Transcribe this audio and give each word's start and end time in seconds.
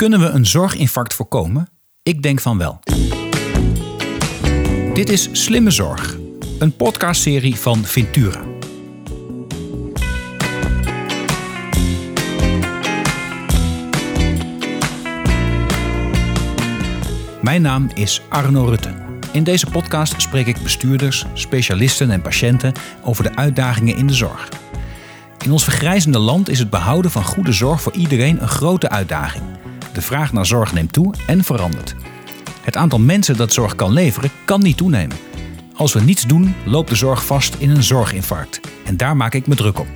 Kunnen 0.00 0.20
we 0.20 0.26
een 0.26 0.46
zorginfarct 0.46 1.14
voorkomen? 1.14 1.68
Ik 2.02 2.22
denk 2.22 2.40
van 2.40 2.58
wel. 2.58 2.80
Dit 4.94 5.08
is 5.08 5.28
Slimme 5.32 5.70
Zorg, 5.70 6.16
een 6.58 6.76
podcastserie 6.76 7.56
van 7.56 7.84
Ventura. 7.84 8.40
Mijn 17.42 17.62
naam 17.62 17.90
is 17.94 18.22
Arno 18.28 18.64
Rutte. 18.64 18.94
In 19.32 19.44
deze 19.44 19.66
podcast 19.66 20.22
spreek 20.22 20.46
ik 20.46 20.62
bestuurders, 20.62 21.26
specialisten 21.34 22.10
en 22.10 22.22
patiënten 22.22 22.72
over 23.04 23.22
de 23.22 23.36
uitdagingen 23.36 23.96
in 23.96 24.06
de 24.06 24.14
zorg. 24.14 24.48
In 25.44 25.52
ons 25.52 25.64
vergrijzende 25.64 26.18
land 26.18 26.48
is 26.48 26.58
het 26.58 26.70
behouden 26.70 27.10
van 27.10 27.24
goede 27.24 27.52
zorg 27.52 27.82
voor 27.82 27.94
iedereen 27.94 28.42
een 28.42 28.48
grote 28.48 28.88
uitdaging. 28.88 29.59
De 30.00 30.06
vraag 30.06 30.32
naar 30.32 30.46
zorg 30.46 30.72
neemt 30.72 30.92
toe 30.92 31.14
en 31.26 31.44
verandert. 31.44 31.94
Het 32.62 32.76
aantal 32.76 32.98
mensen 32.98 33.36
dat 33.36 33.52
zorg 33.52 33.74
kan 33.74 33.92
leveren 33.92 34.30
kan 34.44 34.62
niet 34.62 34.76
toenemen. 34.76 35.16
Als 35.74 35.92
we 35.92 36.00
niets 36.00 36.26
doen, 36.26 36.54
loopt 36.64 36.88
de 36.88 36.94
zorg 36.94 37.26
vast 37.26 37.54
in 37.54 37.70
een 37.70 37.82
zorginfarct. 37.82 38.60
En 38.84 38.96
daar 38.96 39.16
maak 39.16 39.34
ik 39.34 39.46
me 39.46 39.54
druk 39.54 39.78
op. 39.78 39.86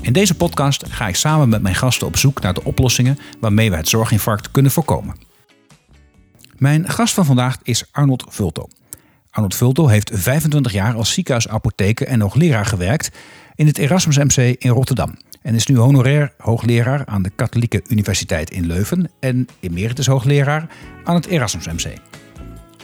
In 0.00 0.12
deze 0.12 0.34
podcast 0.34 0.84
ga 0.88 1.08
ik 1.08 1.16
samen 1.16 1.48
met 1.48 1.62
mijn 1.62 1.74
gasten 1.74 2.06
op 2.06 2.16
zoek 2.16 2.40
naar 2.40 2.54
de 2.54 2.64
oplossingen 2.64 3.18
waarmee 3.40 3.70
we 3.70 3.76
het 3.76 3.88
zorginfarct 3.88 4.50
kunnen 4.50 4.72
voorkomen. 4.72 5.16
Mijn 6.56 6.90
gast 6.90 7.14
van 7.14 7.24
vandaag 7.24 7.58
is 7.62 7.84
Arnold 7.90 8.24
Vulto. 8.28 8.68
Arnold 9.30 9.54
Vulto 9.54 9.86
heeft 9.86 10.10
25 10.14 10.72
jaar 10.72 10.94
als 10.94 11.12
ziekenhuisapotheker 11.12 12.06
en 12.06 12.20
hoogleraar 12.20 12.66
gewerkt 12.66 13.16
in 13.54 13.66
het 13.66 13.78
Erasmus 13.78 14.16
MC 14.16 14.36
in 14.58 14.70
Rotterdam. 14.70 15.14
En 15.42 15.54
is 15.54 15.66
nu 15.66 15.76
honorair 15.76 16.32
hoogleraar 16.38 17.06
aan 17.06 17.22
de 17.22 17.30
Katholieke 17.30 17.82
Universiteit 17.88 18.50
in 18.50 18.66
Leuven 18.66 19.10
en 19.20 19.48
emeritus 19.60 20.06
hoogleraar 20.06 20.66
aan 21.04 21.14
het 21.14 21.26
Erasmus 21.26 21.66
MC. 21.66 21.82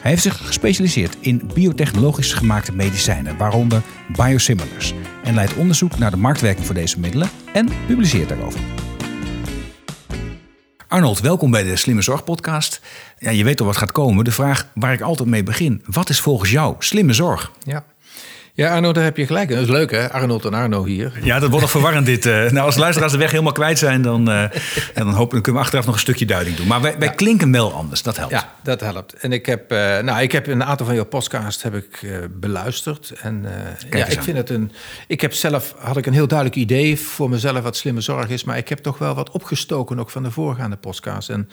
Hij 0.00 0.10
heeft 0.10 0.22
zich 0.22 0.46
gespecialiseerd 0.46 1.16
in 1.20 1.50
biotechnologisch 1.54 2.32
gemaakte 2.32 2.72
medicijnen, 2.72 3.36
waaronder 3.36 3.82
biosimilars, 4.16 4.94
en 5.24 5.34
leidt 5.34 5.56
onderzoek 5.56 5.98
naar 5.98 6.10
de 6.10 6.16
marktwerking 6.16 6.66
voor 6.66 6.74
deze 6.74 7.00
middelen 7.00 7.28
en 7.52 7.68
publiceert 7.86 8.28
daarover. 8.28 8.60
Arnold, 10.88 11.20
welkom 11.20 11.50
bij 11.50 11.62
de 11.62 11.76
Slimme 11.76 12.02
Zorg 12.02 12.24
Podcast. 12.24 12.80
Ja, 13.18 13.30
je 13.30 13.44
weet 13.44 13.60
al 13.60 13.66
wat 13.66 13.76
gaat 13.76 13.92
komen. 13.92 14.24
De 14.24 14.32
vraag 14.32 14.68
waar 14.74 14.92
ik 14.92 15.00
altijd 15.00 15.28
mee 15.28 15.42
begin: 15.42 15.82
wat 15.86 16.08
is 16.08 16.20
volgens 16.20 16.50
jou 16.50 16.76
slimme 16.78 17.12
zorg? 17.12 17.52
Ja. 17.62 17.84
Ja, 18.58 18.74
Arno, 18.74 18.92
daar 18.92 19.04
heb 19.04 19.16
je 19.16 19.26
gelijk. 19.26 19.48
Dat 19.48 19.58
is 19.58 19.68
leuk, 19.68 19.90
hè? 19.90 20.12
Arnold 20.12 20.44
en 20.44 20.54
Arno 20.54 20.84
hier. 20.84 21.12
Ja, 21.22 21.38
dat 21.38 21.48
wordt 21.48 21.60
nog 21.60 21.70
verwarrend 21.70 22.06
dit. 22.06 22.26
Uh, 22.26 22.50
nou, 22.50 22.66
als 22.66 22.76
luisteraars 22.76 23.12
de 23.12 23.18
weg 23.18 23.30
helemaal 23.30 23.52
kwijt 23.52 23.78
zijn, 23.78 24.02
dan, 24.02 24.30
uh, 24.30 24.44
dan, 24.94 25.08
hopen, 25.08 25.32
dan 25.32 25.42
kunnen 25.42 25.52
we 25.52 25.58
achteraf 25.58 25.86
nog 25.86 25.94
een 25.94 26.00
stukje 26.00 26.26
duiding 26.26 26.56
doen. 26.56 26.66
Maar 26.66 26.80
wij, 26.80 26.98
wij 26.98 27.10
klinken 27.10 27.52
wel 27.52 27.72
anders, 27.72 28.02
dat 28.02 28.16
helpt. 28.16 28.32
Ja, 28.32 28.54
dat 28.62 28.80
helpt. 28.80 29.12
En 29.14 29.32
ik 29.32 29.46
heb, 29.46 29.72
uh, 29.72 29.78
nou, 29.98 30.22
ik 30.22 30.32
heb 30.32 30.46
een 30.46 30.64
aantal 30.64 30.86
van 30.86 30.94
jouw 30.94 31.04
podcasts 31.04 31.62
heb 31.62 31.74
ik 31.74 32.18
beluisterd. 32.30 33.12
En 33.22 33.46
ja, 33.90 34.06
ik 34.06 34.22
vind 34.22 34.36
het 34.36 34.50
een... 34.50 34.72
Ik 35.06 35.20
heb 35.20 35.32
zelf, 35.32 35.74
had 35.78 35.96
ik 35.96 36.06
een 36.06 36.12
heel 36.12 36.28
duidelijk 36.28 36.58
idee 36.58 37.00
voor 37.00 37.30
mezelf 37.30 37.62
wat 37.62 37.76
slimme 37.76 38.00
zorg 38.00 38.28
is. 38.28 38.44
Maar 38.44 38.56
ik 38.56 38.68
heb 38.68 38.78
toch 38.78 38.98
wel 38.98 39.14
wat 39.14 39.30
opgestoken 39.30 39.98
ook 39.98 40.10
van 40.10 40.22
de 40.22 40.30
voorgaande 40.30 40.76
podcasts. 40.76 41.28
En 41.28 41.48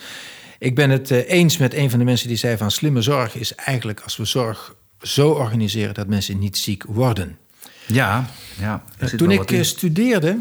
ik 0.60 0.76
ben 0.76 0.90
het 0.90 1.10
eens 1.12 1.58
met 1.58 1.74
een 1.74 1.90
van 1.90 2.00
de 2.00 2.06
mensen 2.06 2.28
die 2.28 2.38
zei 2.38 2.58
van 2.58 2.72
slimme 2.72 3.02
zorg 3.02 3.36
is 3.36 3.56
eigenlijk 3.56 4.02
als 4.02 4.18
we 4.18 4.26
zorg 4.26 4.76
zo 5.02 5.30
organiseren 5.30 5.94
dat 5.94 6.08
mensen 6.08 6.40
niet 6.40 6.58
ziek 6.58 6.84
worden. 6.88 7.38
Ja, 7.86 8.30
ja. 8.60 8.84
Toen 9.18 9.32
ik 9.32 9.64
studeerde, 9.64 10.38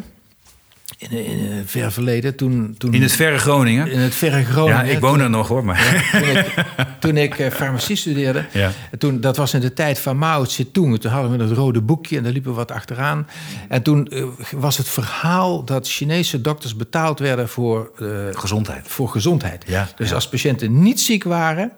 in, 0.99 1.11
in, 1.11 1.53
het 1.53 1.71
ver 1.71 1.93
verleden, 1.93 2.37
toen, 2.37 2.75
toen... 2.79 2.95
In 2.95 3.03
het 3.03 3.13
verre 3.13 3.39
Groningen? 3.39 3.91
In 3.91 3.99
het 3.99 4.15
verre 4.15 4.45
Groningen. 4.45 4.87
Ja, 4.87 4.93
ik 4.93 5.01
woon 5.01 5.21
er 5.21 5.31
nog 5.31 5.49
hoor, 5.49 5.65
maar... 5.65 6.11
Ja, 6.13 6.97
toen 7.01 7.17
ik, 7.17 7.35
toen 7.35 7.45
ik 7.47 7.53
farmacie 7.53 7.97
studeerde, 7.97 8.45
ja. 8.53 8.73
toen, 8.99 9.21
dat 9.21 9.37
was 9.37 9.55
in 9.55 9.61
de 9.61 9.73
tijd 9.73 9.99
van 9.99 10.17
Mao 10.17 10.45
Zedong. 10.45 11.01
Toen 11.01 11.11
hadden 11.11 11.39
we 11.39 11.45
het 11.45 11.53
rode 11.53 11.81
boekje 11.81 12.17
en 12.17 12.23
daar 12.23 12.33
liepen 12.33 12.51
we 12.51 12.57
wat 12.57 12.71
achteraan. 12.71 13.29
En 13.69 13.83
toen 13.83 14.09
uh, 14.11 14.25
was 14.51 14.77
het 14.77 14.89
verhaal 14.89 15.65
dat 15.65 15.89
Chinese 15.89 16.41
dokters 16.41 16.77
betaald 16.77 17.19
werden 17.19 17.49
voor... 17.49 17.91
Uh, 17.99 18.09
gezondheid. 18.33 18.89
Voor 18.89 19.09
gezondheid. 19.09 19.65
Ja, 19.67 19.89
dus 19.97 20.15
als 20.15 20.29
patiënten 20.29 20.83
niet 20.83 21.01
ziek 21.01 21.25
waren... 21.25 21.73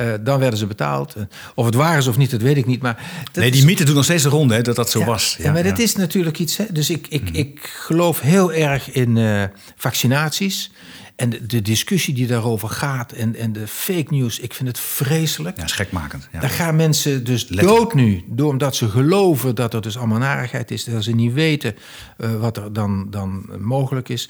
Uh, 0.00 0.12
dan 0.20 0.38
werden 0.38 0.58
ze 0.58 0.66
betaald. 0.66 1.14
Of 1.54 1.66
het 1.66 1.74
waren 1.74 2.02
ze 2.02 2.10
of 2.10 2.16
niet, 2.16 2.30
dat 2.30 2.42
weet 2.42 2.56
ik 2.56 2.66
niet. 2.66 2.82
Maar 2.82 3.10
nee, 3.32 3.50
die 3.50 3.64
mythe 3.64 3.84
doet 3.84 3.94
nog 3.94 4.04
steeds 4.04 4.22
de 4.22 4.28
ronde, 4.28 4.54
hè, 4.54 4.62
dat 4.62 4.76
dat 4.76 4.90
zo 4.90 4.98
ja, 4.98 5.04
was. 5.04 5.36
Ja, 5.38 5.52
maar 5.52 5.64
ja. 5.64 5.70
dat 5.70 5.78
is 5.78 5.96
natuurlijk 5.96 6.38
iets. 6.38 6.56
Hè. 6.56 6.64
Dus 6.72 6.90
ik, 6.90 7.06
ik, 7.08 7.30
mm. 7.30 7.34
ik 7.34 7.60
geloof 7.62 8.20
heel 8.20 8.52
erg 8.52 8.90
in 8.90 9.16
uh, 9.16 9.42
vaccinaties. 9.76 10.70
En 11.16 11.30
de, 11.30 11.46
de, 11.46 11.62
discussie 11.62 12.14
die 12.14 12.26
daarover 12.26 12.68
gaat 12.68 13.12
en, 13.12 13.36
en 13.36 13.52
de 13.52 13.66
fake 13.66 14.14
news, 14.14 14.38
ik 14.38 14.54
vind 14.54 14.68
het 14.68 14.78
vreselijk. 14.78 15.56
Ja, 15.56 15.66
schekmakend. 15.66 16.28
Ja. 16.32 16.40
Daar 16.40 16.50
gaan 16.50 16.76
mensen 16.76 17.24
dus 17.24 17.48
Letterlijk. 17.48 17.78
dood 17.78 17.94
nu, 17.94 18.24
door 18.26 18.50
omdat 18.50 18.76
ze 18.76 18.88
geloven 18.88 19.54
dat 19.54 19.74
er 19.74 19.80
dus 19.80 19.96
allemaal 19.96 20.18
narigheid 20.18 20.70
is, 20.70 20.84
dat 20.84 21.04
ze 21.04 21.12
niet 21.12 21.32
weten 21.32 21.74
uh, 22.18 22.34
wat 22.40 22.56
er 22.56 22.72
dan, 22.72 23.06
dan 23.10 23.50
mogelijk 23.58 24.08
is. 24.08 24.28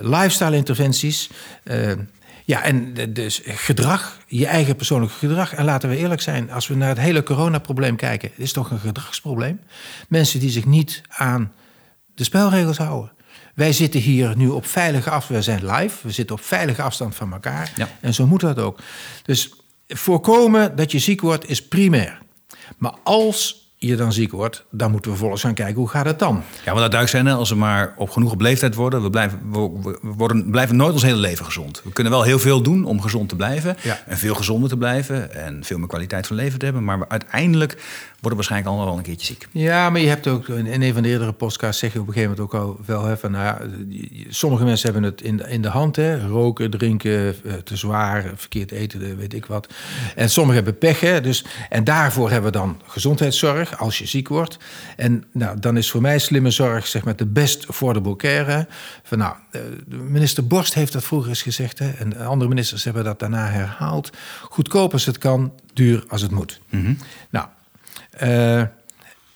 lifestyle 0.00 0.56
interventies. 0.56 1.30
Ja, 2.48 2.62
en 2.62 2.94
dus 3.12 3.40
gedrag, 3.44 4.18
je 4.26 4.46
eigen 4.46 4.76
persoonlijke 4.76 5.14
gedrag. 5.14 5.54
En 5.54 5.64
laten 5.64 5.88
we 5.88 5.96
eerlijk 5.96 6.20
zijn, 6.20 6.50
als 6.50 6.66
we 6.66 6.74
naar 6.74 6.88
het 6.88 6.98
hele 6.98 7.22
coronaprobleem 7.22 7.96
kijken, 7.96 8.28
het 8.28 8.38
is 8.38 8.52
toch 8.52 8.70
een 8.70 8.78
gedragsprobleem. 8.78 9.60
Mensen 10.08 10.40
die 10.40 10.50
zich 10.50 10.64
niet 10.64 11.02
aan 11.08 11.52
de 12.14 12.24
spelregels 12.24 12.76
houden. 12.76 13.12
Wij 13.54 13.72
zitten 13.72 14.00
hier 14.00 14.36
nu 14.36 14.48
op 14.48 14.66
veilige 14.66 15.10
afstand, 15.10 15.38
we 15.38 15.50
zijn 15.50 15.66
live, 15.66 16.06
we 16.06 16.12
zitten 16.12 16.36
op 16.36 16.42
veilige 16.42 16.82
afstand 16.82 17.14
van 17.14 17.32
elkaar. 17.32 17.72
Ja. 17.76 17.88
En 18.00 18.14
zo 18.14 18.26
moet 18.26 18.40
dat 18.40 18.58
ook. 18.58 18.80
Dus 19.22 19.52
voorkomen 19.88 20.76
dat 20.76 20.92
je 20.92 20.98
ziek 20.98 21.20
wordt 21.20 21.48
is 21.48 21.68
primair. 21.68 22.18
Maar 22.76 22.94
als 23.02 23.67
je 23.78 23.96
dan 23.96 24.12
ziek 24.12 24.32
wordt, 24.32 24.64
dan 24.70 24.90
moeten 24.90 25.10
we 25.10 25.16
volgens 25.16 25.42
gaan 25.42 25.54
kijken 25.54 25.74
hoe 25.74 25.88
gaat 25.88 26.06
het 26.06 26.18
dan. 26.18 26.34
Ja, 26.34 26.72
want 26.72 26.78
dat 26.78 26.90
duidelijk 26.90 27.10
zijn, 27.10 27.28
als 27.28 27.50
we 27.50 27.56
maar 27.56 27.94
op 27.96 28.10
genoeg 28.10 28.32
op 28.32 28.40
leeftijd 28.40 28.74
worden, 28.74 29.02
we 29.02 29.10
blijven, 29.10 29.40
we 29.50 29.98
worden, 30.02 30.50
blijven 30.50 30.76
nooit 30.76 30.92
ons 30.92 31.02
hele 31.02 31.16
leven 31.16 31.44
gezond. 31.44 31.80
We 31.84 31.92
kunnen 31.92 32.12
wel 32.12 32.22
heel 32.22 32.38
veel 32.38 32.62
doen 32.62 32.84
om 32.84 33.00
gezond 33.00 33.28
te 33.28 33.36
blijven 33.36 33.76
ja. 33.82 34.02
en 34.06 34.18
veel 34.18 34.34
gezonder 34.34 34.68
te 34.68 34.76
blijven 34.76 35.34
en 35.34 35.64
veel 35.64 35.78
meer 35.78 35.88
kwaliteit 35.88 36.26
van 36.26 36.36
leven 36.36 36.58
te 36.58 36.64
hebben, 36.64 36.84
maar 36.84 37.04
uiteindelijk 37.08 37.76
worden 38.20 38.38
waarschijnlijk 38.38 38.70
allemaal 38.70 38.88
wel 38.88 38.98
een 38.98 39.04
keertje 39.04 39.26
ziek. 39.26 39.48
Ja, 39.52 39.90
maar 39.90 40.00
je 40.00 40.08
hebt 40.08 40.26
ook 40.26 40.48
in 40.48 40.82
een 40.82 40.92
van 40.92 41.02
de 41.02 41.08
eerdere 41.08 41.32
podcasts 41.32 41.80
zeg 41.80 41.92
je 41.92 42.00
op 42.00 42.06
een 42.06 42.12
gegeven 42.12 42.36
moment 42.36 42.54
ook 42.54 42.60
al 42.60 42.80
wel 42.86 43.04
hè, 43.04 43.16
van, 43.16 43.30
nou 43.30 43.44
ja, 43.44 43.58
sommige 44.28 44.64
mensen 44.64 44.92
hebben 44.92 45.10
het 45.10 45.22
in 45.22 45.36
de, 45.36 45.48
in 45.48 45.62
de 45.62 45.68
hand, 45.68 45.96
hè, 45.96 46.26
roken, 46.26 46.70
drinken, 46.70 47.36
te 47.64 47.76
zwaar, 47.76 48.32
verkeerd 48.34 48.70
eten, 48.70 49.16
weet 49.16 49.34
ik 49.34 49.46
wat. 49.46 49.68
En 50.14 50.30
sommigen 50.30 50.64
hebben 50.64 50.78
pech, 50.78 51.00
hè, 51.00 51.20
dus 51.20 51.44
en 51.68 51.84
daarvoor 51.84 52.30
hebben 52.30 52.52
we 52.52 52.58
dan 52.58 52.80
gezondheidszorg 52.86 53.67
als 53.76 53.98
je 53.98 54.06
ziek 54.06 54.28
wordt. 54.28 54.56
En 54.96 55.24
nou, 55.32 55.60
dan 55.60 55.76
is 55.76 55.90
voor 55.90 56.00
mij 56.00 56.18
slimme 56.18 56.50
zorg 56.50 56.86
zeg 56.86 57.04
maar 57.04 57.16
de 57.16 57.26
best 57.26 57.68
affordable 57.68 58.16
care. 58.16 58.66
Van 59.02 59.18
nou, 59.18 59.36
minister 59.86 60.46
Borst 60.46 60.74
heeft 60.74 60.92
dat 60.92 61.04
vroeger 61.04 61.28
eens 61.28 61.42
gezegd, 61.42 61.78
hè, 61.78 61.90
en 61.90 62.16
andere 62.16 62.48
ministers 62.48 62.84
hebben 62.84 63.04
dat 63.04 63.18
daarna 63.18 63.46
herhaald. 63.46 64.10
Goedkoop 64.40 64.92
als 64.92 65.06
het 65.06 65.18
kan, 65.18 65.52
duur 65.72 66.04
als 66.08 66.22
het 66.22 66.30
moet. 66.30 66.60
Mm 66.70 66.84
-hmm. 66.84 66.98
Nou. 67.30 67.46
Uh, 68.22 68.60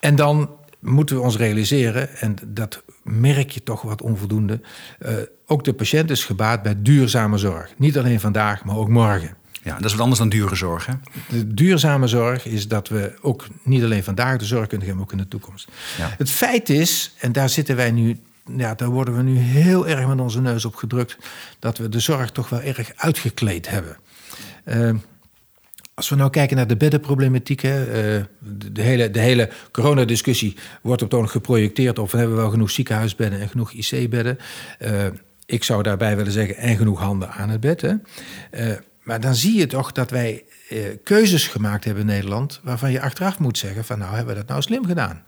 en 0.01 0.17
dan 0.17 0.51
moeten 0.79 1.17
we 1.17 1.23
ons 1.23 1.37
realiseren, 1.37 2.17
en 2.17 2.37
dat 2.47 2.83
merk 3.03 3.51
je 3.51 3.63
toch 3.63 3.83
wat 3.83 4.03
onvoldoende. 4.03 4.61
Uh, 4.99 5.13
ook 5.47 5.65
de 5.65 5.73
patiënt 5.73 6.11
is 6.11 6.25
gebaat 6.25 6.63
bij 6.63 6.83
duurzame 6.83 7.39
zorg. 7.39 7.73
Niet 7.77 7.99
alleen 7.99 8.21
vandaag, 8.21 8.65
maar 8.65 8.77
ook 8.77 8.89
morgen. 8.89 9.37
Ja, 9.63 9.77
dat 9.77 9.85
is 9.85 9.93
wat 9.93 10.01
anders 10.01 10.19
dan 10.19 10.29
dure 10.29 10.55
zorg. 10.55 10.87
Hè? 10.87 10.95
De 11.29 11.55
duurzame 11.55 12.07
zorg 12.07 12.47
is 12.47 12.69
dat 12.69 12.89
we 12.89 13.15
ook 13.21 13.47
niet 13.63 13.83
alleen 13.83 14.05
vandaag 14.05 14.39
de 14.39 14.45
zorg 14.45 14.67
kunnen 14.67 14.87
geven, 14.87 15.01
maar 15.01 15.07
ook 15.07 15.13
in 15.13 15.19
de 15.19 15.29
toekomst. 15.29 15.69
Ja. 15.99 16.15
Het 16.19 16.31
feit 16.31 16.69
is, 16.69 17.15
en 17.19 17.33
daar 17.33 17.49
zitten 17.49 17.77
wij 17.77 17.91
nu 17.91 18.21
ja, 18.57 18.75
daar 18.75 18.89
worden 18.89 19.17
we 19.17 19.23
nu 19.23 19.39
heel 19.39 19.89
erg 19.89 20.07
met 20.07 20.21
onze 20.21 20.41
neus 20.41 20.65
op 20.65 20.75
gedrukt. 20.75 21.17
Dat 21.59 21.79
we 21.79 21.89
de 21.89 22.01
zorg 22.01 22.31
toch 22.31 22.49
wel 22.49 22.61
erg 22.61 22.93
uitgekleed 22.97 23.69
hebben. 23.69 23.97
Uh, 24.65 24.91
als 25.95 26.09
we 26.09 26.17
nou 26.17 26.31
kijken 26.31 26.57
naar 26.57 26.67
de 26.67 26.77
beddenproblematiek, 26.77 27.61
hè, 27.61 27.87
uh, 27.87 28.25
de, 28.39 28.73
de, 28.73 28.83
hele, 28.83 29.11
de 29.11 29.21
hele 29.21 29.51
coronadiscussie 29.73 30.57
wordt 30.83 31.03
op 31.03 31.11
toon 31.11 31.29
geprojecteerd 31.29 31.99
of 31.99 32.13
we 32.13 32.19
hebben 32.19 32.37
wel 32.37 32.51
genoeg 32.51 32.71
ziekenhuisbedden 32.71 33.41
en 33.41 33.49
genoeg 33.49 33.73
IC-bedden. 33.73 34.39
Uh, 34.79 35.07
ik 35.47 35.65
zou 35.65 35.83
daarbij 35.83 36.17
willen 36.17 36.33
zeggen, 36.33 36.57
en 36.57 36.77
genoeg 36.77 37.01
handen 37.01 37.31
aan 37.31 37.49
het 37.49 37.61
bed. 37.61 37.81
Hè. 37.81 37.95
Maar 39.03 39.21
dan 39.21 39.35
zie 39.35 39.59
je 39.59 39.67
toch 39.67 39.93
dat 39.93 40.11
wij 40.11 40.45
keuzes 41.05 41.47
gemaakt 41.49 41.85
hebben 41.85 42.03
in 42.03 42.09
Nederland 42.09 42.61
waarvan 42.63 42.93
je 42.93 43.01
achteraf 43.01 43.39
moet 43.39 43.59
zeggen 43.59 43.85
van 43.85 43.99
nou 43.99 44.15
hebben 44.15 44.35
we 44.35 44.41
dat 44.41 44.49
nou 44.49 44.63
slim 44.63 44.87
gedaan. 44.87 45.23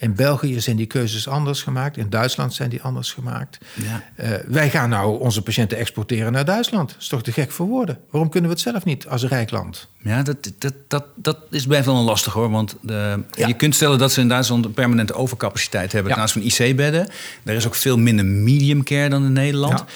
In 0.00 0.14
België 0.14 0.60
zijn 0.60 0.76
die 0.76 0.86
keuzes 0.86 1.28
anders 1.28 1.62
gemaakt. 1.62 1.96
In 1.96 2.10
Duitsland 2.10 2.54
zijn 2.54 2.70
die 2.70 2.82
anders 2.82 3.12
gemaakt. 3.12 3.58
Ja. 3.74 4.04
Uh, 4.16 4.30
wij 4.46 4.70
gaan 4.70 4.88
nou 4.88 5.20
onze 5.20 5.42
patiënten 5.42 5.78
exporteren 5.78 6.32
naar 6.32 6.44
Duitsland. 6.44 6.88
Dat 6.90 7.00
is 7.00 7.08
toch 7.08 7.22
te 7.22 7.32
gek 7.32 7.50
voor 7.50 7.66
woorden? 7.66 7.98
Waarom 8.10 8.30
kunnen 8.30 8.50
we 8.50 8.56
het 8.56 8.64
zelf 8.64 8.84
niet 8.84 9.06
als 9.06 9.24
rijk 9.24 9.50
land? 9.50 9.88
Ja, 10.02 10.22
dat, 10.22 10.52
dat, 10.58 10.74
dat, 10.88 11.04
dat 11.16 11.38
is 11.50 11.66
best 11.66 11.84
wel 11.84 11.96
een 11.96 12.04
lastig 12.04 12.32
hoor. 12.32 12.50
Want 12.50 12.76
de, 12.80 13.22
ja. 13.34 13.46
je 13.46 13.54
kunt 13.54 13.74
stellen 13.74 13.98
dat 13.98 14.12
ze 14.12 14.20
in 14.20 14.28
Duitsland 14.28 14.64
een 14.64 14.72
permanente 14.72 15.14
overcapaciteit 15.14 15.92
hebben. 15.92 16.12
Ja. 16.12 16.18
Naast 16.18 16.32
van 16.32 16.42
IC-bedden. 16.42 17.08
Er 17.44 17.54
is 17.54 17.66
ook 17.66 17.74
veel 17.74 17.98
minder 17.98 18.24
medium 18.24 18.82
care 18.82 19.08
dan 19.08 19.24
in 19.24 19.32
Nederland. 19.32 19.78
Ja. 19.78 19.86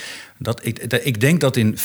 Dat 0.42 0.66
ik, 0.66 0.78
ik 0.78 1.20
denk 1.20 1.40
dat 1.40 1.56
in 1.56 1.76
95% 1.76 1.80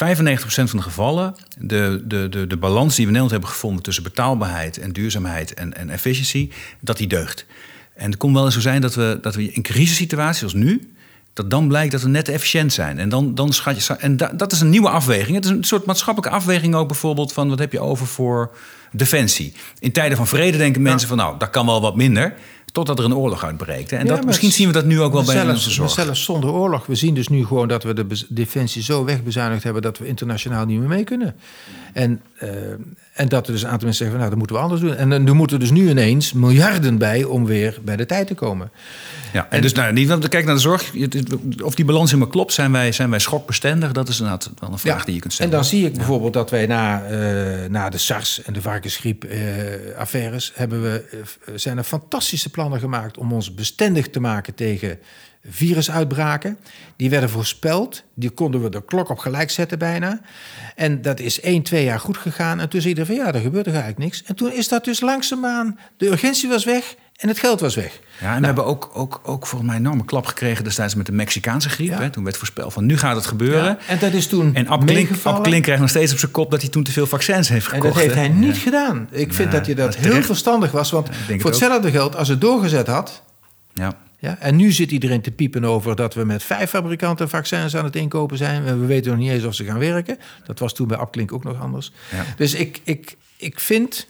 van 0.47 0.65
de 0.71 0.81
gevallen 0.81 1.35
de, 1.57 2.03
de, 2.05 2.29
de, 2.29 2.47
de 2.47 2.57
balans 2.57 2.95
die 2.95 3.05
we 3.05 3.11
in 3.11 3.17
Nederland 3.17 3.31
hebben 3.31 3.49
gevonden 3.49 3.83
tussen 3.83 4.03
betaalbaarheid 4.03 4.77
en 4.77 4.91
duurzaamheid 4.91 5.53
en, 5.53 5.73
en 5.73 5.89
efficiëntie, 5.89 6.51
dat 6.79 6.97
die 6.97 7.07
deugt. 7.07 7.45
En 7.93 8.09
het 8.09 8.19
kon 8.19 8.33
wel 8.33 8.45
eens 8.45 8.53
zo 8.53 8.59
zijn 8.59 8.81
dat 8.81 8.95
we, 8.95 9.19
dat 9.21 9.35
we 9.35 9.51
in 9.51 9.61
crisissituaties 9.61 10.43
als 10.43 10.53
nu, 10.53 10.91
dat 11.33 11.49
dan 11.49 11.67
blijkt 11.67 11.91
dat 11.91 12.01
we 12.01 12.09
net 12.09 12.29
efficiënt 12.29 12.73
zijn. 12.73 12.99
En, 12.99 13.09
dan, 13.09 13.35
dan 13.35 13.53
schat 13.53 13.85
je, 13.85 13.93
en 13.93 14.17
dat 14.17 14.51
is 14.51 14.61
een 14.61 14.69
nieuwe 14.69 14.89
afweging. 14.89 15.35
Het 15.35 15.45
is 15.45 15.51
een 15.51 15.63
soort 15.63 15.85
maatschappelijke 15.85 16.37
afweging 16.37 16.75
ook 16.75 16.87
bijvoorbeeld 16.87 17.33
van 17.33 17.49
wat 17.49 17.59
heb 17.59 17.71
je 17.71 17.79
over 17.79 18.07
voor 18.07 18.51
defensie. 18.91 19.53
In 19.79 19.91
tijden 19.91 20.17
van 20.17 20.27
vrede 20.27 20.57
denken 20.57 20.81
mensen 20.81 21.07
van 21.07 21.17
nou, 21.17 21.37
dat 21.37 21.49
kan 21.49 21.65
wel 21.65 21.81
wat 21.81 21.95
minder. 21.95 22.33
Totdat 22.77 22.99
er 22.99 23.05
een 23.05 23.15
oorlog 23.15 23.43
uitbreekt. 23.43 23.91
En 23.91 24.07
dat, 24.07 24.25
misschien 24.25 24.51
zien 24.51 24.67
we 24.67 24.73
dat 24.73 24.85
nu 24.85 25.01
ook 25.01 25.13
wel 25.13 25.23
bij 25.23 25.35
zelfs, 25.35 25.51
onze 25.51 25.69
zorg. 25.69 25.91
Zelfs 25.91 26.23
zonder 26.23 26.49
oorlog. 26.49 26.85
We 26.85 26.95
zien 26.95 27.13
dus 27.13 27.27
nu 27.27 27.45
gewoon 27.45 27.67
dat 27.67 27.83
we 27.83 27.93
de 27.93 28.05
defensie 28.29 28.83
zo 28.83 29.05
wegbezuinigd 29.05 29.63
hebben... 29.63 29.81
dat 29.81 29.97
we 29.97 30.07
internationaal 30.07 30.65
niet 30.65 30.79
meer 30.79 30.87
mee 30.87 31.03
kunnen. 31.03 31.35
En, 31.93 32.21
uh, 32.43 32.49
en 33.13 33.27
dat 33.27 33.47
er 33.47 33.53
dus 33.53 33.61
een 33.61 33.69
aantal 33.69 33.87
mensen 33.87 34.05
zeggen... 34.05 34.09
Van, 34.09 34.17
nou, 34.17 34.29
dat 34.29 34.37
moeten 34.37 34.55
we 34.55 34.61
anders 34.61 34.81
doen. 34.81 34.95
En 34.95 35.27
er 35.27 35.35
moeten 35.35 35.59
dus 35.59 35.71
nu 35.71 35.89
ineens 35.89 36.33
miljarden 36.33 36.97
bij 36.97 37.23
om 37.23 37.45
weer 37.45 37.77
bij 37.81 37.95
de 37.95 38.05
tijd 38.05 38.27
te 38.27 38.33
komen. 38.33 38.71
Ja, 39.33 39.47
en, 39.49 39.61
dus 39.61 39.73
nou, 39.73 39.93
niet, 39.93 40.07
want 40.07 40.27
kijk 40.27 40.45
naar 40.45 40.55
de 40.55 40.61
zorg. 40.61 40.91
Of 41.63 41.75
die 41.75 41.85
balans 41.85 42.11
helemaal 42.11 42.31
klopt, 42.31 42.53
zijn 42.53 42.71
wij, 42.71 42.91
zijn 42.91 43.09
wij 43.09 43.19
schokbestendig? 43.19 43.91
Dat 43.91 44.07
is 44.07 44.19
inderdaad 44.19 44.51
wel 44.59 44.71
een 44.71 44.79
vraag 44.79 45.05
die 45.05 45.13
je 45.13 45.19
kunt 45.19 45.33
stellen. 45.33 45.51
En 45.51 45.57
dan 45.57 45.67
zie 45.67 45.85
ik 45.85 45.93
bijvoorbeeld 45.93 46.33
dat 46.33 46.49
wij 46.49 46.65
na, 46.65 47.09
uh, 47.09 47.69
na 47.69 47.89
de 47.89 47.97
SARS 47.97 48.41
en 48.43 48.53
de 48.53 48.61
varkensgriep-affaires... 48.61 50.51
hebben 50.55 50.81
we, 50.81 51.23
zijn 51.55 51.77
er 51.77 51.83
fantastische 51.83 52.49
plannen 52.49 52.79
gemaakt 52.79 53.17
om 53.17 53.33
ons 53.33 53.53
bestendig 53.53 54.09
te 54.09 54.19
maken 54.19 54.55
tegen 54.55 54.99
virusuitbraken. 55.49 56.57
Die 56.95 57.09
werden 57.09 57.29
voorspeld. 57.29 58.03
Die 58.13 58.29
konden 58.29 58.63
we 58.63 58.69
de 58.69 58.85
klok 58.85 59.09
op 59.09 59.17
gelijk 59.17 59.49
zetten 59.49 59.79
bijna. 59.79 60.19
En 60.75 61.01
dat 61.01 61.19
is 61.19 61.41
één, 61.41 61.61
twee 61.61 61.83
jaar 61.83 61.99
goed 61.99 62.17
gegaan. 62.17 62.59
En 62.59 62.69
toen 62.69 62.81
zie 62.81 62.95
je 62.95 63.05
van 63.05 63.15
ja, 63.15 63.33
er 63.33 63.41
gebeurt 63.41 63.65
er 63.65 63.73
eigenlijk 63.73 64.03
niks. 64.03 64.23
En 64.23 64.35
toen 64.35 64.51
is 64.51 64.67
dat 64.67 64.83
dus 64.85 64.99
langzaamaan... 64.99 65.79
De 65.97 66.07
urgentie 66.07 66.49
was 66.49 66.65
weg 66.65 66.95
en 67.17 67.27
het 67.27 67.39
geld 67.39 67.59
was 67.59 67.75
weg. 67.75 67.99
Ja, 68.19 68.27
en 68.27 68.33
we 68.33 68.33
nou. 68.33 68.45
hebben 68.45 68.65
ook, 68.65 68.89
ook, 68.93 69.21
ook 69.23 69.47
volgens 69.47 69.69
mij 69.69 69.79
een 69.79 69.85
enorme 69.85 70.05
klap 70.05 70.25
gekregen 70.25 70.63
destijds 70.63 70.95
met 70.95 71.05
de 71.05 71.11
Mexicaanse 71.11 71.69
griep. 71.69 71.97
Hè? 71.97 72.09
Toen 72.09 72.23
werd 72.23 72.37
voorspeld 72.37 72.73
van 72.73 72.85
nu 72.85 72.97
gaat 72.97 73.15
het 73.15 73.25
gebeuren. 73.25 73.63
Ja, 73.63 73.77
en 73.87 73.99
dat 73.99 74.13
is 74.13 74.27
toen 74.27 74.55
En 74.55 74.67
Ab 74.67 74.85
Klink, 74.85 75.63
krijgt 75.63 75.81
nog 75.81 75.89
steeds 75.89 76.11
op 76.11 76.19
zijn 76.19 76.31
kop 76.31 76.51
dat 76.51 76.61
hij 76.61 76.69
toen 76.69 76.83
te 76.83 76.91
veel 76.91 77.07
vaccins 77.07 77.49
heeft 77.49 77.67
gekocht. 77.67 77.83
En 77.83 77.91
dat 77.91 78.01
heeft 78.01 78.15
hij 78.15 78.29
niet 78.29 78.57
gedaan. 78.57 79.07
Ik 79.11 79.33
vind 79.33 79.51
dat 79.51 79.65
je 79.65 79.75
dat, 79.75 79.95
heel 79.95 80.21
verstandig 80.21 80.71
was. 80.71 80.91
Want 80.91 81.09
voor 81.27 81.49
hetzelfde 81.49 81.91
geld, 81.91 82.15
als 82.15 82.27
het 82.27 82.41
doorgezet 82.41 82.87
had... 82.87 83.23
Ja. 83.73 84.05
Ja, 84.19 84.39
en 84.39 84.55
nu 84.55 84.71
zit 84.71 84.91
iedereen 84.91 85.21
te 85.21 85.31
piepen 85.31 85.65
over 85.65 85.95
dat 85.95 86.13
we 86.13 86.23
met 86.23 86.43
vijf 86.43 86.69
fabrikanten 86.69 87.29
vaccins 87.29 87.75
aan 87.75 87.83
het 87.83 87.95
inkopen 87.95 88.37
zijn. 88.37 88.63
We 88.63 88.85
weten 88.85 89.11
nog 89.11 89.19
niet 89.19 89.29
eens 89.29 89.43
of 89.43 89.53
ze 89.53 89.63
gaan 89.63 89.79
werken. 89.79 90.17
Dat 90.45 90.59
was 90.59 90.73
toen 90.73 90.87
bij 90.87 90.97
Abklink 90.97 91.33
ook 91.33 91.43
nog 91.43 91.61
anders. 91.61 91.91
Ja. 92.11 92.25
Dus 92.35 92.53
ik, 92.53 92.81
ik, 92.83 93.17
ik 93.37 93.59
vind 93.59 94.07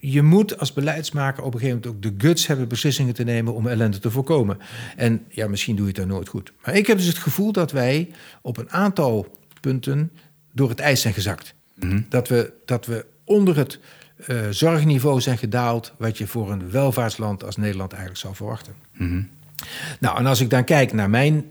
je 0.00 0.22
moet 0.22 0.58
als 0.58 0.72
beleidsmaker 0.72 1.42
op 1.42 1.54
een 1.54 1.60
gegeven 1.60 1.80
moment 1.84 2.06
ook 2.06 2.12
de 2.12 2.26
guts 2.26 2.46
hebben 2.46 2.68
beslissingen 2.68 3.14
te 3.14 3.24
nemen 3.24 3.54
om 3.54 3.66
ellende 3.66 3.98
te 3.98 4.10
voorkomen. 4.10 4.58
En 4.96 5.24
ja, 5.28 5.48
misschien 5.48 5.76
doe 5.76 5.86
je 5.86 5.90
het 5.90 6.00
dan 6.00 6.08
nooit 6.08 6.28
goed. 6.28 6.52
Maar 6.64 6.74
ik 6.74 6.86
heb 6.86 6.96
dus 6.96 7.06
het 7.06 7.18
gevoel 7.18 7.52
dat 7.52 7.72
wij 7.72 8.10
op 8.42 8.56
een 8.56 8.70
aantal 8.70 9.38
punten 9.60 10.10
door 10.52 10.68
het 10.68 10.80
ijs 10.80 11.00
zijn 11.00 11.14
gezakt. 11.14 11.54
Mhm. 11.74 12.00
dat, 12.08 12.28
we, 12.28 12.52
dat 12.64 12.86
we 12.86 13.06
onder 13.24 13.56
het 13.56 13.78
uh, 14.26 14.40
zorgniveau 14.50 15.20
zijn 15.20 15.38
gedaald, 15.38 15.92
wat 15.96 16.18
je 16.18 16.26
voor 16.26 16.50
een 16.50 16.70
welvaartsland 16.70 17.44
als 17.44 17.56
Nederland 17.56 17.90
eigenlijk 17.90 18.20
zou 18.20 18.34
verwachten. 18.34 18.74
Mhm. 18.92 19.22
Nou, 20.00 20.18
en 20.18 20.26
als 20.26 20.40
ik 20.40 20.50
dan 20.50 20.64
kijk 20.64 20.92
naar 20.92 21.10
mijn 21.10 21.44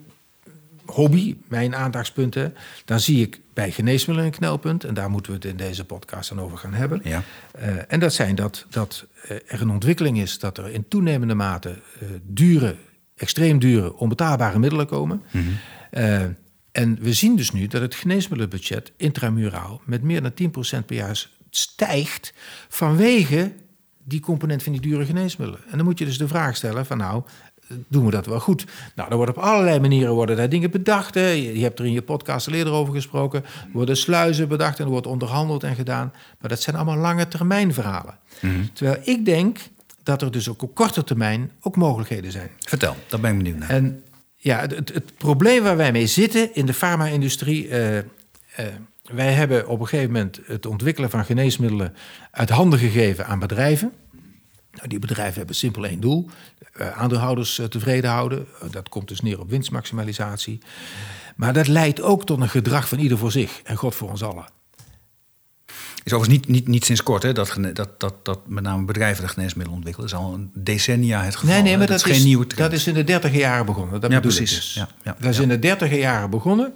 hobby, 0.86 1.36
mijn 1.48 1.76
aandachtspunten, 1.76 2.56
dan 2.86 3.00
zie 3.00 3.22
ik 3.22 3.40
bij 3.54 3.72
geneesmiddelen 3.72 4.32
een 4.32 4.38
knelpunt. 4.38 4.84
En 4.84 4.94
daar 4.94 5.10
moeten 5.10 5.32
we 5.32 5.38
het 5.38 5.48
in 5.48 5.58
deze 5.58 5.86
podcast 5.86 6.30
dan 6.30 6.40
over 6.40 6.58
gaan 6.58 6.74
hebben. 6.74 7.02
Ja. 7.04 7.24
Uh, 7.60 7.68
en 7.88 8.00
dat 8.00 8.14
zijn 8.14 8.36
dat, 8.36 8.66
dat 8.70 9.06
uh, 9.26 9.32
er 9.48 9.62
een 9.62 9.70
ontwikkeling 9.70 10.20
is 10.20 10.40
dat 10.40 10.58
er 10.58 10.70
in 10.70 10.88
toenemende 10.88 11.34
mate 11.34 11.70
uh, 11.70 12.10
dure, 12.24 12.76
extreem 13.16 13.60
dure, 13.60 13.98
onbetaalbare 13.98 14.60
middelen 14.60 14.88
komen. 14.88 15.22
Mm 15.32 15.42
-hmm. 15.42 16.36
en 16.72 16.98
we 17.02 17.14
zien 17.14 17.36
dus 17.36 17.52
nu 17.52 17.68
dat 17.68 17.82
het 17.82 17.96
geneesmiddelenbudget 17.96 18.92
intramuraal 18.98 19.82
met 19.86 20.02
meer 20.02 20.22
dan 20.22 20.32
10% 20.82 20.86
per 20.86 20.96
jaar 20.96 21.30
stijgt 21.56 22.34
vanwege 22.70 23.52
die 24.04 24.20
component 24.20 24.64
van 24.64 24.72
die 24.72 24.82
dure 24.82 25.06
geneesmiddelen. 25.06 25.64
En 25.70 25.78
dan 25.78 25.86
moet 25.86 26.00
je 26.00 26.06
dus 26.06 26.18
de 26.18 26.28
vraag 26.28 26.56
stellen 26.56 26.86
van 26.86 26.98
nou, 26.98 27.24
doen 27.88 28.06
we 28.06 28.12
dat 28.12 28.26
wel 28.26 28.40
goed? 28.40 28.66
Nou, 28.96 29.10
er 29.10 29.16
worden 29.16 29.36
op 29.36 29.44
allerlei 29.44 29.80
manieren 29.80 30.14
worden 30.14 30.36
daar 30.36 30.50
dingen 30.50 30.72
bedacht. 30.72 31.14
Hè. 31.14 31.28
Je, 31.30 31.64
hebt 31.64 31.80
er 31.80 31.86
in 31.86 31.92
je 31.92 32.02
podcast 32.02 32.48
al 32.48 32.54
eerder 32.54 32.74
over 32.74 32.94
gesproken. 32.94 33.44
Er 33.44 33.70
worden 33.72 33.98
sluizen 33.98 34.48
bedacht 34.48 34.80
en 34.80 34.86
er 34.86 34.92
wordt 34.92 35.08
onderhandeld 35.08 35.64
en 35.64 35.76
gedaan. 35.76 36.14
Maar 36.40 36.50
dat 36.50 36.62
zijn 36.62 36.76
allemaal 36.76 36.98
lange 36.98 37.28
termijn 37.28 37.74
verhalen. 37.74 38.18
Mhm. 38.40 38.64
Terwijl 38.74 39.02
ik 39.04 39.26
denk 39.26 39.60
dat 40.04 40.22
er 40.22 40.32
dus 40.32 40.50
ook 40.50 40.62
op 40.62 40.76
korte 40.76 41.04
termijn 41.04 41.52
ook 41.62 41.76
mogelijkheden 41.76 42.32
zijn. 42.32 42.50
Vertel, 42.60 42.96
daar 43.08 43.20
ben 43.20 43.32
ik 43.32 43.38
benieuwd 43.38 43.58
naar. 43.58 43.70
En 43.70 44.04
ja, 44.36 44.60
het, 44.60 44.94
het, 44.94 45.18
probleem 45.18 45.64
waar 45.64 45.78
wij 45.78 45.92
mee 45.92 46.08
zitten 46.08 46.56
in 46.56 46.66
de 46.66 46.74
farma-industrie... 46.74 47.68
Uh, 47.68 47.98
wij 49.14 49.34
hebben 49.34 49.68
op 49.68 49.80
een 49.80 49.88
gegeven 49.88 50.12
moment 50.12 50.40
het 50.46 50.66
ontwikkelen 50.66 51.10
van 51.10 51.26
geneesmiddelen 51.26 51.96
uit 52.32 52.50
handen 52.50 52.80
gegeven 52.80 53.26
aan 53.26 53.40
bedrijven. 53.40 53.92
Nou, 54.72 54.88
die 54.88 55.00
bedrijven 55.00 55.38
hebben 55.38 55.56
simpel 55.56 55.86
één 55.86 56.00
doel: 56.00 56.30
uh, 56.78 56.98
aandeelhouders 56.98 57.60
uh, 57.60 57.66
tevreden 57.66 58.10
houden. 58.10 58.48
Uh, 58.64 58.72
dat 58.72 58.90
komt 58.90 59.08
dus 59.08 59.22
neer 59.22 59.40
op 59.40 59.50
winstmaximalisatie. 59.50 60.60
Maar 61.36 61.54
dat 61.54 61.68
leidt 61.68 62.02
ook 62.02 62.26
tot 62.26 62.42
een 62.42 62.50
gedrag 62.50 62.88
van 62.88 63.00
ieder 63.00 63.18
voor 63.18 63.32
zich 63.32 63.62
en 63.64 63.76
God 63.76 63.96
voor 63.96 64.10
ons 64.10 64.24
allen. 64.24 64.46
Is 66.04 66.14
overigens 66.14 66.48
niet, 66.48 66.56
niet, 66.56 66.68
niet 66.68 66.86
sinds 66.86 67.04
kort 67.04 67.24
hè, 67.24 67.34
dat, 67.34 67.58
dat, 67.74 68.00
dat, 68.00 68.26
dat 68.26 68.48
met 68.48 68.64
name 68.64 68.86
bedrijven 68.86 69.24
de 69.24 69.30
geneesmiddelen 69.30 69.78
ontwikkelen. 69.78 70.10
Dat 70.10 70.20
is 70.20 70.26
al 70.26 70.34
een 70.34 70.52
decennia 70.54 71.24
het 71.24 71.36
geval. 71.36 71.54
Nee, 71.54 71.64
nee 71.64 71.78
maar 71.78 71.88
dat, 71.88 72.06
is, 72.06 72.16
geen 72.16 72.24
nieuwe 72.24 72.48
trend. 72.48 72.72
dat 72.72 72.80
is 72.80 72.88
in 72.88 72.94
de 72.94 73.04
dertiger 73.04 73.40
jaren 73.40 73.66
begonnen. 73.66 74.02
Dat 74.02 74.12
ja, 74.12 74.20
precies. 74.20 74.56
Dus. 74.56 74.74
Ja, 74.74 74.88
ja, 75.04 75.16
dat 75.20 75.30
is 75.32 75.40
in 75.40 75.48
de 75.48 75.60
dertiger 75.60 75.98
jaren 75.98 76.30
begonnen. 76.30 76.74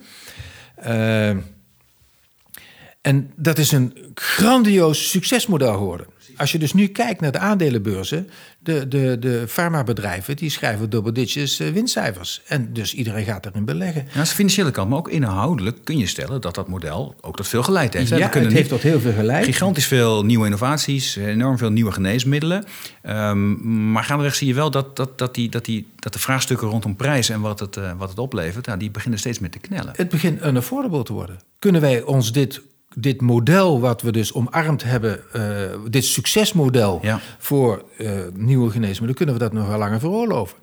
En 3.08 3.32
dat 3.36 3.58
is 3.58 3.72
een 3.72 3.98
grandioos 4.14 5.10
succesmodel 5.10 5.74
geworden. 5.74 6.08
Als 6.38 6.52
je 6.52 6.60
dus 6.60 6.74
nu 6.74 6.88
kijkt 6.88 7.22
naar 7.22 7.32
de 7.32 7.40
aandelenbeurzen, 7.40 8.30
de, 8.60 8.88
de, 8.88 9.18
de 9.20 9.46
farmabedrijven 9.48 10.36
die 10.36 10.50
schrijven 10.50 10.90
double 10.90 11.12
digits 11.12 11.60
eh, 11.60 11.70
winstcijfers. 11.70 12.42
En 12.48 12.74
dus 12.74 12.94
iedereen 12.94 13.26
gaat 13.26 13.46
erin 13.46 13.66
beleggen. 13.66 14.04
Ja, 14.08 14.14
dat 14.14 14.24
is 14.24 14.30
de 14.30 14.36
financiële 14.36 14.72
kant, 14.72 14.90
maar 14.90 14.98
ook 14.98 15.10
inhoudelijk 15.10 15.78
kun 15.84 15.98
je 15.98 16.08
stellen 16.08 16.42
dat 16.42 16.56
dat 16.56 16.68
model 16.68 17.16
ook 17.22 17.36
tot 17.36 17.48
veel 17.48 17.64
geleid 17.64 17.94
heeft. 17.94 18.10
Ja, 18.10 18.30
het 18.30 18.52
heeft 18.52 18.70
tot 18.70 18.82
heel 18.82 19.00
veel 19.00 19.14
geleid. 19.14 19.46
Gigantisch 19.46 19.88
veel 19.88 20.26
nieuwe 20.26 20.46
innovaties, 20.46 21.16
enorm 21.16 21.58
veel 21.58 21.72
nieuwe 21.72 21.92
geneesmiddelen. 21.92 22.66
Um, 23.10 23.92
maar 23.92 24.04
gaandeweg 24.04 24.36
zie 24.36 24.48
je 24.48 24.54
wel 24.54 24.72
dat, 24.72 24.96
dat, 24.96 25.18
dat, 25.18 25.36
die, 25.36 25.50
dat, 25.50 25.66
die, 25.66 25.88
dat 25.96 26.14
de 26.14 26.20
vraagstukken 26.20 26.68
rondom 26.68 26.96
prijs 26.96 27.30
en 27.30 27.42
wat 27.42 27.60
het, 27.60 27.78
uh, 27.78 27.92
wat 27.98 28.10
het 28.10 28.20
oplevert, 28.20 28.66
nou, 28.66 28.80
die 28.80 28.92
beginnen 28.92 29.20
steeds 29.20 29.40
meer 29.40 29.52
te 29.52 29.60
knellen. 29.60 29.94
Het 29.96 30.10
begint 30.10 30.46
unaffordable 30.46 31.04
te 31.04 31.14
worden. 31.14 31.40
Kunnen 31.60 31.82
wij 31.82 32.02
ons 32.02 32.32
dit 32.32 32.62
dit 33.00 33.22
model 33.22 33.80
wat 33.80 34.02
we 34.02 34.12
dus 34.12 34.34
omarmd 34.34 34.84
hebben, 34.84 35.20
uh, 35.36 35.44
dit 35.90 36.06
succesmodel 36.06 37.02
voor 37.38 37.84
uh, 37.98 38.12
nieuwe 38.34 38.72
geneesmiddelen, 38.72 39.16
kunnen 39.16 39.36
we 39.36 39.42
dat 39.42 39.54
nog 39.54 39.68
wel 39.68 39.78
langer 39.78 40.00
veroorloven. 40.00 40.58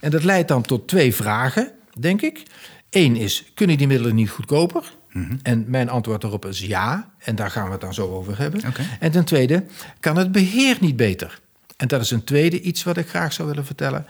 En 0.00 0.10
dat 0.10 0.24
leidt 0.24 0.48
dan 0.48 0.62
tot 0.62 0.88
twee 0.88 1.14
vragen, 1.14 1.70
denk 1.98 2.22
ik. 2.22 2.42
Eén 2.90 3.16
is, 3.16 3.50
kunnen 3.54 3.78
die 3.78 3.86
middelen 3.86 4.14
niet 4.14 4.30
goedkoper? 4.30 4.92
Mm 5.12 5.38
En 5.42 5.64
mijn 5.68 5.88
antwoord 5.88 6.20
daarop 6.20 6.46
is 6.46 6.60
ja, 6.60 7.10
en 7.18 7.34
daar 7.34 7.50
gaan 7.50 7.64
we 7.64 7.72
het 7.72 7.80
dan 7.80 7.94
zo 7.94 8.10
over 8.10 8.38
hebben. 8.38 8.60
Okay. 8.68 8.86
En 9.00 9.10
ten 9.10 9.24
tweede, 9.24 9.64
kan 10.00 10.16
het 10.16 10.32
beheer 10.32 10.76
niet 10.80 10.96
beter? 10.96 11.40
En 11.80 11.88
dat 11.88 12.00
is 12.00 12.10
een 12.10 12.24
tweede 12.24 12.60
iets 12.60 12.82
wat 12.82 12.96
ik 12.96 13.08
graag 13.08 13.32
zou 13.32 13.48
willen 13.48 13.66
vertellen. 13.66 14.06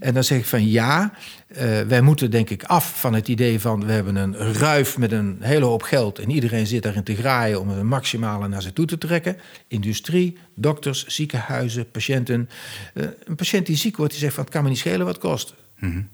En 0.00 0.14
dan 0.14 0.24
zeg 0.24 0.38
ik 0.38 0.44
van 0.44 0.68
ja, 0.68 1.12
uh, 1.48 1.80
wij 1.80 2.00
moeten 2.00 2.30
denk 2.30 2.50
ik 2.50 2.64
af 2.64 3.00
van 3.00 3.14
het 3.14 3.28
idee 3.28 3.60
van 3.60 3.86
we 3.86 3.92
hebben 3.92 4.16
een 4.16 4.36
ruif 4.36 4.98
met 4.98 5.12
een 5.12 5.36
hele 5.40 5.64
hoop 5.64 5.82
geld 5.82 6.18
en 6.18 6.30
iedereen 6.30 6.66
zit 6.66 6.82
daarin 6.82 7.02
te 7.02 7.16
graaien 7.16 7.60
om 7.60 7.68
het 7.68 7.82
maximale 7.82 8.48
naar 8.48 8.62
zich 8.62 8.72
toe 8.72 8.86
te 8.86 8.98
trekken. 8.98 9.36
Industrie, 9.68 10.38
dokters, 10.54 11.06
ziekenhuizen, 11.06 11.90
patiënten. 11.90 12.48
Uh, 12.94 13.06
een 13.24 13.36
patiënt 13.36 13.66
die 13.66 13.76
ziek 13.76 13.96
wordt, 13.96 14.12
die 14.12 14.20
zegt 14.20 14.34
van 14.34 14.44
het 14.44 14.52
kan 14.52 14.62
me 14.62 14.68
niet 14.68 14.78
schelen 14.78 15.06
wat 15.06 15.14
het 15.14 15.24
kost. 15.24 15.54
Mm 15.78 16.08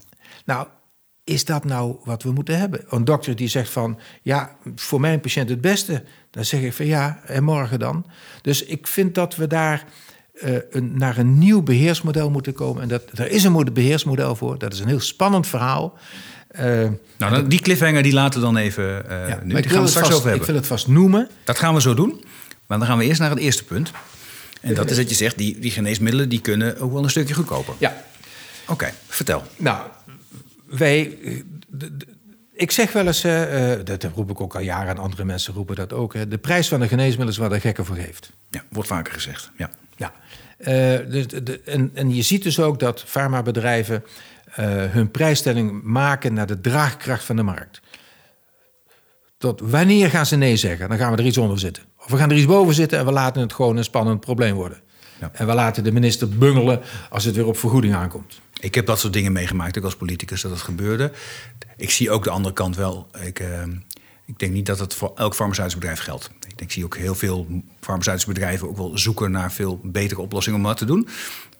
Nou, 0.44 0.66
is 1.24 1.44
dat 1.44 1.64
nou 1.64 1.96
wat 2.04 2.22
we 2.22 2.32
moeten 2.32 2.58
hebben? 2.58 2.84
Een 2.88 3.04
dokter 3.04 3.36
die 3.36 3.48
zegt 3.48 3.70
van 3.70 3.98
ja, 4.22 4.56
voor 4.74 5.00
mijn 5.00 5.20
patiënt 5.20 5.48
het 5.48 5.60
beste. 5.60 6.04
Dan 6.30 6.44
zeg 6.44 6.60
ik 6.60 6.72
van 6.72 6.86
ja, 6.86 7.20
en 7.26 7.44
morgen 7.44 7.78
dan. 7.78 8.06
Dus 8.42 8.64
ik 8.64 8.86
vind 8.86 9.14
dat 9.14 9.36
we 9.36 9.46
daar 9.46 9.84
uh, 10.44 10.56
een, 10.70 10.98
naar 10.98 11.18
een 11.18 11.38
nieuw 11.38 11.62
beheersmodel 11.62 12.30
moeten 12.30 12.52
komen. 12.52 12.82
En 12.82 12.88
dat, 12.88 13.02
er 13.14 13.30
is 13.30 13.44
een 13.44 13.72
beheersmodel 13.72 14.36
voor. 14.36 14.58
Dat 14.58 14.72
is 14.72 14.80
een 14.80 14.88
heel 14.88 15.00
spannend 15.00 15.46
verhaal. 15.46 15.98
Uh, 16.60 16.88
nou, 17.18 17.48
die 17.48 17.60
cliffhanger 17.60 18.02
die 18.02 18.12
laten 18.12 18.40
we 18.40 18.46
dan 18.46 18.56
even 18.56 18.84
uh, 18.84 19.28
ja, 19.28 19.40
nu. 19.44 19.60
Die 19.60 19.70
gaan 19.70 19.82
we 19.82 19.88
straks 19.88 20.06
vast, 20.06 20.18
over 20.18 20.28
hebben. 20.28 20.40
Ik 20.40 20.46
wil 20.46 20.54
het 20.54 20.66
vast 20.66 20.88
noemen. 20.88 21.28
Dat 21.44 21.58
gaan 21.58 21.74
we 21.74 21.80
zo 21.80 21.94
doen. 21.94 22.24
Maar 22.66 22.78
dan 22.78 22.86
gaan 22.86 22.98
we 22.98 23.04
eerst 23.04 23.20
naar 23.20 23.30
het 23.30 23.38
eerste 23.38 23.64
punt. 23.64 23.90
En 24.60 24.74
dat 24.74 24.90
is 24.90 24.96
dat 24.96 25.08
je 25.08 25.14
zegt, 25.14 25.38
die, 25.38 25.58
die 25.58 25.70
geneesmiddelen 25.70 26.28
die 26.28 26.40
kunnen 26.40 26.78
ook 26.78 26.92
wel 26.92 27.02
een 27.02 27.10
stukje 27.10 27.34
goedkoper. 27.34 27.74
Ja. 27.78 28.04
Oké, 28.62 28.72
okay, 28.72 28.92
vertel. 29.06 29.42
Nou, 29.56 29.86
wij... 30.66 31.18
Ik 32.52 32.70
zeg 32.70 32.92
wel 32.92 33.06
eens, 33.06 33.24
uh, 33.24 33.72
dat 33.84 34.04
roep 34.14 34.30
ik 34.30 34.40
ook 34.40 34.54
al 34.54 34.60
jaren 34.60 34.88
en 34.88 34.98
andere 34.98 35.24
mensen 35.24 35.54
roepen 35.54 35.76
dat 35.76 35.92
ook. 35.92 36.14
Hè, 36.14 36.28
de 36.28 36.38
prijs 36.38 36.68
van 36.68 36.80
de 36.80 36.88
geneesmiddel 36.88 37.28
is 37.28 37.36
waar 37.36 37.48
de 37.48 37.60
gekke 37.60 37.84
voor 37.84 37.96
geeft. 37.96 38.30
Ja, 38.50 38.64
wordt 38.68 38.88
vaker 38.88 39.12
gezegd. 39.12 39.50
Ja. 39.56 39.70
Ja. 40.60 41.00
Uh, 41.00 41.24
de, 41.42 41.60
en, 41.64 41.90
en 41.94 42.14
je 42.14 42.22
ziet 42.22 42.42
dus 42.42 42.60
ook 42.60 42.78
dat 42.78 43.02
farmabedrijven 43.06 44.04
uh, 44.50 44.56
hun 44.84 45.10
prijsstelling 45.10 45.82
maken 45.82 46.34
naar 46.34 46.46
de 46.46 46.60
draagkracht 46.60 47.24
van 47.24 47.36
de 47.36 47.42
markt. 47.42 47.80
Tot 49.38 49.60
wanneer 49.64 50.10
gaan 50.10 50.26
ze 50.26 50.36
nee 50.36 50.56
zeggen? 50.56 50.88
Dan 50.88 50.98
gaan 50.98 51.12
we 51.12 51.18
er 51.18 51.26
iets 51.26 51.38
onder 51.38 51.58
zitten. 51.58 51.82
Of 51.98 52.10
we 52.10 52.16
gaan 52.16 52.30
er 52.30 52.36
iets 52.36 52.46
boven 52.46 52.74
zitten 52.74 52.98
en 52.98 53.04
we 53.04 53.12
laten 53.12 53.42
het 53.42 53.52
gewoon 53.52 53.76
een 53.76 53.84
spannend 53.84 54.20
probleem 54.20 54.54
worden. 54.54 54.80
Ja. 55.20 55.30
En 55.32 55.46
we 55.46 55.54
laten 55.54 55.84
de 55.84 55.92
minister 55.92 56.28
bungelen 56.28 56.80
als 57.10 57.24
het 57.24 57.34
weer 57.34 57.46
op 57.46 57.58
vergoeding 57.58 57.94
aankomt. 57.94 58.40
Ik 58.60 58.74
heb 58.74 58.86
dat 58.86 58.98
soort 58.98 59.12
dingen 59.12 59.32
meegemaakt, 59.32 59.78
ook 59.78 59.84
als 59.84 59.96
politicus, 59.96 60.42
dat 60.42 60.50
het 60.50 60.60
gebeurde. 60.60 61.12
Ik 61.76 61.90
zie 61.90 62.10
ook 62.10 62.24
de 62.24 62.30
andere 62.30 62.54
kant 62.54 62.76
wel. 62.76 63.06
Ik, 63.24 63.40
uh, 63.40 63.62
ik 64.26 64.38
denk 64.38 64.52
niet 64.52 64.66
dat 64.66 64.78
het 64.78 64.94
voor 64.94 65.12
elk 65.14 65.34
farmaceutisch 65.34 65.74
bedrijf 65.74 66.00
geldt. 66.00 66.30
Ik, 66.60 66.72
zie 66.72 66.84
ook 66.84 66.96
heel 66.96 67.14
veel 67.14 67.46
farmaceutische 67.80 68.32
bedrijven 68.32 68.68
ook 68.68 68.76
wel 68.76 68.98
zoeken 68.98 69.30
naar 69.30 69.52
veel 69.52 69.80
betere 69.82 70.20
oplossingen 70.20 70.58
om 70.58 70.64
dat 70.64 70.76
te 70.76 70.84
doen. 70.84 71.08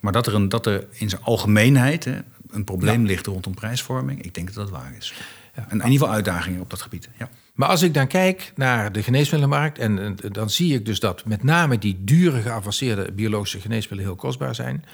Maar 0.01 0.13
dat 0.13 0.27
er, 0.27 0.35
een, 0.35 0.49
dat 0.49 0.67
er 0.67 0.87
in 0.91 1.09
zijn 1.09 1.23
algemeenheid 1.23 2.05
hè, 2.05 2.19
een 2.51 2.65
probleem 2.65 3.05
ligt 3.05 3.27
rondom 3.27 3.55
prijsvorming, 3.55 4.23
ik 4.23 4.35
denk 4.35 4.47
dat 4.47 4.57
dat 4.57 4.71
waar 4.71 4.95
is. 4.99 5.15
Ja. 5.57 5.63
En 5.63 5.79
in 5.79 5.85
ieder 5.85 5.99
geval 5.99 6.15
uitdagingen 6.15 6.61
op 6.61 6.71
dat 6.71 6.83
gebied. 6.83 7.09
Ja. 7.19 7.29
Maar 7.55 7.69
als 7.69 7.83
ik 7.83 7.95
dan 7.95 8.07
kijk 8.07 8.53
naar 8.57 8.93
de 8.93 9.03
geneesmiddelenmarkt, 9.03 9.79
en, 9.79 10.17
dan 10.31 10.51
zie 10.51 10.75
ik 10.75 10.87
dus 10.87 11.01
dat 11.01 11.25
met 11.25 11.43
name 11.43 11.79
die 11.79 11.97
dure 12.05 12.41
geavanceerde 12.41 13.13
biologische 13.13 13.61
geneesmiddelen 13.61 14.13
heel 14.13 14.21
kostbaar 14.21 14.55
zijn. 14.55 14.85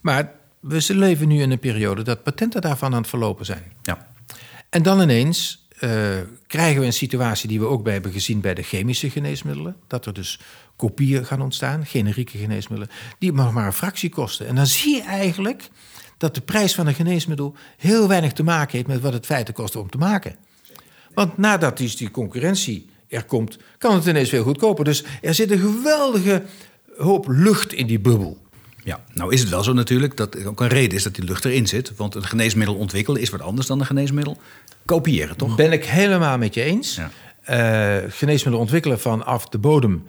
Maar 0.00 0.32
we 0.60 0.86
leven 0.88 1.28
nu 1.28 1.40
in 1.40 1.50
een 1.50 1.58
periode 1.58 2.02
dat 2.02 2.22
patenten 2.22 2.60
daarvan 2.60 2.92
aan 2.92 3.00
het 3.00 3.08
verlopen 3.08 3.44
zijn. 3.44 3.72
Ja. 3.82 4.06
En 4.70 4.82
dan 4.82 5.00
ineens 5.00 5.61
uh, 5.84 5.90
krijgen 6.46 6.80
we 6.80 6.86
een 6.86 6.92
situatie 6.92 7.48
die 7.48 7.60
we 7.60 7.66
ook 7.66 7.82
bij 7.82 7.92
hebben 7.92 8.12
gezien 8.12 8.40
bij 8.40 8.54
de 8.54 8.62
chemische 8.62 9.10
geneesmiddelen. 9.10 9.76
Dat 9.86 10.06
er 10.06 10.12
dus 10.12 10.40
kopieën 10.76 11.26
gaan 11.26 11.40
ontstaan, 11.40 11.86
generieke 11.86 12.38
geneesmiddelen, 12.38 12.94
die 13.18 13.32
nog 13.32 13.52
maar 13.52 13.66
een 13.66 13.72
fractie 13.72 14.10
kosten. 14.10 14.46
En 14.46 14.54
dan 14.54 14.66
zie 14.66 14.96
je 14.96 15.02
eigenlijk 15.02 15.68
dat 16.16 16.34
de 16.34 16.40
prijs 16.40 16.74
van 16.74 16.86
een 16.86 16.94
geneesmiddel 16.94 17.54
heel 17.76 18.08
weinig 18.08 18.32
te 18.32 18.42
maken 18.42 18.76
heeft 18.76 18.86
met 18.88 19.00
wat 19.00 19.12
het 19.12 19.26
feiten 19.26 19.54
kost 19.54 19.76
om 19.76 19.90
te 19.90 19.98
maken. 19.98 20.36
Want 21.14 21.38
nadat 21.38 21.76
die, 21.76 21.96
die 21.96 22.10
concurrentie 22.10 22.90
er 23.08 23.24
komt, 23.24 23.58
kan 23.78 23.94
het 23.94 24.06
ineens 24.06 24.28
veel 24.28 24.42
goedkoper. 24.42 24.84
Dus 24.84 25.04
er 25.22 25.34
zit 25.34 25.50
een 25.50 25.58
geweldige 25.58 26.42
hoop 26.96 27.28
lucht 27.28 27.72
in 27.72 27.86
die 27.86 28.00
bubbel. 28.00 28.38
Ja, 28.84 29.00
nou 29.14 29.32
is 29.32 29.40
het 29.40 29.48
wel 29.48 29.62
zo 29.62 29.72
natuurlijk 29.72 30.16
dat 30.16 30.34
er 30.34 30.48
ook 30.48 30.60
een 30.60 30.68
reden 30.68 30.96
is 30.96 31.02
dat 31.02 31.14
die 31.14 31.24
lucht 31.24 31.44
erin 31.44 31.66
zit. 31.66 31.96
Want 31.96 32.14
een 32.14 32.24
geneesmiddel 32.24 32.74
ontwikkelen 32.74 33.20
is 33.20 33.30
wat 33.30 33.40
anders 33.40 33.66
dan 33.66 33.80
een 33.80 33.86
geneesmiddel 33.86 34.40
kopiëren, 34.84 35.36
toch? 35.36 35.56
Ben 35.56 35.72
ik 35.72 35.84
helemaal 35.84 36.38
met 36.38 36.54
je 36.54 36.62
eens. 36.62 36.96
Ja. 36.96 37.10
Uh, 37.48 38.10
geneesmiddelen 38.10 38.58
ontwikkelen 38.58 39.00
vanaf 39.00 39.48
de 39.48 39.58
bodem 39.58 40.06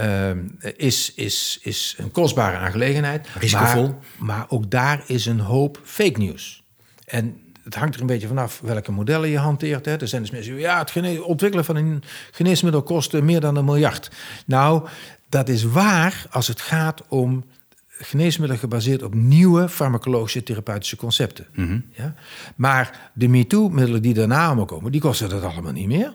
uh, 0.00 0.30
is, 0.76 1.12
is, 1.14 1.58
is 1.62 1.94
een 1.98 2.10
kostbare 2.10 2.56
aangelegenheid. 2.56 3.28
Risicovol. 3.38 3.86
Maar, 3.86 4.36
maar, 4.36 4.46
ook 4.48 4.70
daar 4.70 5.02
is 5.06 5.26
een 5.26 5.40
hoop 5.40 5.80
fake 5.84 6.18
news. 6.18 6.62
En 7.04 7.40
het 7.64 7.74
hangt 7.74 7.94
er 7.94 8.00
een 8.00 8.06
beetje 8.06 8.26
vanaf 8.26 8.60
welke 8.60 8.92
modellen 8.92 9.28
je 9.28 9.38
hanteert. 9.38 9.84
Hè. 9.84 9.96
Er 9.96 10.08
zijn 10.08 10.22
dus 10.22 10.30
mensen 10.30 10.52
die 10.52 10.60
ja, 10.60 10.78
het 10.78 11.20
ontwikkelen 11.20 11.64
van 11.64 11.76
een 11.76 12.02
geneesmiddel 12.30 12.82
kost 12.82 13.12
meer 13.12 13.40
dan 13.40 13.56
een 13.56 13.64
miljard. 13.64 14.10
Nou, 14.46 14.88
dat 15.28 15.48
is 15.48 15.62
waar 15.62 16.26
als 16.30 16.48
het 16.48 16.60
gaat 16.60 17.02
om 17.08 17.44
geneesmiddelen 17.98 18.60
gebaseerd 18.60 19.02
op 19.02 19.14
nieuwe 19.14 19.68
farmacologische 19.68 20.42
therapeutische 20.42 20.96
concepten. 20.96 21.46
Mhm. 21.54 21.80
ja? 21.90 22.14
Maar 22.56 23.10
de 23.14 23.28
MeToo-middelen 23.28 24.02
die 24.02 24.14
daarna 24.14 24.46
allemaal 24.46 24.64
komen, 24.64 24.92
die 24.92 25.00
kosten 25.00 25.28
dat 25.28 25.42
allemaal 25.42 25.72
niet 25.72 25.86
meer. 25.86 26.14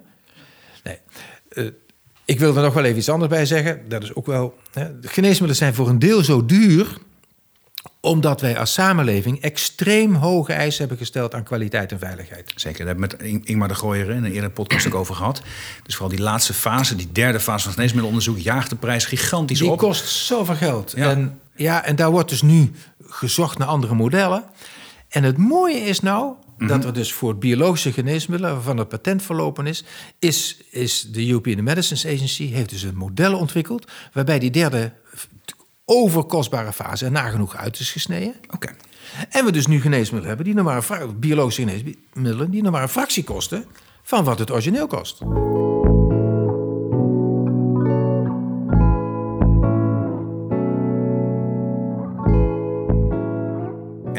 Nee. 0.84 0.98
Uh, 1.50 1.70
ik 2.26 2.40
wil 2.40 2.56
er 2.56 2.64
nog 2.64 2.74
wel 2.74 2.84
even 2.84 2.98
iets 2.98 3.10
anders 3.10 3.32
bij 3.32 3.46
zeggen. 3.46 3.82
Dat 3.88 4.04
is 4.04 4.16
ook 4.16 4.26
wel. 4.26 4.58
Hè, 4.72 5.00
de 5.00 5.08
geneesmiddelen 5.08 5.56
zijn 5.56 5.74
voor 5.74 5.90
een 5.90 6.00
deel 6.00 6.24
zo 6.24 6.46
duur 6.46 6.98
omdat 8.02 8.42
wij 8.42 8.58
als 8.58 8.74
samenleving 8.74 9.42
extreem 9.42 10.16
hoge 10.16 10.54
eisen 10.54 10.80
hebben 10.80 10.98
gesteld 10.98 11.34
aan 11.34 11.44
kwaliteit 11.44 11.92
en 11.92 12.00
veiligheid. 12.00 12.52
Zeker, 12.56 12.86
daar 12.86 12.96
hebben 12.96 13.10
we 13.10 13.26
met 13.28 13.46
Ingmar 13.48 13.68
de 13.68 13.76
Gooier 13.76 14.10
in 14.10 14.24
een 14.24 14.32
eerdere 14.32 14.50
podcast 14.50 14.88
ook 14.88 14.96
over 14.96 15.16
gehad. 15.16 15.42
Dus 15.84 15.96
vooral 15.96 16.16
die 16.16 16.24
laatste 16.24 16.54
fase, 16.54 16.96
die 16.96 17.12
derde 17.12 17.40
fase 17.40 17.64
van 17.64 17.74
geneesmiddelonderzoek, 17.74 18.38
jaagt 18.38 18.70
de 18.70 18.76
prijs 18.76 19.06
gigantisch 19.06 19.60
die 19.60 19.70
op. 19.70 19.80
Die 19.80 19.88
kost 19.88 20.08
zoveel 20.08 20.56
geld. 20.56 20.94
Ja. 20.96 21.10
En, 21.10 21.40
ja, 21.56 21.86
en 21.86 21.96
daar 21.96 22.12
wordt 22.12 22.30
dus 22.30 22.42
nu 22.42 22.72
gezocht 23.08 23.58
naar 23.58 23.68
andere 23.68 23.96
modellen. 23.96 24.44
En 25.10 25.24
het 25.24 25.38
mooie 25.38 25.80
is 25.80 26.00
nou 26.00 26.34
mhm. 26.58 26.68
dat 26.68 26.86
er 26.86 26.94
dus 26.94 27.14
voor 27.14 27.38
biologische 27.38 27.92
geneesmiddelen, 27.92 28.54
waarvan 28.54 28.78
het 28.78 28.90
patent 28.90 29.22
verlopen 29.24 29.68
is, 29.68 29.84
is, 30.20 30.58
is 30.70 31.08
de 31.12 31.28
European 31.28 31.64
Medicines 31.64 32.06
Agency 32.06 32.52
heeft 32.52 32.70
dus 32.70 32.84
een 32.84 32.98
model 32.98 33.38
ontwikkeld 33.38 33.92
waarbij 34.14 34.40
die 34.40 34.52
derde 34.52 34.92
overkostbare 35.94 36.74
fase 36.74 37.06
er 37.06 37.12
nagenoeg 37.12 37.56
uit 37.56 37.80
is 37.80 37.92
gesneden. 37.92 38.36
Oké. 38.50 38.76
En 39.30 39.46
we 39.46 39.52
dus 39.52 39.68
nu 39.68 39.82
geneesmiddelen 39.82 40.28
hebben, 40.28 40.46
die 40.46 40.56
nog 40.56 40.66
maar 40.66 41.02
een 41.02 41.20
biologische 41.20 41.62
geneesmiddelen, 41.62 42.52
die 42.52 42.62
nog 42.62 42.72
maar 42.72 42.82
een 42.82 42.90
fractie 42.90 43.24
kosten 43.24 43.66
van 44.04 44.24
wat 44.24 44.40
het 44.40 44.52
origineel 44.52 44.88
kost. 44.88 45.22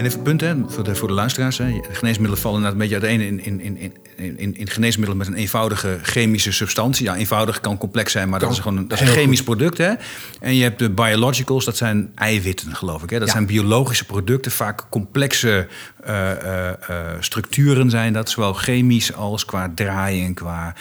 En 0.02 0.08
even 0.08 0.22
punt 0.22 0.40
hè, 0.40 0.54
voor, 0.66 0.84
de, 0.84 0.94
voor 0.94 1.08
de 1.08 1.14
luisteraars. 1.14 1.58
Hè. 1.58 1.80
Geneesmiddelen 1.92 2.38
vallen 2.38 2.56
inderdaad 2.56 2.82
een 2.82 2.88
beetje 2.88 3.06
uiteen 3.06 3.20
in, 3.20 3.60
in, 3.60 3.78
in, 4.16 4.38
in, 4.38 4.56
in 4.56 4.68
geneesmiddelen 4.68 5.18
met 5.18 5.26
een 5.26 5.34
eenvoudige 5.34 5.98
chemische 6.02 6.52
substantie. 6.52 7.04
Ja, 7.04 7.16
eenvoudig 7.16 7.60
kan 7.60 7.78
complex 7.78 8.12
zijn, 8.12 8.28
maar 8.28 8.40
dat 8.40 8.50
is 8.50 8.58
gewoon 8.58 8.76
een, 8.76 8.88
dat 8.88 9.00
is 9.00 9.08
een 9.08 9.14
chemisch 9.14 9.42
product. 9.42 9.78
Hè. 9.78 9.92
En 10.40 10.54
je 10.54 10.62
hebt 10.62 10.78
de 10.78 10.90
biologicals, 10.90 11.64
dat 11.64 11.76
zijn 11.76 12.12
eiwitten, 12.14 12.76
geloof 12.76 13.02
ik. 13.02 13.10
Hè. 13.10 13.18
Dat 13.18 13.28
zijn 13.28 13.46
biologische 13.46 14.04
producten, 14.04 14.52
vaak 14.52 14.84
complexe 14.90 15.68
uh, 16.06 16.30
uh, 16.50 16.70
structuren 17.20 17.90
zijn 17.90 18.12
dat. 18.12 18.30
Zowel 18.30 18.52
chemisch 18.52 19.14
als 19.14 19.44
qua 19.44 19.72
draaien, 19.74 20.34
qua 20.34 20.74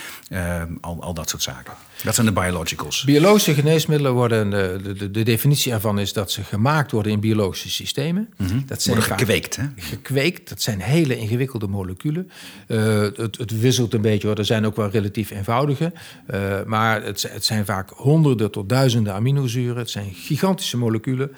al, 0.81 0.97
al 1.01 1.13
dat 1.13 1.29
soort 1.29 1.41
zaken. 1.41 1.73
Dat 2.03 2.15
zijn 2.15 2.27
de 2.27 2.33
biologicals. 2.33 3.03
Biologische 3.03 3.53
geneesmiddelen 3.53 4.13
worden, 4.13 4.49
de, 4.49 4.93
de, 4.97 5.11
de, 5.11 5.23
definitie 5.23 5.71
ervan 5.71 5.99
is 5.99 6.13
dat 6.13 6.31
ze 6.31 6.43
gemaakt 6.43 6.91
worden 6.91 7.11
in 7.11 7.19
biologische 7.19 7.69
systemen. 7.69 8.29
Mm 8.37 8.63
Dat 8.65 8.81
zijn 8.81 8.97
worden 8.97 9.17
gekweekt, 9.17 9.55
hè? 9.55 9.63
Gekweekt, 9.75 10.49
dat 10.49 10.61
zijn 10.61 10.81
hele 10.81 11.17
ingewikkelde 11.17 11.67
moleculen. 11.67 12.31
Uh, 12.67 13.01
het, 13.15 13.37
het, 13.37 13.59
wisselt 13.59 13.93
een 13.93 14.01
beetje, 14.01 14.27
hoor. 14.27 14.37
er 14.37 14.45
zijn 14.45 14.65
ook 14.65 14.75
wel 14.75 14.89
relatief 14.89 15.31
eenvoudige. 15.31 15.93
Uh, 16.33 16.63
maar 16.65 17.03
het, 17.03 17.21
het, 17.21 17.45
zijn 17.45 17.65
vaak 17.65 17.89
honderden 17.89 18.51
tot 18.51 18.69
duizenden 18.69 19.13
aminozuren. 19.13 19.77
Het 19.77 19.89
zijn 19.89 20.13
gigantische 20.13 20.77
moleculen. 20.77 21.31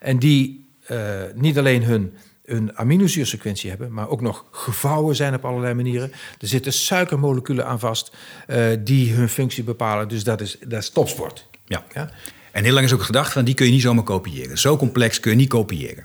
En 0.00 0.18
die 0.18 0.66
uh, 0.90 0.98
niet 1.34 1.58
alleen 1.58 1.82
hun 1.82 2.12
een 2.48 2.78
aminozuursequentie 2.78 3.70
hebben, 3.70 3.92
maar 3.92 4.08
ook 4.08 4.20
nog 4.20 4.44
gevouwen 4.50 5.16
zijn 5.16 5.34
op 5.34 5.44
allerlei 5.44 5.74
manieren. 5.74 6.12
Er 6.40 6.48
zitten 6.48 6.72
suikermoleculen 6.72 7.66
aan 7.66 7.78
vast 7.78 8.16
uh, 8.46 8.66
die 8.78 9.12
hun 9.12 9.28
functie 9.28 9.64
bepalen. 9.64 10.08
Dus 10.08 10.24
dat 10.24 10.40
is, 10.40 10.56
dat 10.66 10.82
is 10.82 10.90
topsport. 10.90 11.46
Ja. 11.64 11.84
ja. 11.94 12.10
En 12.52 12.64
heel 12.64 12.72
lang 12.72 12.86
is 12.86 12.92
ook 12.92 13.02
gedacht 13.02 13.32
van 13.32 13.44
die 13.44 13.54
kun 13.54 13.66
je 13.66 13.72
niet 13.72 13.82
zomaar 13.82 14.04
kopiëren. 14.04 14.58
Zo 14.58 14.76
complex 14.76 15.20
kun 15.20 15.30
je 15.30 15.36
niet 15.36 15.48
kopiëren. 15.48 16.04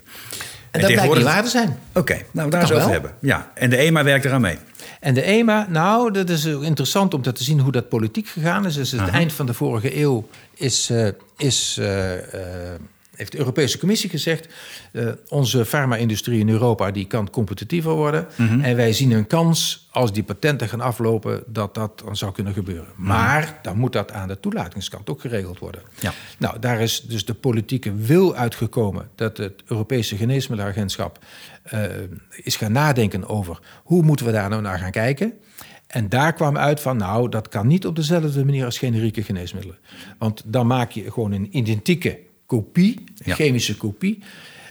en 0.70 0.80
dat 0.80 0.92
blijkt 0.92 1.14
niet 1.14 1.24
waar 1.24 1.42
te 1.42 1.48
zijn. 1.48 1.78
Oké, 1.88 1.98
okay, 1.98 2.26
nou 2.30 2.50
daar 2.50 2.72
over 2.72 2.90
hebben. 2.90 3.14
Ja, 3.20 3.50
en 3.54 3.70
de 3.70 3.76
EMA 3.76 4.04
werkt 4.04 4.24
eraan 4.24 4.40
mee. 4.40 4.58
En 5.00 5.14
de 5.14 5.22
EMA, 5.22 5.66
nou, 5.70 6.10
dat 6.10 6.28
is 6.28 6.44
interessant 6.44 7.14
om 7.14 7.22
dat 7.22 7.36
te 7.36 7.44
zien 7.44 7.60
hoe 7.60 7.72
dat 7.72 7.88
politiek 7.88 8.28
gegaan 8.28 8.66
is. 8.66 8.74
Dus 8.74 8.90
het 8.90 9.08
eind 9.08 9.32
van 9.32 9.46
de 9.46 9.54
vorige 9.54 10.00
eeuw 10.00 10.28
is, 10.54 10.90
uh, 10.90 11.08
is 11.36 11.76
uh, 11.80 12.12
heeft 13.16 13.32
de 13.32 13.38
Europese 13.38 13.78
Commissie 13.78 14.10
gezegd... 14.10 14.48
Uh, 14.92 15.08
onze 15.28 15.64
farma-industrie 15.64 16.40
in 16.40 16.48
Europa 16.48 16.90
die 16.90 17.06
kan 17.06 17.30
competitiever 17.30 17.92
worden. 17.92 18.26
Mhm. 18.36 18.60
En 18.60 18.76
wij 18.76 18.92
zien 18.92 19.10
een 19.10 19.26
kans, 19.26 19.88
als 19.90 20.12
die 20.12 20.22
patenten 20.22 20.68
gaan 20.68 20.80
aflopen... 20.80 21.42
dat 21.46 21.74
dat 21.74 22.02
dan 22.04 22.16
zou 22.16 22.32
kunnen 22.32 22.52
gebeuren. 22.52 22.88
Mhm. 22.96 23.06
Maar 23.06 23.58
dan 23.62 23.78
moet 23.78 23.92
dat 23.92 24.12
aan 24.12 24.28
de 24.28 24.40
toelatingskant 24.40 25.10
ook 25.10 25.20
geregeld 25.20 25.58
worden. 25.58 25.82
Ja. 26.00 26.12
Nou, 26.38 26.58
daar 26.58 26.80
is 26.80 27.00
dus 27.00 27.24
de 27.24 27.34
politieke 27.34 27.94
wil 27.94 28.34
uitgekomen... 28.34 29.08
dat 29.14 29.36
het 29.36 29.62
Europese 29.66 30.16
Geneesmiddelenagentschap 30.16 31.18
uh, 31.74 31.82
is 32.30 32.56
gaan 32.56 32.72
nadenken 32.72 33.28
over... 33.28 33.58
hoe 33.84 34.02
moeten 34.02 34.26
we 34.26 34.32
daar 34.32 34.48
nou 34.48 34.62
naar 34.62 34.78
gaan 34.78 34.90
kijken... 34.90 35.32
En 35.86 36.08
daar 36.08 36.32
kwam 36.32 36.56
uit 36.56 36.80
van, 36.80 36.96
nou, 36.96 37.28
dat 37.28 37.48
kan 37.48 37.66
niet 37.66 37.86
op 37.86 37.96
dezelfde 37.96 38.44
manier 38.44 38.64
als 38.64 38.78
generieke 38.78 39.22
geneesmiddelen. 39.22 39.78
Want 40.18 40.42
dan 40.46 40.66
maak 40.66 40.90
je 40.90 41.12
gewoon 41.12 41.32
een 41.32 41.56
identieke 41.56 42.18
kopie, 42.46 42.96
chemische 43.36 43.74
kopie. 43.74 44.20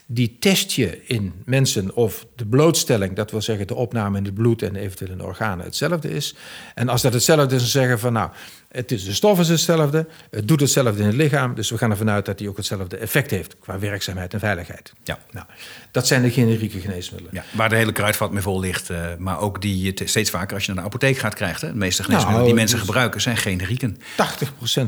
Die 0.05 0.36
test 0.39 0.72
je 0.72 1.01
in 1.05 1.33
mensen 1.45 1.95
of 1.95 2.25
de 2.36 2.45
blootstelling, 2.45 3.15
dat 3.15 3.31
wil 3.31 3.41
zeggen 3.41 3.67
de 3.67 3.75
opname 3.75 4.17
in 4.17 4.25
het 4.25 4.33
bloed 4.33 4.62
en 4.62 4.75
eventueel 4.75 5.12
in 5.12 5.17
de 5.17 5.24
organen, 5.24 5.65
hetzelfde 5.65 6.10
is. 6.10 6.36
En 6.75 6.89
als 6.89 7.01
dat 7.01 7.13
hetzelfde 7.13 7.55
is, 7.55 7.62
dan 7.62 7.69
zeggen 7.69 8.00
van 8.00 8.13
nou, 8.13 8.29
het 8.74 8.91
is, 8.91 9.05
de 9.05 9.13
stof 9.13 9.39
is 9.39 9.50
hetzelfde, 9.50 10.07
het 10.29 10.48
doet 10.48 10.60
hetzelfde 10.60 11.01
in 11.01 11.07
het 11.07 11.15
lichaam, 11.15 11.55
dus 11.55 11.69
we 11.69 11.77
gaan 11.77 11.91
ervan 11.91 12.10
uit 12.10 12.25
dat 12.25 12.38
die 12.38 12.50
ook 12.50 12.57
hetzelfde 12.57 12.98
effect 12.98 13.31
heeft 13.31 13.55
qua 13.60 13.79
werkzaamheid 13.79 14.33
en 14.33 14.39
veiligheid. 14.39 14.93
Ja. 15.03 15.19
Nou, 15.31 15.45
dat 15.91 16.07
zijn 16.07 16.22
de 16.22 16.31
generieke 16.31 16.79
geneesmiddelen. 16.79 17.33
Ja, 17.33 17.43
waar 17.51 17.69
de 17.69 17.75
hele 17.75 17.91
kruidvat 17.91 18.31
mee 18.31 18.41
vol 18.41 18.60
ligt, 18.60 18.89
uh, 18.89 19.05
maar 19.17 19.39
ook 19.39 19.62
die 19.62 19.81
je 19.83 20.07
steeds 20.07 20.29
vaker 20.29 20.55
als 20.55 20.65
je 20.65 20.74
naar 20.74 20.81
de 20.81 20.88
apotheek 20.88 21.17
gaat 21.17 21.33
krijgt. 21.33 21.62
Hè? 21.62 21.67
De 21.67 21.77
meeste 21.77 22.03
geneesmiddelen 22.03 22.41
nou, 22.41 22.45
die 22.45 22.60
mensen 22.60 22.77
dus 22.77 22.86
gebruiken 22.86 23.22
zijn 23.22 23.38
generieken. 23.38 23.98
80% 23.98 24.01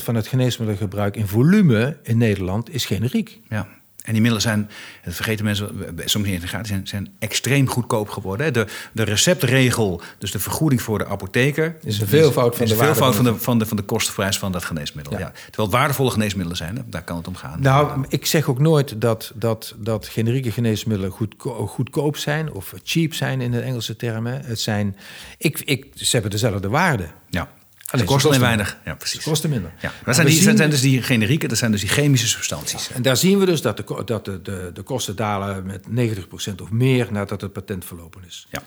van 0.03 0.15
het 0.15 0.27
geneesmiddelgebruik 0.27 1.15
in 1.15 1.27
volume 1.27 1.97
in 2.03 2.17
Nederland 2.17 2.73
is 2.73 2.85
generiek. 2.85 3.39
Ja. 3.49 3.67
En 4.05 4.11
die 4.11 4.21
middelen 4.21 4.41
zijn, 4.41 4.69
dat 5.03 5.13
vergeten 5.13 5.45
mensen 5.45 5.69
soms 6.05 6.25
niet 6.25 6.35
in 6.35 6.41
de 6.41 6.47
gaten, 6.47 6.67
zijn, 6.67 6.87
zijn 6.87 7.09
extreem 7.19 7.67
goedkoop 7.67 8.09
geworden. 8.09 8.53
De, 8.53 8.67
de 8.91 9.03
receptregel, 9.03 10.01
dus 10.17 10.31
de 10.31 10.39
vergoeding 10.39 10.81
voor 10.81 10.97
de 10.97 11.05
apotheker... 11.05 11.75
is 11.83 11.99
een 11.99 12.07
veelvoud 12.07 12.55
van, 12.55 12.65
de, 12.65 12.75
veelvoud 12.75 13.15
van, 13.15 13.23
de, 13.23 13.35
van, 13.35 13.59
de, 13.59 13.65
van 13.65 13.77
de 13.77 13.83
kostenprijs 13.83 14.37
van 14.37 14.51
dat 14.51 14.63
geneesmiddel. 14.63 15.17
Ja. 15.17 15.31
Terwijl 15.45 15.67
het 15.67 15.77
waardevolle 15.77 16.11
geneesmiddelen 16.11 16.57
zijn, 16.57 16.85
daar 16.89 17.03
kan 17.03 17.17
het 17.17 17.27
om 17.27 17.35
gaan. 17.35 17.61
Nou, 17.61 18.05
ik 18.09 18.25
zeg 18.25 18.49
ook 18.49 18.59
nooit 18.59 19.01
dat, 19.01 19.31
dat, 19.35 19.75
dat 19.77 20.07
generieke 20.07 20.51
geneesmiddelen 20.51 21.11
goedko 21.11 21.67
goedkoop 21.67 22.17
zijn... 22.17 22.51
of 22.51 22.73
cheap 22.83 23.13
zijn 23.13 23.41
in 23.41 23.51
de 23.51 23.59
Engelse 23.59 23.95
termen. 23.95 24.41
Het 24.45 24.59
zijn, 24.59 24.95
ik, 25.37 25.59
ik, 25.59 25.85
ze 25.95 26.09
hebben 26.11 26.31
dezelfde 26.31 26.69
waarde. 26.69 27.07
Ja. 27.29 27.49
Alleen, 27.85 28.05
kosten 28.05 28.29
alleen 28.29 28.41
weinig. 28.41 28.77
Ja, 28.85 28.95
precies. 28.95 29.23
Ze 29.23 29.29
kosten 29.29 29.49
minder. 29.49 29.71
Ja. 29.79 29.91
Dat 30.05 30.15
zijn, 30.15 30.27
die, 30.27 30.41
zien, 30.41 30.57
zijn 30.57 30.69
dus 30.69 30.81
die 30.81 31.01
generieke, 31.01 31.47
dat 31.47 31.57
zijn 31.57 31.71
dus 31.71 31.79
die 31.79 31.89
chemische 31.89 32.27
substanties. 32.27 32.91
en 32.91 33.01
daar 33.01 33.17
zien 33.17 33.39
we 33.39 33.45
dus 33.45 33.61
dat, 33.61 33.77
de, 33.77 34.01
dat 34.05 34.25
de, 34.25 34.41
de, 34.41 34.71
de 34.73 34.81
kosten 34.81 35.15
dalen 35.15 35.65
met 35.65 35.85
90% 35.89 36.61
of 36.61 36.71
meer 36.71 37.07
nadat 37.11 37.41
het 37.41 37.53
patent 37.53 37.85
verlopen 37.85 38.21
is. 38.27 38.47
Ja. 38.51 38.63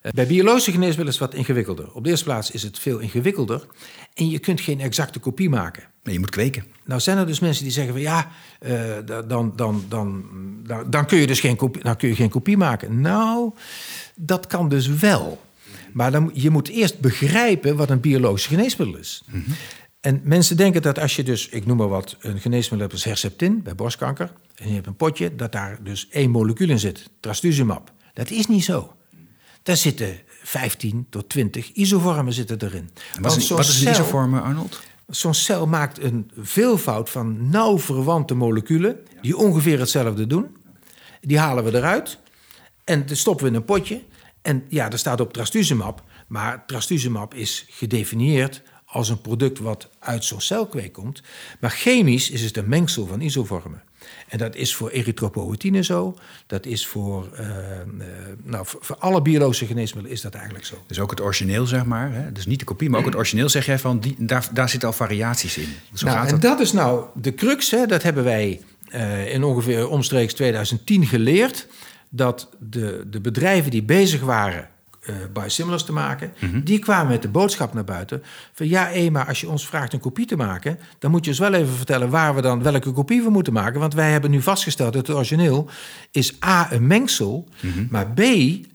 Eh, 0.00 0.12
bij 0.12 0.26
biologische 0.26 0.70
geneesmiddelen 0.70 1.12
is 1.12 1.18
het 1.18 1.30
wat 1.30 1.38
ingewikkelder. 1.38 1.92
Op 1.92 2.04
de 2.04 2.10
eerste 2.10 2.24
plaats 2.24 2.50
is 2.50 2.62
het 2.62 2.78
veel 2.78 2.98
ingewikkelder. 2.98 3.66
En 4.14 4.28
je 4.30 4.38
kunt 4.38 4.60
geen 4.60 4.80
exacte 4.80 5.18
kopie 5.18 5.48
maken. 5.48 5.82
Nee, 6.02 6.14
je 6.14 6.20
moet 6.20 6.30
kweken. 6.30 6.64
Nou 6.84 7.00
zijn 7.00 7.18
er 7.18 7.26
dus 7.26 7.40
mensen 7.40 7.64
die 7.64 7.72
zeggen 7.72 7.92
van 7.92 8.02
ja, 8.02 8.28
uh, 8.66 8.72
dan, 9.06 9.26
dan, 9.26 9.54
dan, 9.56 9.84
dan, 9.88 10.24
dan 10.86 11.06
kun 11.06 11.18
je 11.18 11.26
dus 11.26 11.40
geen 11.40 11.56
kopie, 11.56 11.82
dan 11.82 11.96
kun 11.96 12.08
je 12.08 12.14
geen 12.14 12.28
kopie 12.28 12.56
maken. 12.56 13.00
Nou, 13.00 13.52
dat 14.14 14.46
kan 14.46 14.68
dus 14.68 14.86
wel. 14.86 15.46
Maar 15.92 16.10
dan, 16.10 16.30
je 16.34 16.50
moet 16.50 16.68
eerst 16.68 17.00
begrijpen 17.00 17.76
wat 17.76 17.90
een 17.90 18.00
biologisch 18.00 18.46
geneesmiddel 18.46 18.98
is. 18.98 19.22
Mhm. 19.26 19.50
En 20.00 20.20
mensen 20.24 20.56
denken 20.56 20.82
dat 20.82 20.98
als 20.98 21.16
je 21.16 21.22
dus, 21.22 21.48
ik 21.48 21.66
noem 21.66 21.76
maar 21.76 21.88
wat, 21.88 22.16
een 22.20 22.40
geneesmiddel 22.40 22.80
hebt 22.80 22.92
als 22.92 23.04
Herceptin 23.04 23.62
bij 23.62 23.74
borstkanker. 23.74 24.32
En 24.54 24.68
je 24.68 24.74
hebt 24.74 24.86
een 24.86 24.96
potje 24.96 25.34
dat 25.34 25.52
daar 25.52 25.78
dus 25.82 26.08
één 26.08 26.30
molecuul 26.30 26.68
in 26.68 26.78
zit, 26.78 27.10
trastuzumab. 27.20 27.92
Dat 28.12 28.30
is 28.30 28.46
niet 28.46 28.64
zo. 28.64 28.96
Daar 29.62 29.76
zitten 29.76 30.20
15 30.42 31.06
tot 31.10 31.28
20 31.28 31.72
isoformen 31.72 32.32
zitten 32.32 32.62
erin. 32.62 32.90
wat, 33.20 33.36
is, 33.36 33.48
wat 33.48 33.58
is 33.58 33.84
een 33.84 33.90
isoforme, 33.90 34.40
Arnold? 34.40 34.80
Zo'n 35.06 35.34
cel 35.34 35.66
maakt 35.66 36.02
een 36.02 36.30
veelvoud 36.36 37.10
van 37.10 37.50
nauw 37.50 37.78
verwante 37.78 38.34
moleculen... 38.34 38.96
die 39.20 39.36
ongeveer 39.36 39.78
hetzelfde 39.78 40.26
doen. 40.26 40.56
Die 41.20 41.38
halen 41.38 41.64
we 41.64 41.76
eruit 41.76 42.18
en 42.84 43.04
stoppen 43.16 43.44
we 43.44 43.50
in 43.50 43.56
een 43.56 43.64
potje... 43.64 44.02
En 44.42 44.64
ja, 44.68 44.90
er 44.90 44.98
staat 44.98 45.20
op 45.20 45.32
trastuzumab, 45.32 46.02
maar 46.26 46.66
trastuzumab 46.66 47.34
is 47.34 47.66
gedefinieerd 47.68 48.62
als 48.84 49.08
een 49.08 49.20
product 49.20 49.58
wat 49.58 49.88
uit 49.98 50.24
zo'n 50.24 50.40
celkweek 50.40 50.92
komt. 50.92 51.22
Maar 51.60 51.70
chemisch 51.70 52.30
is 52.30 52.42
het 52.42 52.56
een 52.56 52.68
mengsel 52.68 53.06
van 53.06 53.20
isoformen. 53.20 53.82
En 54.28 54.38
dat 54.38 54.54
is 54.56 54.74
voor 54.74 54.90
erythropoëtine 54.90 55.82
zo. 55.82 56.16
Dat 56.46 56.66
is 56.66 56.86
voor, 56.86 57.28
uh, 57.40 57.46
nou, 58.42 58.66
voor, 58.66 58.96
alle 58.98 59.22
biologische 59.22 59.66
geneesmiddelen 59.66 60.16
is 60.16 60.22
dat 60.22 60.34
eigenlijk 60.34 60.64
zo. 60.64 60.84
Dus 60.86 61.00
ook 61.00 61.10
het 61.10 61.20
origineel, 61.20 61.66
zeg 61.66 61.84
maar. 61.84 62.12
Hè? 62.12 62.32
Dus 62.32 62.46
niet 62.46 62.58
de 62.58 62.64
kopie, 62.64 62.90
maar 62.90 63.00
ook 63.00 63.06
het 63.06 63.16
origineel 63.16 63.48
zeg 63.48 63.66
jij 63.66 63.78
van... 63.78 64.00
Die, 64.00 64.14
daar, 64.18 64.48
daar 64.52 64.68
zitten 64.68 64.88
al 64.88 64.94
variaties 64.94 65.56
in. 65.58 65.68
Zo 65.92 66.06
nou, 66.06 66.28
en 66.28 66.40
dat 66.40 66.60
is 66.60 66.72
nou 66.72 67.06
de 67.14 67.34
crux. 67.34 67.70
Hè? 67.70 67.86
Dat 67.86 68.02
hebben 68.02 68.24
wij 68.24 68.60
uh, 68.94 69.34
in 69.34 69.44
ongeveer 69.44 69.88
omstreeks 69.88 70.34
2010 70.34 71.06
geleerd 71.06 71.66
dat 72.08 72.48
de, 72.58 73.04
de 73.10 73.20
bedrijven 73.20 73.70
die 73.70 73.82
bezig 73.82 74.20
waren 74.20 74.68
uh, 75.08 75.16
biosimilars 75.32 75.84
te 75.84 75.92
maken, 75.92 76.32
mhm. 76.40 76.60
die 76.60 76.78
kwamen 76.78 77.08
met 77.08 77.22
de 77.22 77.28
boodschap 77.28 77.74
naar 77.74 77.84
buiten 77.84 78.22
van 78.52 78.68
ja, 78.68 79.10
maar 79.10 79.26
als 79.26 79.40
je 79.40 79.48
ons 79.48 79.66
vraagt 79.66 79.92
een 79.92 80.00
kopie 80.00 80.26
te 80.26 80.36
maken, 80.36 80.78
dan 80.98 81.10
moet 81.10 81.24
je 81.24 81.30
ons 81.30 81.40
wel 81.40 81.52
even 81.52 81.74
vertellen 81.74 82.10
waar 82.10 82.34
we 82.34 82.40
dan 82.40 82.62
welke 82.62 82.92
kopie 82.92 83.22
we 83.22 83.30
moeten 83.30 83.52
maken, 83.52 83.80
want 83.80 83.94
wij 83.94 84.10
hebben 84.10 84.30
nu 84.30 84.42
vastgesteld 84.42 84.92
dat 84.92 85.06
het 85.06 85.16
origineel 85.16 85.70
is 86.10 86.34
A 86.44 86.72
een 86.72 86.86
mengsel, 86.86 87.48
mhm. 87.60 87.86
maar 87.90 88.06
B 88.12 88.20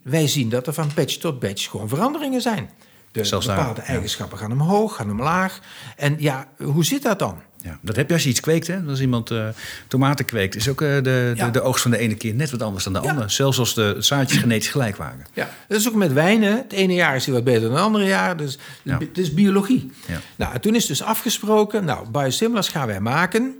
wij 0.02 0.28
zien 0.28 0.48
dat 0.48 0.66
er 0.66 0.72
van 0.72 0.90
batch 0.94 1.16
tot 1.16 1.40
batch 1.40 1.70
gewoon 1.70 1.88
veranderingen 1.88 2.40
zijn. 2.40 2.70
De 3.12 3.28
bepaalde 3.30 3.80
eigenschappen 3.80 4.38
gaan 4.38 4.52
omhoog, 4.52 4.96
gaan 4.96 5.10
omlaag. 5.10 5.60
En 5.96 6.16
ja, 6.18 6.48
hoe 6.58 6.84
zit 6.84 7.02
dat 7.02 7.18
dan? 7.18 7.38
Ja, 7.64 7.78
dat 7.82 7.96
heb 7.96 8.08
je 8.08 8.14
als 8.14 8.22
je 8.22 8.28
iets 8.28 8.40
kweekt. 8.40 8.66
Hè? 8.66 8.80
Als 8.88 9.00
iemand 9.00 9.30
uh, 9.30 9.48
tomaten 9.88 10.24
kweekt, 10.24 10.54
is 10.54 10.68
ook 10.68 10.80
uh, 10.80 10.94
de, 10.94 11.32
de, 11.36 11.50
de, 11.50 11.60
oogst 11.60 11.82
van 11.82 11.90
de 11.90 11.98
ene 11.98 12.14
keer 12.14 12.34
net 12.34 12.50
wat 12.50 12.62
anders 12.62 12.84
dan 12.84 12.92
de 12.92 12.98
andere. 12.98 13.28
Zelfs 13.28 13.58
als 13.58 13.74
de 13.74 13.96
zaadjes 13.98 14.38
genetisch 14.38 14.68
gelijk 14.68 14.96
waren. 14.96 15.26
Ja, 15.32 15.50
dat 15.68 15.78
is 15.78 15.88
ook 15.88 15.94
met 15.94 16.12
wijnen. 16.12 16.56
Het 16.56 16.72
ene 16.72 16.94
jaar 16.94 17.16
is 17.16 17.24
hij 17.24 17.34
wat 17.34 17.44
beter 17.44 17.60
dan 17.60 17.72
het 17.72 17.80
andere 17.80 18.04
jaar. 18.04 18.36
Dus 18.36 18.58
het 18.82 19.18
is 19.18 19.34
biologie. 19.34 19.92
Ja. 20.06 20.20
Nou, 20.36 20.58
toen 20.58 20.74
is 20.74 20.86
dus 20.86 21.02
afgesproken, 21.02 21.84
nou, 21.84 22.08
biosimilars 22.08 22.68
gaan 22.68 22.86
wij 22.86 23.00
maken... 23.00 23.54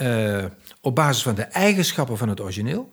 Uh, 0.00 0.44
op 0.80 0.94
basis 0.94 1.22
van 1.22 1.34
de 1.34 1.42
eigenschappen 1.42 2.18
van 2.18 2.28
het 2.28 2.40
origineel... 2.40 2.92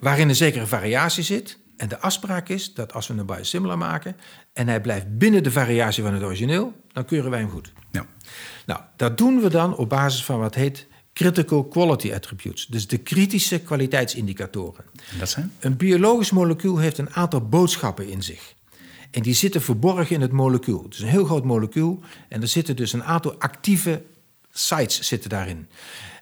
waarin 0.00 0.28
een 0.28 0.36
zekere 0.36 0.66
variatie 0.66 1.22
zit... 1.22 1.58
En 1.76 1.88
de 1.88 1.98
afspraak 1.98 2.48
is 2.48 2.74
dat 2.74 2.92
als 2.92 3.06
we 3.06 3.14
een 3.14 3.26
biosimilar 3.26 3.78
maken 3.78 4.16
en 4.52 4.68
hij 4.68 4.80
blijft 4.80 5.18
binnen 5.18 5.42
de 5.42 5.50
variatie 5.50 6.02
van 6.02 6.14
het 6.14 6.22
origineel, 6.22 6.72
dan 6.92 7.04
keuren 7.04 7.30
wij 7.30 7.40
hem 7.40 7.50
goed. 7.50 7.72
Nou, 8.70 8.82
dat 8.96 9.18
doen 9.18 9.40
we 9.40 9.48
dan 9.48 9.76
op 9.76 9.88
basis 9.88 10.24
van 10.24 10.38
wat 10.38 10.54
heet 10.54 10.86
critical 11.12 11.64
quality 11.64 12.12
attributes, 12.12 12.66
dus 12.66 12.86
de 12.86 12.98
kritische 12.98 13.58
kwaliteitsindicatoren. 13.60 14.84
dat 15.18 15.28
zijn? 15.28 15.52
Een 15.60 15.76
biologisch 15.76 16.30
molecuul 16.30 16.78
heeft 16.78 16.98
een 16.98 17.14
aantal 17.14 17.48
boodschappen 17.48 18.08
in 18.08 18.22
zich. 18.22 18.54
En 19.10 19.22
die 19.22 19.34
zitten 19.34 19.62
verborgen 19.62 20.14
in 20.14 20.20
het 20.20 20.32
molecuul. 20.32 20.82
Het 20.82 20.94
is 20.94 21.00
een 21.00 21.08
heel 21.08 21.24
groot 21.24 21.44
molecuul 21.44 22.00
en 22.28 22.42
er 22.42 22.48
zitten 22.48 22.76
dus 22.76 22.92
een 22.92 23.04
aantal 23.04 23.34
actieve 23.38 24.02
sites 24.50 25.00
zitten 25.00 25.30
daarin. 25.30 25.68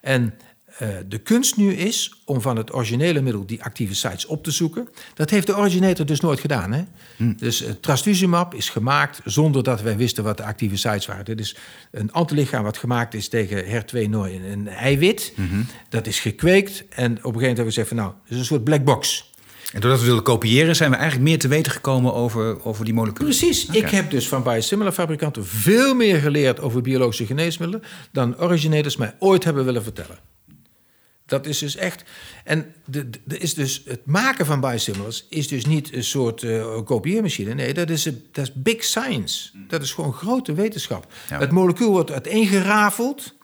En 0.00 0.34
uh, 0.82 0.88
de 1.08 1.18
kunst 1.18 1.56
nu 1.56 1.72
is 1.72 2.12
om 2.24 2.40
van 2.40 2.56
het 2.56 2.74
originele 2.74 3.20
middel 3.20 3.46
die 3.46 3.62
actieve 3.62 3.94
sites 3.94 4.26
op 4.26 4.44
te 4.44 4.50
zoeken. 4.50 4.88
Dat 5.14 5.30
heeft 5.30 5.46
de 5.46 5.56
originator 5.56 6.06
dus 6.06 6.20
nooit 6.20 6.40
gedaan. 6.40 6.72
Hè? 6.72 6.82
Hm. 7.16 7.32
Dus 7.36 7.62
uh, 7.62 7.70
trastuzumab 7.80 8.54
is 8.54 8.68
gemaakt 8.68 9.20
zonder 9.24 9.62
dat 9.62 9.82
wij 9.82 9.96
wisten 9.96 10.24
wat 10.24 10.36
de 10.36 10.44
actieve 10.44 10.76
sites 10.76 11.06
waren. 11.06 11.24
Dit 11.24 11.40
is 11.40 11.56
een 11.90 12.12
antilichaam 12.12 12.62
wat 12.62 12.76
gemaakt 12.76 13.14
is 13.14 13.28
tegen 13.28 13.64
HER2 13.64 14.08
nooit 14.08 14.42
een 14.52 14.68
eiwit. 14.68 15.32
Mm 15.34 15.66
Dat 15.88 16.06
is 16.06 16.20
gekweekt 16.20 16.84
en 16.88 16.88
op 16.88 16.98
een 16.98 17.10
gegeven 17.10 17.22
moment 17.22 17.42
hebben 17.42 17.64
we 17.64 17.64
gezegd 17.64 17.88
van 17.88 17.96
nou, 17.96 18.12
het 18.22 18.32
is 18.32 18.38
een 18.38 18.44
soort 18.44 18.64
black 18.64 18.84
box. 18.84 19.28
En 19.72 19.80
doordat 19.80 20.00
we 20.00 20.06
willen 20.06 20.22
kopiëren, 20.22 20.76
zijn 20.76 20.90
we 20.90 20.96
eigenlijk 20.96 21.28
meer 21.28 21.38
te 21.38 21.48
weten 21.48 21.72
gekomen 21.72 22.14
over, 22.14 22.64
over 22.64 22.84
die 22.84 22.94
moleculen. 22.94 23.28
Precies. 23.28 23.66
Ik 23.66 23.88
heb 23.88 24.10
dus 24.10 24.28
van 24.28 24.42
biosimilar 24.42 24.92
fabrikanten 24.92 25.46
veel 25.46 25.94
meer 25.94 26.20
geleerd 26.20 26.60
over 26.60 26.82
biologische 26.82 27.26
geneesmiddelen 27.26 27.84
dan 28.12 28.40
originators 28.40 28.96
mij 28.96 29.14
ooit 29.18 29.44
hebben 29.44 29.64
willen 29.64 29.82
vertellen. 29.82 30.18
Dat 31.28 31.46
is 31.46 31.58
dus 31.58 31.76
echt. 31.76 32.02
En 32.44 32.74
de, 32.84 33.10
de, 33.24 33.38
is 33.38 33.54
dus, 33.54 33.82
het 33.84 34.06
maken 34.06 34.46
van 34.46 34.60
biosimilars 34.60 35.26
is 35.28 35.48
dus 35.48 35.64
niet 35.64 35.92
een 35.92 36.04
soort 36.04 36.42
uh, 36.42 36.82
kopieermachine. 36.84 37.54
Nee, 37.54 37.74
dat 37.74 37.90
is, 37.90 38.02
dat 38.32 38.44
is 38.44 38.52
big 38.54 38.84
science. 38.84 39.50
Dat 39.68 39.82
is 39.82 39.92
gewoon 39.92 40.12
grote 40.12 40.52
wetenschap. 40.52 41.12
Het 41.28 41.50
molecuul 41.50 41.90
wordt 41.90 42.10
uiteengerafeld 42.10 43.34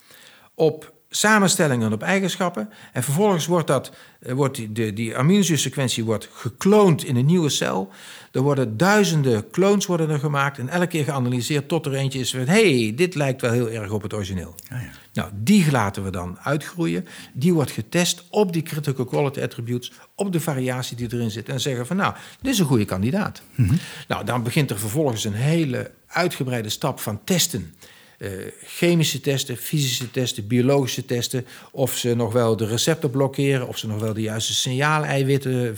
op 0.55 0.94
samenstellingen 1.17 1.87
en 1.87 1.93
op 1.93 2.03
eigenschappen. 2.03 2.71
En 2.93 3.03
vervolgens 3.03 3.47
wordt, 3.47 3.67
dat, 3.67 3.93
eh, 4.21 4.33
wordt 4.33 4.57
die, 4.57 4.73
de, 4.73 4.93
die 4.93 5.17
aminozuursequentie 5.17 6.05
wordt 6.05 6.29
gekloond 6.33 7.05
in 7.05 7.17
een 7.17 7.27
nieuwe 7.27 7.49
cel. 7.49 7.91
Er 8.33 8.41
worden 8.41 8.77
duizenden 8.77 9.51
clones 9.51 9.87
worden 9.87 10.11
er 10.11 10.19
gemaakt 10.19 10.59
en 10.59 10.69
elke 10.69 10.87
keer 10.87 11.05
geanalyseerd 11.05 11.69
tot 11.69 11.87
er 11.87 11.95
eentje 11.95 12.19
is 12.19 12.31
van... 12.31 12.47
hey, 12.47 12.93
dit 12.97 13.15
lijkt 13.15 13.41
wel 13.41 13.53
heel 13.53 13.71
erg 13.71 13.91
op 13.91 14.03
het 14.03 14.15
origineel. 14.15 14.55
ja. 14.69 14.91
Nou, 15.13 15.31
die 15.35 15.71
laten 15.71 16.05
we 16.05 16.11
dan 16.11 16.39
uitgroeien. 16.43 17.07
Die 17.33 17.55
wordt 17.55 17.71
getest 17.71 18.25
op 18.31 18.53
die 18.53 18.63
critical 18.63 19.05
quality 19.05 19.41
attributes, 19.41 19.93
op 20.15 20.33
de 20.33 20.41
variatie 20.41 20.97
die 20.97 21.13
erin 21.13 21.31
zit. 21.31 21.49
En 21.49 21.61
zeggen 21.61 21.87
van 21.87 21.97
nou, 21.97 22.15
dit 22.41 22.53
is 22.53 22.59
een 22.59 22.67
goede 22.67 22.85
kandidaat. 22.85 23.43
Mhm. 23.55 23.75
Nou, 24.09 24.25
dan 24.25 24.43
begint 24.43 24.71
er 24.71 24.79
vervolgens 24.79 25.25
een 25.25 25.33
hele 25.33 25.91
uitgebreide 26.07 26.69
stap 26.69 27.01
van 27.01 27.21
testen. 27.25 27.75
Uh, 28.19 28.29
chemische 28.65 29.21
testen, 29.21 29.57
fysische 29.57 30.11
testen, 30.11 30.47
biologische 30.47 31.05
testen. 31.05 31.47
Of 31.71 31.97
ze 31.97 32.15
nog 32.15 32.33
wel 32.33 32.57
de 32.57 32.67
receptor 32.67 33.11
blokkeren, 33.11 33.69
of 33.69 33.79
ze 33.79 33.87
nog 33.87 34.01
wel 34.01 34.15
de 34.15 34.23
juiste 34.23 34.55
signaaleiwitten 34.55 35.77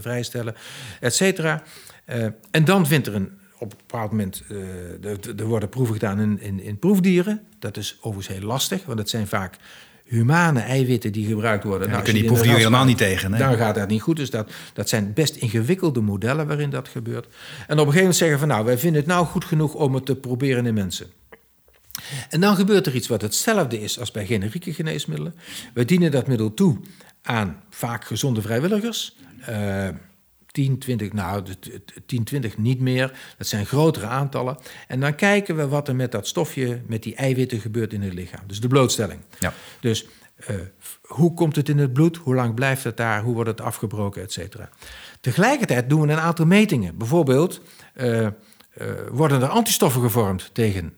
vrijstellen, 0.00 0.54
et 1.00 1.14
cetera. 1.14 1.62
Uh, 2.08 2.24
en 2.50 2.64
dan 2.64 2.86
vindt 2.86 3.06
er 3.06 3.14
een 3.14 3.30
op 3.58 3.72
een 3.72 3.78
bepaald 3.86 4.10
moment, 4.10 4.42
er 5.36 5.46
worden 5.46 5.68
proeven 5.68 5.94
gedaan 5.94 6.20
in, 6.20 6.40
in, 6.40 6.62
in, 6.62 6.78
proefdieren. 6.78 7.42
Dat 7.58 7.76
is 7.76 7.98
overigens 8.00 8.36
heel 8.38 8.46
lastig, 8.46 8.84
want 8.84 8.98
het 8.98 9.10
zijn 9.10 9.26
vaak 9.26 9.56
humane 10.04 10.60
eiwitten 10.60 11.12
die 11.12 11.26
gebruikt 11.26 11.64
worden. 11.64 11.88
Ja, 11.88 11.92
nou, 11.92 12.12
die 12.12 12.24
proeven 12.24 12.48
je 12.48 12.54
helemaal 12.54 12.84
niet 12.84 12.98
tegen. 12.98 13.30
Dan 13.30 13.56
gaat 13.56 13.74
dat 13.74 13.88
niet 13.88 14.02
goed. 14.02 14.16
Dus 14.16 14.30
dat, 14.30 14.50
dat 14.72 14.88
zijn 14.88 15.12
best 15.12 15.36
ingewikkelde 15.36 16.00
modellen 16.00 16.46
waarin 16.46 16.70
dat 16.70 16.88
gebeurt. 16.88 17.26
En 17.26 17.30
op 17.32 17.68
een 17.68 17.76
gegeven 17.76 17.96
moment 17.98 18.16
zeggen 18.16 18.38
van 18.38 18.48
nou, 18.48 18.64
wij 18.64 18.78
vinden 18.78 19.00
het 19.00 19.10
nou 19.10 19.26
goed 19.26 19.44
genoeg 19.44 19.74
om 19.74 19.94
het 19.94 20.06
te 20.06 20.16
proberen 20.16 20.66
in 20.66 20.74
mensen. 20.74 21.06
En 22.30 22.40
dan 22.40 22.56
gebeurt 22.56 22.86
er 22.86 22.94
iets 22.94 23.08
wat 23.08 23.22
hetzelfde 23.22 23.80
is 23.80 23.98
als 23.98 24.10
bij 24.10 24.26
generieke 24.26 24.74
geneesmiddelen. 24.74 25.34
We 25.74 25.84
dienen 25.84 26.10
dat 26.10 26.26
middel 26.26 26.54
toe 26.54 26.78
aan 27.22 27.62
vaak 27.70 28.04
gezonde 28.04 28.42
vrijwilligers. 28.42 29.16
Uh, 29.48 29.88
10, 30.52 30.78
20, 30.78 31.12
nou 31.12 31.44
10, 32.06 32.24
20 32.24 32.58
niet 32.58 32.80
meer. 32.80 33.18
Dat 33.38 33.46
zijn 33.46 33.66
grotere 33.66 34.06
aantallen. 34.06 34.56
En 34.88 35.00
dan 35.00 35.14
kijken 35.14 35.56
we 35.56 35.68
wat 35.68 35.88
er 35.88 35.96
met 35.96 36.12
dat 36.12 36.26
stofje, 36.26 36.80
met 36.86 37.02
die 37.02 37.14
eiwitten 37.14 37.60
gebeurt 37.60 37.92
in 37.92 38.02
het 38.02 38.12
lichaam. 38.12 38.42
Dus 38.46 38.60
de 38.60 38.68
blootstelling. 38.68 39.20
Ja. 39.38 39.52
Dus 39.80 40.06
uh, 40.50 40.56
hoe 41.02 41.34
komt 41.34 41.56
het 41.56 41.68
in 41.68 41.78
het 41.78 41.92
bloed? 41.92 42.16
Hoe 42.16 42.34
lang 42.34 42.54
blijft 42.54 42.84
het 42.84 42.96
daar? 42.96 43.22
Hoe 43.22 43.34
wordt 43.34 43.50
het 43.50 43.60
afgebroken, 43.60 44.22
et 44.22 44.32
cetera. 44.32 44.68
Tegelijkertijd 45.20 45.88
doen 45.88 46.00
we 46.00 46.12
een 46.12 46.18
aantal 46.18 46.46
metingen. 46.46 46.96
Bijvoorbeeld 46.96 47.60
uh, 47.96 48.20
uh, 48.20 48.28
worden 49.10 49.42
er 49.42 49.48
antistoffen 49.48 50.02
gevormd 50.02 50.50
tegen 50.52 50.94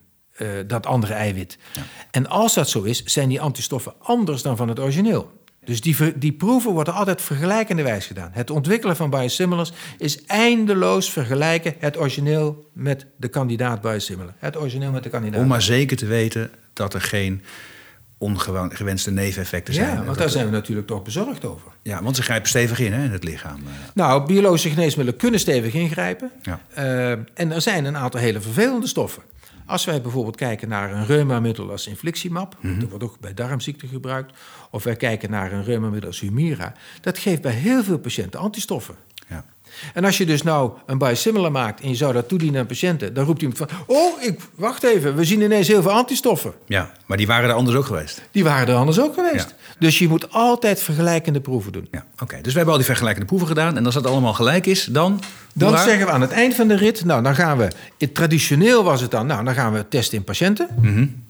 dat 0.66 0.86
andere 0.86 1.12
eiwit. 1.12 1.58
Ja. 1.74 1.82
En 2.10 2.28
als 2.28 2.54
dat 2.54 2.68
zo 2.68 2.82
is, 2.82 3.04
zijn 3.04 3.28
die 3.28 3.40
antistoffen 3.40 3.92
anders 3.98 4.42
dan 4.42 4.56
van 4.56 4.68
het 4.68 4.80
origineel. 4.80 5.32
Dus 5.64 5.80
die, 5.80 6.18
die 6.18 6.32
proeven 6.32 6.72
worden 6.72 6.94
altijd 6.94 7.22
vergelijkende 7.22 7.82
wijs 7.82 8.06
gedaan. 8.06 8.30
Het 8.32 8.50
ontwikkelen 8.50 8.96
van 8.96 9.10
biosimilars 9.10 9.72
is 9.98 10.24
eindeloos 10.24 11.10
vergelijken 11.10 11.74
het 11.78 11.98
origineel 11.98 12.70
met 12.72 13.06
de 13.16 13.28
kandidaat 13.28 13.80
biosimilar. 13.80 14.34
Het 14.38 14.56
origineel 14.56 14.90
met 14.90 15.02
de 15.02 15.08
kandidaat. 15.08 15.40
Om 15.40 15.46
maar 15.46 15.62
zeker 15.62 15.96
te 15.96 16.06
weten 16.06 16.50
dat 16.72 16.94
er 16.94 17.00
geen 17.00 17.42
ongewenste 18.18 19.10
neveneffecten 19.10 19.74
zijn. 19.74 19.96
Ja, 19.96 20.04
want 20.04 20.18
daar 20.18 20.30
zijn 20.30 20.46
we 20.46 20.52
natuurlijk 20.52 20.86
toch 20.86 21.02
bezorgd 21.02 21.44
over. 21.44 21.72
Ja, 21.82 22.02
want 22.02 22.16
ze 22.16 22.22
grijpen 22.22 22.48
stevig 22.48 22.78
in 22.78 22.92
hè, 22.92 23.04
in 23.04 23.12
het 23.12 23.24
lichaam. 23.24 23.56
Eh. 23.66 23.72
Nou, 23.94 24.26
biologische 24.26 24.68
geneesmiddelen 24.68 25.20
kunnen 25.20 25.40
stevig 25.40 25.74
ingrijpen. 25.74 26.30
Ja. 26.42 26.60
Uh, 26.78 27.10
en 27.10 27.52
er 27.52 27.60
zijn 27.60 27.84
een 27.84 27.96
aantal 27.96 28.20
hele 28.20 28.40
vervelende 28.40 28.86
stoffen. 28.86 29.22
Als 29.66 29.84
wij 29.84 30.00
bijvoorbeeld 30.00 30.36
kijken 30.36 30.68
naar 30.68 30.92
een 30.92 31.06
reumamiddel 31.06 31.70
als 31.70 31.86
infliximab, 31.86 32.56
mm 32.60 32.80
dat 32.80 32.88
wordt 32.88 33.04
ook 33.04 33.20
bij 33.20 33.34
darmziekten 33.34 33.88
gebruikt, 33.88 34.38
of 34.70 34.84
wij 34.84 34.96
kijken 34.96 35.30
naar 35.30 35.52
een 35.52 35.64
reumamiddel 35.64 36.08
als 36.08 36.20
Humira, 36.20 36.72
dat 37.00 37.18
geeft 37.18 37.42
bij 37.42 37.52
heel 37.52 37.84
veel 37.84 37.98
patiënten 37.98 38.40
antistoffen. 38.40 38.94
En 39.94 40.04
als 40.04 40.18
je 40.18 40.26
dus 40.26 40.42
nou 40.42 40.70
een 40.86 40.98
biosimilar 40.98 41.52
maakt 41.52 41.80
en 41.80 41.88
je 41.88 41.94
zou 41.94 42.12
dat 42.12 42.28
toedienen 42.28 42.60
aan 42.60 42.66
patiënten, 42.66 43.14
dan 43.14 43.24
roept 43.24 43.42
iemand 43.42 43.58
van: 43.58 43.68
Oh, 43.86 44.22
ik, 44.22 44.40
wacht 44.54 44.82
even, 44.82 45.14
we 45.16 45.24
zien 45.24 45.40
ineens 45.40 45.68
heel 45.68 45.82
veel 45.82 45.90
antistoffen. 45.92 46.52
Ja, 46.66 46.92
maar 47.06 47.16
die 47.16 47.26
waren 47.26 47.48
er 47.48 47.54
anders 47.54 47.76
ook 47.76 47.84
geweest. 47.84 48.22
Die 48.30 48.44
waren 48.44 48.68
er 48.68 48.74
anders 48.74 49.00
ook 49.00 49.14
geweest. 49.14 49.54
Dus 49.78 49.98
je 49.98 50.08
moet 50.08 50.32
altijd 50.32 50.82
vergelijkende 50.82 51.40
proeven 51.40 51.72
doen. 51.72 51.88
Ja, 51.90 52.04
oké. 52.22 52.36
Dus 52.40 52.50
we 52.50 52.56
hebben 52.56 52.72
al 52.72 52.76
die 52.76 52.86
vergelijkende 52.86 53.26
proeven 53.26 53.48
gedaan. 53.48 53.76
En 53.76 53.84
als 53.84 53.94
dat 53.94 54.06
allemaal 54.06 54.34
gelijk 54.34 54.66
is, 54.66 54.84
dan. 54.84 55.20
Dan 55.54 55.78
zeggen 55.78 56.06
we 56.06 56.12
aan 56.12 56.20
het 56.20 56.30
eind 56.30 56.54
van 56.54 56.68
de 56.68 56.76
rit: 56.76 57.04
Nou, 57.04 57.22
dan 57.22 57.34
gaan 57.34 57.58
we. 57.58 57.68
Traditioneel 58.12 58.84
was 58.84 59.00
het 59.00 59.10
dan, 59.10 59.26
nou, 59.26 59.44
dan 59.44 59.54
gaan 59.54 59.72
we 59.72 59.88
testen 59.88 60.18
in 60.18 60.24
patiënten. 60.24 60.68
Mm 60.80 61.22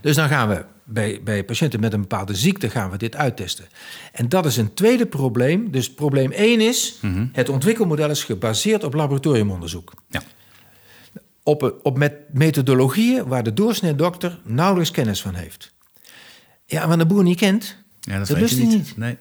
Dus 0.00 0.16
dan 0.16 0.28
gaan 0.28 0.48
we 0.48 0.64
bij, 0.84 1.20
bij 1.24 1.44
patiënten 1.44 1.80
met 1.80 1.92
een 1.92 2.00
bepaalde 2.00 2.34
ziekte 2.34 2.70
gaan 2.70 2.90
we 2.90 2.96
dit 2.96 3.16
uittesten. 3.16 3.64
En 4.12 4.28
dat 4.28 4.46
is 4.46 4.56
een 4.56 4.74
tweede 4.74 5.06
probleem. 5.06 5.70
Dus 5.70 5.94
probleem 5.94 6.30
1 6.30 6.60
is, 6.60 6.98
mhm. 7.00 7.26
het 7.32 7.48
ontwikkelmodel 7.48 8.10
is 8.10 8.24
gebaseerd 8.24 8.84
op 8.84 8.94
laboratoriumonderzoek. 8.94 9.92
Ja. 10.08 10.22
Op, 11.42 11.74
op 11.82 11.98
met 11.98 12.14
methodologieën 12.32 13.26
waar 13.26 13.42
de 13.42 13.52
doorsnee-dokter 13.52 14.38
nauwelijks 14.44 14.90
kennis 14.90 15.22
van 15.22 15.34
heeft. 15.34 15.72
Ja, 16.66 16.86
maar 16.86 16.98
de 16.98 17.06
boer 17.06 17.22
niet 17.22 17.38
kent, 17.38 17.76
ja, 18.00 18.18
dat, 18.18 18.28
dat 18.28 18.38
lust 18.38 18.56
hij 18.56 18.66
niet. 18.66 18.96
Nee. 18.96 19.16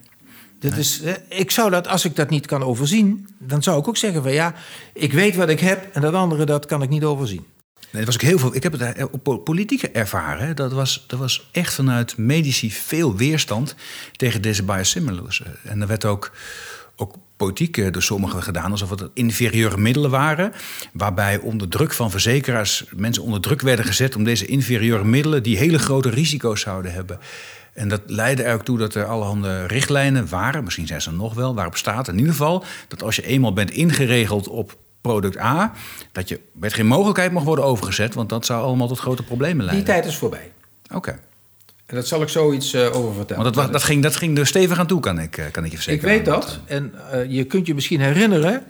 Dat 0.60 0.78
is, 0.78 1.02
ik 1.30 1.52
zou 1.52 1.70
dat, 1.70 1.88
als 1.88 2.06
ik 2.06 2.16
dat 2.16 2.30
niet 2.30 2.46
kan 2.46 2.64
overzien, 2.64 3.28
dan 3.40 3.64
zou 3.64 3.80
ik 3.80 3.88
ook 3.88 3.98
zeggen 3.98 4.24
van 4.24 4.32
ja, 4.32 4.54
ik 4.94 5.14
weet 5.14 5.36
wat 5.36 5.50
ik 5.50 5.60
heb 5.60 5.90
en 5.94 6.02
dat 6.02 6.14
andere 6.14 6.46
dat 6.46 6.66
kan 6.66 6.82
ik 6.82 6.90
niet 6.90 7.04
overzien. 7.04 7.46
Nee, 7.92 8.06
was 8.06 8.16
ook 8.16 8.22
heel 8.22 8.40
veel. 8.40 8.56
Ik 8.56 8.64
heb 8.64 8.72
het 8.72 8.82
eh, 8.82 9.06
op 9.12 9.44
politiek 9.44 9.84
ervaren. 9.84 10.56
Dat 10.56 10.72
was, 10.72 11.04
dat 11.08 11.20
was 11.20 11.50
echt 11.52 11.74
vanuit 11.74 12.18
medici 12.18 12.72
veel 12.72 13.16
weerstand 13.16 13.76
tegen 14.12 14.42
deze 14.42 14.64
biosimilars. 14.64 15.44
En 15.64 15.82
er 15.82 15.88
werd 15.88 16.06
ook, 16.06 16.32
ook 16.96 17.16
politiek 17.38 17.78
eh, 17.78 17.92
door 17.92 18.04
sommigen 18.04 18.44
gedaan 18.44 18.72
alsof 18.72 18.90
het 18.90 19.10
inferieure 19.14 19.78
middelen 19.78 20.12
waren. 20.12 20.52
Waarbij 20.94 21.38
onder 21.38 21.68
druk 21.68 21.94
van 21.94 22.12
verzekeraars 22.12 22.86
mensen 22.96 23.24
onder 23.24 23.42
druk 23.42 23.62
werden 23.62 23.86
gezet 23.86 24.16
om 24.16 24.24
deze 24.24 24.46
inferieure 24.46 25.04
middelen 25.04 25.44
die 25.44 25.58
hele 25.58 25.80
grote 25.80 26.10
risico's 26.10 26.62
zouden 26.62 26.94
hebben. 26.94 27.20
En 27.74 27.88
dat 27.88 28.02
leidde 28.06 28.44
er 28.44 28.54
ook 28.54 28.64
toe 28.66 28.78
dat 28.78 28.96
er 28.96 29.06
allerhande 29.06 29.66
richtlijnen 29.66 30.30
waren, 30.30 30.64
misschien 30.64 30.88
zijn 30.88 31.02
ze 31.02 31.10
er 31.10 31.16
nog 31.16 31.34
wel, 31.34 31.56
waarop 31.56 31.78
staat 31.78 32.08
in 32.08 32.18
ieder 32.18 32.32
geval 32.32 32.64
dat 32.88 33.04
als 33.04 33.16
je 33.16 33.26
eenmaal 33.26 33.54
bent 33.54 33.72
ingeregeld 33.72 34.48
op 34.48 34.78
product 35.02 35.38
A, 35.38 35.74
dat 36.12 36.30
je 36.30 36.40
met 36.52 36.74
geen 36.74 36.88
mogelijkheid 36.88 37.32
mag 37.32 37.44
worden 37.44 37.66
overgezet, 37.66 38.14
want 38.14 38.30
dat 38.30 38.46
zou 38.46 38.64
allemaal 38.64 38.88
tot 38.88 39.00
grote 39.00 39.24
problemen 39.24 39.66
leiden. 39.66 39.86
Die 39.86 39.94
tijd 39.94 40.06
is 40.06 40.16
voorbij. 40.16 40.52
Oké. 40.94 41.20
En 41.86 41.96
dat 41.98 42.08
zal 42.08 42.22
ik 42.22 42.30
zoiets 42.30 42.74
uh, 42.74 42.96
over 42.96 43.14
vertellen. 43.14 43.44
Want 43.44 43.56
dat, 43.56 43.72
dat, 43.72 43.84
ging, 43.84 44.04
dat 44.04 44.16
ging 44.16 44.38
er 44.38 44.48
stevig 44.48 44.80
aan 44.80 44.88
toe, 44.88 45.00
kan 45.00 45.20
ik, 45.20 45.38
eh, 45.38 45.46
kan 45.52 45.66
ik 45.66 45.72
je 45.72 45.78
verzekeren. 45.78 46.16
Ik 46.16 46.16
weet 46.18 46.34
dat. 46.34 46.60
En 46.66 46.94
uh, 47.14 47.32
je 47.32 47.44
kunt 47.44 47.68
je 47.68 47.74
misschien 47.74 48.02
herinneren 48.02 48.64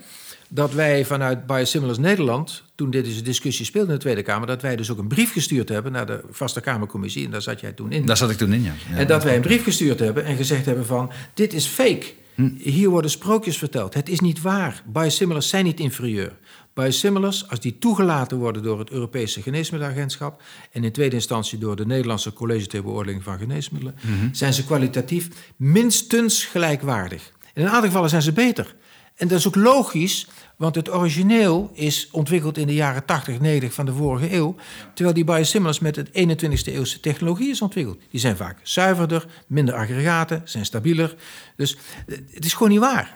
dat 0.54 0.74
wij 0.74 1.06
vanuit 1.06 1.48
Biosimilars 1.48 1.98
Nederland, 1.98 2.64
toen 2.76 2.90
deze 2.90 3.22
discussie 3.22 3.66
speelde 3.66 3.88
in 3.88 3.94
de 3.94 4.00
Tweede 4.00 4.22
Kamer, 4.22 4.48
dat 4.48 4.62
wij 4.62 4.76
dus 4.76 4.92
ook 4.92 4.98
een 4.98 5.08
brief 5.08 5.32
gestuurd 5.32 5.70
hebben 5.70 5.92
naar 5.92 6.06
de 6.06 6.22
Vaste 6.30 6.62
Kamercommissie. 6.62 7.26
En 7.26 7.32
daar 7.32 7.42
zat 7.42 7.60
jij 7.60 7.72
toen 7.72 7.92
in. 7.92 8.06
Daar 8.06 8.18
zat 8.18 8.30
ik 8.30 8.38
toen 8.38 8.54
in, 8.54 8.62
ja. 8.62 8.74
en 8.96 9.08
dat 9.08 9.24
wij 9.24 9.36
een 9.36 9.42
brief 9.42 9.64
gestuurd 9.64 10.00
hebben 10.00 10.26
en 10.26 10.36
gezegd 10.36 10.66
hebben 10.66 10.86
van, 10.86 11.12
dit 11.34 11.54
is 11.54 11.66
fake. 11.66 12.06
Hm. 12.36 12.50
Hier 12.58 12.90
worden 12.90 13.12
sprookjes 13.12 13.58
verteld. 13.58 13.94
Het 13.94 14.10
is 14.10 14.20
niet 14.20 14.42
waar. 14.42 14.84
Biosimilars 14.86 15.50
zijn 15.50 15.66
niet 15.66 15.80
inferieur. 15.80 16.38
Biosimilars, 16.74 17.50
als 17.50 17.60
die 17.60 17.78
toegelaten 17.78 18.38
worden 18.38 18.64
door 18.64 18.80
het 18.80 18.90
Europese 18.90 19.42
Geneesmiddelagentschap 19.42 20.42
en 20.72 20.84
in 20.84 20.92
tweede 20.92 21.16
instantie 21.16 21.58
door 21.58 21.76
de 21.76 21.86
Nederlandse 21.86 22.34
College 22.34 22.68
ter 22.68 22.84
Beoordeling 22.84 23.24
van 23.24 23.38
Geneesmiddelen, 23.38 23.96
mhm. 24.02 24.28
zijn 24.32 24.54
ze 24.54 24.66
kwalitatief 24.66 25.28
minstens 25.56 26.46
gelijkwaardig. 26.46 27.32
In 27.54 27.62
een 27.62 27.70
aantal 27.70 27.88
gevallen 27.88 28.10
zijn 28.10 28.22
ze 28.22 28.32
beter. 28.32 28.76
En 29.16 29.28
dat 29.28 29.40
is 29.40 29.48
ook 29.48 29.56
logisch, 29.56 30.28
want 30.62 30.76
het 30.76 30.94
origineel 30.94 31.72
is 31.74 32.08
ontwikkeld 32.12 32.58
in 32.58 32.68
de 32.68 32.74
jaren 32.74 33.06
80, 33.06 33.40
90 33.40 33.74
van 33.74 33.86
de 33.86 33.94
vorige 33.94 34.34
eeuw, 34.34 34.56
terwijl 34.94 35.16
die 35.16 35.24
biosimilars 35.24 35.80
met 35.80 35.96
het 35.96 36.10
21ste 36.10 36.74
eeuwse 36.74 37.00
technologie 37.00 37.50
is 37.50 37.62
ontwikkeld. 37.62 38.00
Die 38.10 38.20
zijn 38.20 38.38
vaak 38.38 38.60
zuiverder, 38.64 39.26
minder 39.48 39.76
aggregaten, 39.76 40.42
zijn 40.46 40.66
stabieler. 40.66 41.16
Dus 41.56 41.78
eh, 42.08 42.18
het 42.32 42.46
is 42.46 42.54
gewoon 42.54 42.70
niet 42.70 42.80
waar. 42.80 43.14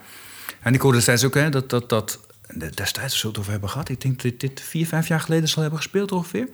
En 0.59 0.73
ik 0.73 0.81
hoorde 0.81 0.97
destijds 0.97 1.23
ook 1.23 1.33
hè, 1.33 1.49
dat, 1.49 1.69
dat, 1.69 1.89
dat 1.89 2.19
destijds 2.73 3.21
we 3.21 3.27
het 3.27 3.39
over 3.39 3.51
hebben 3.51 3.69
gehad. 3.69 3.89
Ik 3.89 4.01
denk 4.01 4.21
dat 4.21 4.39
dit 4.39 4.61
vier, 4.61 4.87
vijf 4.87 5.07
jaar 5.07 5.21
geleden 5.21 5.49
zal 5.49 5.61
hebben 5.61 5.79
gespeeld 5.79 6.11
ongeveer. 6.11 6.49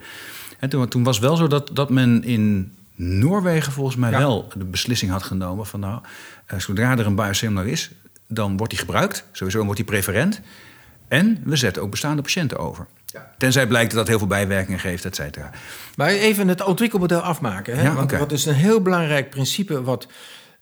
En 0.58 0.68
toen, 0.68 0.88
toen 0.88 1.02
was 1.02 1.18
wel 1.18 1.36
zo 1.36 1.46
dat, 1.46 1.70
dat 1.72 1.90
men 1.90 2.24
in 2.24 2.72
Noorwegen 2.94 3.72
volgens 3.72 3.96
mij 3.96 4.10
wel 4.10 4.48
de 4.56 4.64
beslissing 4.64 5.10
had 5.10 5.22
genomen 5.22 5.66
van 5.66 5.80
nou, 5.80 6.02
eh, 6.46 6.58
zodra 6.58 6.98
er 6.98 7.06
een 7.06 7.14
biosimilar 7.14 7.66
is, 7.66 7.90
dan 8.26 8.56
wordt 8.56 8.72
die 8.72 8.80
gebruikt. 8.80 9.24
Sowieso 9.32 9.62
wordt 9.62 9.76
die 9.76 9.84
preferent. 9.86 10.40
En 11.12 11.40
we 11.44 11.56
zetten 11.56 11.82
ook 11.82 11.90
bestaande 11.90 12.22
patiënten 12.22 12.58
over. 12.58 12.86
Ja. 13.06 13.34
Tenzij 13.38 13.66
blijkt 13.66 13.90
dat 13.90 13.98
dat 13.98 14.08
heel 14.08 14.18
veel 14.18 14.26
bijwerkingen 14.26 14.80
geeft, 14.80 15.04
et 15.04 15.16
cetera. 15.16 15.50
Maar 15.96 16.08
even 16.08 16.48
het 16.48 16.64
ontwikkelmodel 16.64 17.20
afmaken. 17.20 17.78
Hè? 17.78 17.92
Want 17.92 18.12
wat 18.12 18.32
is 18.32 18.44
een 18.44 18.54
heel 18.54 18.82
belangrijk 18.82 19.30
principe... 19.30 19.82
wat 19.82 20.06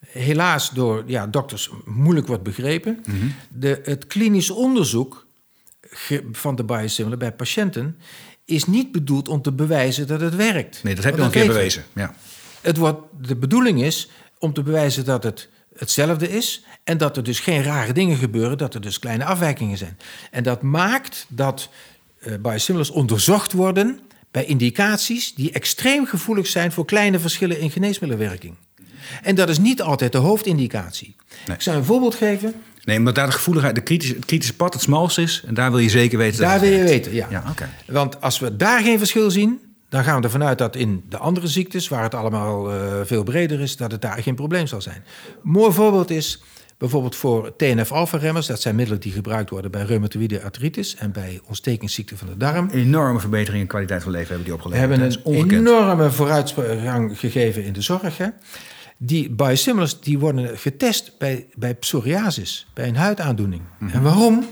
helaas 0.07 0.71
door 0.71 1.03
ja, 1.07 1.27
dokters 1.27 1.71
moeilijk 1.85 2.27
wordt 2.27 2.43
begrepen. 2.43 3.03
Mhm. 3.07 3.27
de, 3.49 3.81
het 3.85 4.07
klinisch 4.07 4.51
onderzoek 4.51 5.27
van 6.33 6.57
de 6.57 6.65
biosimilar 6.65 7.19
bij 7.19 7.33
patiënten 7.33 7.99
is 8.45 8.65
niet 8.65 8.93
bedoeld 8.93 9.29
om 9.29 9.43
te 9.43 9.53
bewijzen 9.53 10.07
dat 10.07 10.21
het 10.21 10.37
werkt. 10.37 10.83
Nee, 10.83 10.95
dat 10.95 11.05
heb 11.05 11.15
je 11.15 11.21
al 11.21 11.27
een 11.27 11.33
keer 11.33 11.47
bewezen. 11.47 11.85
Ja. 11.95 12.15
Het 12.61 12.77
wordt, 12.77 13.01
de 13.21 13.37
bedoeling 13.37 13.83
is 13.83 14.11
om 14.39 14.53
te 14.53 14.63
bewijzen 14.63 15.05
dat 15.05 15.23
het 15.23 15.49
hetzelfde 15.81 16.31
is 16.31 16.65
en 16.85 16.99
dat 16.99 17.17
er 17.17 17.23
dus 17.23 17.41
geen 17.41 17.63
rare 17.63 17.93
dingen 17.93 18.17
gebeuren, 18.17 18.59
dat 18.59 18.75
er 18.75 18.81
dus 18.81 18.99
kleine 18.99 19.25
afwijkingen 19.25 19.79
zijn. 19.79 19.99
En 20.31 20.43
dat 20.43 20.63
maakt 20.63 21.27
dat 21.29 21.69
uh, 22.27 22.35
biosimilars 22.43 22.91
onderzocht 22.91 23.53
worden 23.53 24.01
bij 24.31 24.45
indicaties 24.45 25.35
die 25.35 25.53
extreem 25.53 26.07
gevoelig 26.07 26.47
zijn 26.47 26.73
voor 26.73 26.85
kleine 26.85 27.19
verschillen 27.19 27.61
in 27.61 27.71
geneesmiddelwerking. 27.71 28.55
En 29.23 29.35
dat 29.35 29.49
is 29.49 29.59
niet 29.59 29.83
altijd 29.83 30.13
de 30.13 30.19
hoofdindicatie. 30.19 31.17
Ik 31.47 31.61
zal 31.63 31.75
een 31.75 31.85
voorbeeld 31.85 32.15
geven. 32.15 32.55
Nee, 32.85 32.99
omdat 32.99 33.15
daar 33.15 33.27
de 33.27 33.33
gevoeligheid, 33.33 33.75
de 33.75 33.81
kritische, 33.81 34.15
het 34.15 34.25
kritische 34.25 34.57
pad 34.57 34.73
het 34.73 34.83
smalst 34.83 35.19
is. 35.19 35.43
En 35.47 35.55
daar 35.55 35.71
wil 35.71 35.79
je 35.79 35.89
zeker 35.89 36.19
weten. 36.19 36.41
Daar 36.41 36.61
wil 36.61 36.71
je 36.71 36.83
weten, 36.83 37.15
ja. 37.15 37.27
ja 37.31 37.45
okay. 37.51 37.69
Want 37.87 38.21
als 38.21 38.39
we 38.39 38.57
daar 38.57 38.83
geen 38.83 38.99
verschil 38.99 39.31
zien, 39.31 39.70
dan 39.91 40.05
gaan 40.05 40.17
we 40.17 40.23
ervan 40.25 40.45
uit 40.45 40.59
dat 40.59 40.77
in 40.77 41.05
de 41.09 41.19
andere 41.19 41.47
ziektes, 41.47 41.89
waar 41.89 42.03
het 42.03 42.15
allemaal 42.15 42.75
uh, 42.75 43.01
veel 43.05 43.23
breder 43.23 43.61
is, 43.61 43.77
dat 43.77 43.93
het 43.93 44.03
daar 44.03 44.23
geen 44.23 44.35
probleem 44.35 44.67
zal 44.67 44.81
zijn. 44.81 45.05
Een 45.45 45.51
mooi 45.51 45.73
voorbeeld 45.73 46.11
is 46.11 46.43
bijvoorbeeld 46.79 47.17
voor 47.17 47.57
TNF-alpha-remmers. 47.57 48.47
Dat 48.47 48.61
zijn 48.61 48.75
middelen 48.75 49.01
die 49.01 49.13
gebruikt 49.13 49.51
worden 49.51 49.71
bij 49.71 49.83
reumatoïde 49.83 50.43
artritis 50.43 50.97
en 50.97 51.13
bij 51.13 51.41
ontstekingsziekten 51.47 52.19
van 52.19 52.29
de 52.29 52.37
darm. 52.37 52.69
Een 52.73 52.79
enorme 52.79 53.21
verbetering 53.21 53.63
in 53.63 53.69
kwaliteit 53.69 54.03
van 54.03 54.13
leven 54.13 54.29
hebben 54.29 54.45
die 54.45 54.55
opgeleverd. 54.55 54.89
We 54.89 54.95
hebben 54.97 55.23
een 55.25 55.51
enorme 55.51 56.11
vooruitgang 56.11 57.19
gegeven 57.19 57.65
in 57.65 57.73
de 57.73 57.83
zorg. 57.83 58.19
Hè? 58.19 58.27
Die 58.97 59.31
biosimilars 59.31 60.01
die 60.01 60.19
worden 60.19 60.59
getest 60.59 61.13
bij, 61.19 61.47
bij 61.55 61.75
psoriasis, 61.75 62.67
bij 62.75 62.89
een 62.89 62.97
huidaandoening. 62.97 63.63
En 63.93 64.03
waarom? 64.03 64.47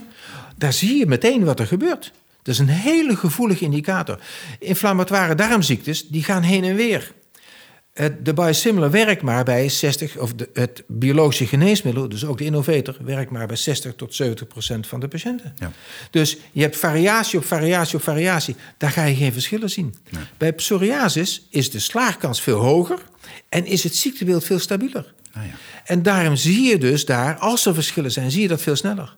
Daar 0.56 0.72
zie 0.72 0.98
je 0.98 1.06
meteen 1.06 1.44
wat 1.44 1.60
er 1.60 1.66
gebeurt. 1.66 2.12
Dat 2.48 2.56
is 2.56 2.62
een 2.62 2.74
hele 2.74 3.16
gevoelige 3.16 3.64
indicator. 3.64 4.18
Inflammatoire 4.58 5.34
darmziektes 5.34 6.08
die 6.08 6.24
gaan 6.24 6.42
heen 6.42 6.64
en 6.64 6.74
weer. 6.74 7.12
De 8.22 8.34
biosimilar 8.34 8.90
werkt 8.90 9.22
maar 9.22 9.44
bij 9.44 9.68
60, 9.68 10.16
of 10.16 10.32
de, 10.34 10.48
het 10.52 10.82
biologische 10.86 11.46
geneesmiddel, 11.46 12.08
dus 12.08 12.24
ook 12.24 12.38
de 12.38 12.44
innovator, 12.44 12.96
werkt 13.00 13.30
maar 13.30 13.46
bij 13.46 13.56
60 13.56 13.94
tot 13.94 14.14
70 14.14 14.46
procent 14.46 14.86
van 14.86 15.00
de 15.00 15.08
patiënten. 15.08 15.54
Ja. 15.58 15.72
Dus 16.10 16.36
je 16.52 16.62
hebt 16.62 16.76
variatie 16.76 17.38
op 17.38 17.44
variatie 17.44 17.96
op 17.96 18.02
variatie. 18.02 18.56
Daar 18.78 18.90
ga 18.90 19.04
je 19.04 19.14
geen 19.14 19.32
verschillen 19.32 19.70
zien. 19.70 19.94
Bij 20.36 20.52
psoriasis 20.52 21.46
is 21.50 21.70
de 21.70 21.78
slaagkans 21.78 22.40
veel 22.40 22.58
hoger 22.58 22.98
en 23.48 23.66
is 23.66 23.84
het 23.84 23.96
ziektebeeld 23.96 24.44
veel 24.44 24.58
stabieler. 24.58 25.14
Ah, 25.32 25.44
ja. 25.44 25.54
En 25.84 26.02
daarom 26.02 26.36
zie 26.36 26.62
je 26.62 26.78
dus 26.78 27.04
daar, 27.04 27.36
als 27.36 27.66
er 27.66 27.74
verschillen 27.74 28.12
zijn, 28.12 28.30
zie 28.30 28.42
je 28.42 28.48
dat 28.48 28.62
veel 28.62 28.76
sneller. 28.76 29.16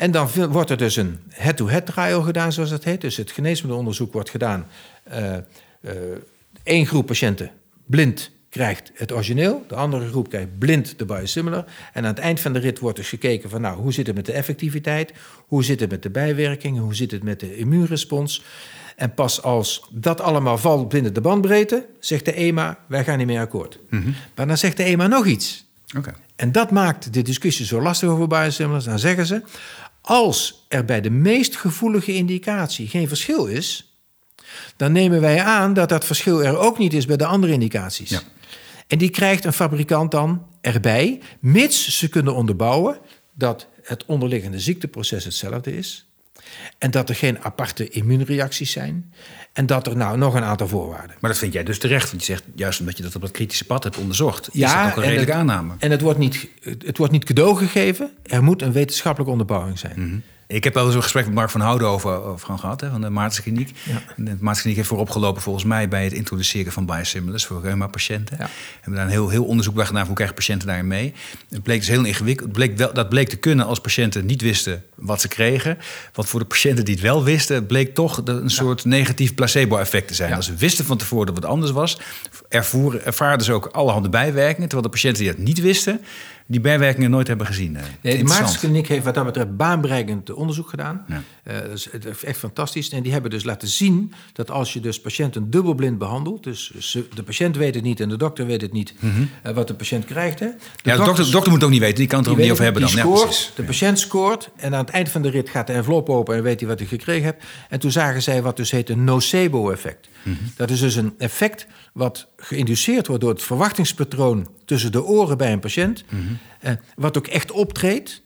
En 0.00 0.10
dan 0.10 0.28
wordt 0.50 0.70
er 0.70 0.76
dus 0.76 0.96
een 0.96 1.18
head-to-head 1.28 1.86
trial 1.86 2.22
gedaan, 2.22 2.52
zoals 2.52 2.70
dat 2.70 2.84
heet. 2.84 3.00
Dus 3.00 3.16
het 3.16 3.30
geneesmiddelonderzoek 3.30 4.12
wordt 4.12 4.30
gedaan. 4.30 4.66
Eén 6.64 6.80
uh, 6.80 6.86
groep 6.86 7.06
patiënten 7.06 7.50
blind 7.86 8.30
krijgt 8.48 8.90
het 8.94 9.12
origineel, 9.12 9.64
de 9.68 9.74
andere 9.74 10.08
groep 10.08 10.28
krijgt 10.28 10.58
blind 10.58 10.98
de 10.98 11.04
biosimilar. 11.04 11.64
En 11.92 12.02
aan 12.02 12.10
het 12.10 12.18
eind 12.18 12.40
van 12.40 12.52
de 12.52 12.58
rit 12.58 12.78
wordt 12.78 12.96
dus 12.96 13.08
gekeken 13.08 13.50
van, 13.50 13.60
nou, 13.60 13.80
hoe 13.80 13.92
zit 13.92 14.06
het 14.06 14.16
met 14.16 14.26
de 14.26 14.32
effectiviteit? 14.32 15.12
Hoe 15.46 15.64
zit 15.64 15.80
het 15.80 15.90
met 15.90 16.02
de 16.02 16.10
bijwerkingen? 16.10 16.82
Hoe 16.82 16.94
zit 16.94 17.10
het 17.10 17.22
met 17.22 17.40
de 17.40 17.56
immuunrespons? 17.56 18.44
En 18.96 19.14
pas 19.14 19.42
als 19.42 19.88
dat 19.90 20.20
allemaal 20.20 20.58
valt 20.58 20.88
binnen 20.88 21.14
de 21.14 21.20
bandbreedte, 21.20 21.86
zegt 21.98 22.24
de 22.24 22.32
EMA, 22.32 22.78
wij 22.86 23.04
gaan 23.04 23.18
niet 23.18 23.26
meer 23.26 23.40
akkoord. 23.40 23.78
Mhm. 23.90 24.10
Maar 24.34 24.46
dan 24.46 24.58
zegt 24.58 24.76
de 24.76 24.84
EMA 24.84 25.06
nog 25.06 25.26
iets. 25.26 25.68
Okay. 25.96 26.14
En 26.36 26.52
dat 26.52 26.70
maakt 26.70 27.12
de 27.12 27.22
discussie 27.22 27.66
zo 27.66 27.82
lastig 27.82 28.08
over 28.08 28.26
biosimilars. 28.26 28.84
Dan 28.84 28.98
zeggen 28.98 29.26
ze, 29.26 29.42
als 30.10 30.64
er 30.68 30.84
bij 30.84 31.00
de 31.00 31.10
meest 31.10 31.56
gevoelige 31.56 32.14
indicatie 32.14 32.88
geen 32.88 33.08
verschil 33.08 33.46
is, 33.46 33.98
dan 34.76 34.92
nemen 34.92 35.20
wij 35.20 35.42
aan 35.42 35.74
dat 35.74 35.88
dat 35.88 36.04
verschil 36.04 36.44
er 36.44 36.58
ook 36.58 36.78
niet 36.78 36.92
is 36.92 37.06
bij 37.06 37.16
de 37.16 37.24
andere 37.24 37.52
indicaties. 37.52 38.10
Ja. 38.10 38.20
En 38.86 38.98
die 38.98 39.10
krijgt 39.10 39.44
een 39.44 39.52
fabrikant 39.52 40.10
dan 40.10 40.46
erbij, 40.60 41.20
mits 41.40 41.98
ze 41.98 42.08
kunnen 42.08 42.34
onderbouwen 42.34 42.98
dat 43.34 43.66
het 43.82 44.04
onderliggende 44.04 44.60
ziekteproces 44.60 45.24
hetzelfde 45.24 45.76
is. 45.76 46.09
En 46.78 46.90
dat 46.90 47.08
er 47.08 47.14
geen 47.14 47.40
aparte 47.40 47.88
immuunreacties 47.88 48.70
zijn. 48.70 49.12
En 49.52 49.66
dat 49.66 49.86
er 49.86 49.96
nou 49.96 50.18
nog 50.18 50.34
een 50.34 50.42
aantal 50.42 50.68
voorwaarden. 50.68 51.16
Maar 51.20 51.30
dat 51.30 51.38
vind 51.38 51.52
jij 51.52 51.64
dus 51.64 51.78
terecht. 51.78 52.10
Want 52.10 52.26
je 52.26 52.32
zegt 52.32 52.44
juist 52.54 52.80
omdat 52.80 52.96
je 52.96 53.02
dat 53.02 53.16
op 53.16 53.22
het 53.22 53.30
kritische 53.30 53.64
pad 53.64 53.84
hebt 53.84 53.96
onderzocht. 53.96 54.48
Ja, 54.52 54.66
is 54.66 54.72
dat 54.72 54.90
ook 54.90 54.96
een 54.96 55.08
redelijke 55.08 55.32
aanname. 55.32 55.74
En 55.78 55.90
het 55.90 56.00
wordt, 56.00 56.18
niet, 56.18 56.48
het 56.62 56.98
wordt 56.98 57.12
niet 57.12 57.24
cadeau 57.24 57.56
gegeven. 57.56 58.10
Er 58.22 58.42
moet 58.42 58.62
een 58.62 58.72
wetenschappelijke 58.72 59.32
onderbouwing 59.32 59.78
zijn. 59.78 59.94
Mm 59.96 60.22
ik 60.50 60.64
heb 60.64 60.74
wel 60.74 60.86
eens 60.86 60.94
een 60.94 61.02
gesprek 61.02 61.24
met 61.24 61.34
Mark 61.34 61.50
van 61.50 61.60
Houden 61.60 61.88
over, 61.88 62.22
over 62.22 62.58
gehad, 62.58 62.80
hè, 62.80 62.90
van 62.90 63.00
de 63.00 63.10
Maartse 63.10 63.42
Kliniek. 63.42 63.70
Ja. 63.82 64.02
De 64.16 64.36
Maartse 64.40 64.60
Kliniek 64.60 64.78
heeft 64.78 64.88
vooropgelopen 64.88 65.42
volgens 65.42 65.64
mij 65.64 65.88
bij 65.88 66.04
het 66.04 66.12
introduceren 66.12 66.72
van 66.72 66.86
biosimilars 66.86 67.46
voor 67.46 67.62
reuma-patiënten. 67.62 68.36
Ja. 68.38 68.44
We 68.44 68.50
hebben 68.74 68.94
daar 68.94 69.04
een 69.04 69.10
heel, 69.10 69.28
heel 69.28 69.44
onderzoek 69.44 69.74
bij 69.74 69.86
gedaan 69.86 70.06
hoe 70.06 70.14
krijgen 70.14 70.36
patiënten 70.36 70.66
daarin 70.66 70.86
mee. 70.86 71.12
Het 71.50 71.62
bleek 71.62 71.78
dus 71.78 71.88
heel 71.88 72.04
ingewikkeld. 72.04 72.52
bleek 72.52 72.76
wel, 72.76 72.92
dat 72.92 73.08
bleek 73.08 73.28
te 73.28 73.36
kunnen 73.36 73.66
als 73.66 73.80
patiënten 73.80 74.26
niet 74.26 74.42
wisten 74.42 74.84
wat 74.94 75.20
ze 75.20 75.28
kregen. 75.28 75.78
Want 76.12 76.28
voor 76.28 76.40
de 76.40 76.46
patiënten 76.46 76.84
die 76.84 76.94
het 76.94 77.02
wel 77.02 77.24
wisten, 77.24 77.66
bleek 77.66 77.94
toch 77.94 78.20
een 78.24 78.50
soort 78.50 78.84
negatief 78.84 79.34
placebo-effect 79.34 80.08
te 80.08 80.14
zijn. 80.14 80.34
Als 80.34 80.46
ze 80.46 80.54
wisten 80.54 80.84
van 80.84 80.96
tevoren 80.96 81.26
dat 81.26 81.36
het 81.36 81.44
anders 81.44 81.72
was, 81.72 82.00
ervoeren, 82.48 83.04
ervaarden 83.04 83.46
ze 83.46 83.52
ook 83.52 83.66
allerhande 83.66 84.08
bijwerkingen. 84.08 84.68
Terwijl 84.68 84.90
de 84.90 84.96
patiënten 84.96 85.22
die 85.22 85.32
het 85.32 85.40
niet 85.40 85.60
wisten, 85.60 86.00
die 86.50 86.60
bijwerkingen 86.60 87.10
nooit 87.10 87.26
hebben 87.26 87.46
gezien. 87.46 87.76
Eh. 87.76 87.82
Nee, 88.00 88.18
de 88.18 88.24
Maartenskliniek 88.24 88.88
heeft 88.88 89.04
wat 89.04 89.14
dat 89.14 89.24
betreft 89.24 89.56
baanbrekend 89.56 90.32
onderzoek 90.32 90.68
gedaan. 90.68 91.04
Ja. 91.08 91.22
Uh, 91.44 91.58
dat 91.92 92.04
is 92.04 92.24
echt 92.24 92.38
fantastisch. 92.38 92.88
En 92.88 93.02
die 93.02 93.12
hebben 93.12 93.30
dus 93.30 93.44
laten 93.44 93.68
zien 93.68 94.12
dat 94.32 94.50
als 94.50 94.72
je 94.72 94.80
dus 94.80 95.00
patiënten 95.00 95.50
dubbelblind 95.50 95.98
behandelt... 95.98 96.44
dus 96.44 96.72
de 97.14 97.22
patiënt 97.22 97.56
weet 97.56 97.74
het 97.74 97.84
niet 97.84 98.00
en 98.00 98.08
de 98.08 98.16
dokter 98.16 98.46
weet 98.46 98.60
het 98.60 98.72
niet 98.72 98.94
mhm. 99.00 99.22
eh, 99.42 99.54
wat 99.54 99.68
de 99.68 99.74
patiënt 99.74 100.04
krijgt. 100.04 100.40
Hè. 100.40 100.46
De 100.46 100.56
ja, 100.82 100.96
de 100.96 101.04
dokter, 101.04 101.30
dokter, 101.30 101.52
moet 101.52 101.64
ook 101.64 101.70
niet 101.70 101.80
weten, 101.80 101.96
die 101.96 102.06
kan 102.06 102.18
het 102.18 102.26
er 102.26 102.32
ook 102.32 102.38
niet 102.38 102.50
over 102.50 102.64
hebben 102.64 102.82
dan. 102.82 102.90
Scoort, 102.90 103.38
ja, 103.38 103.50
de 103.54 103.62
patiënt 103.62 103.98
scoort 103.98 104.50
en 104.56 104.74
aan 104.74 104.84
het 104.84 104.90
eind 104.90 105.08
van 105.08 105.22
de 105.22 105.30
rit 105.30 105.48
gaat 105.48 105.66
de 105.66 105.72
envelop 105.72 106.08
open... 106.08 106.36
en 106.36 106.42
weet 106.42 106.60
hij 106.60 106.68
wat 106.68 106.78
hij 106.78 106.88
gekregen 106.88 107.24
hebt. 107.24 107.44
En 107.68 107.80
toen 107.80 107.90
zagen 107.90 108.22
zij 108.22 108.42
wat 108.42 108.56
dus 108.56 108.70
heet 108.70 108.88
een 108.88 109.04
nocebo-effect. 109.04 110.08
Mhm. 110.22 110.36
Dat 110.56 110.70
is 110.70 110.80
dus 110.80 110.94
een 110.94 111.14
effect 111.18 111.66
wat 111.92 112.28
geïnduceerd 112.36 113.06
wordt 113.06 113.22
door 113.22 113.32
het 113.32 113.42
verwachtingspatroon 113.42 114.48
tussen 114.64 114.92
de 114.92 115.04
oren 115.04 115.38
bij 115.38 115.52
een 115.52 115.60
patiënt, 115.60 116.04
mhm. 116.08 116.22
eh, 116.60 116.72
wat 116.94 117.18
ook 117.18 117.26
echt 117.26 117.50
optreedt, 117.50 118.22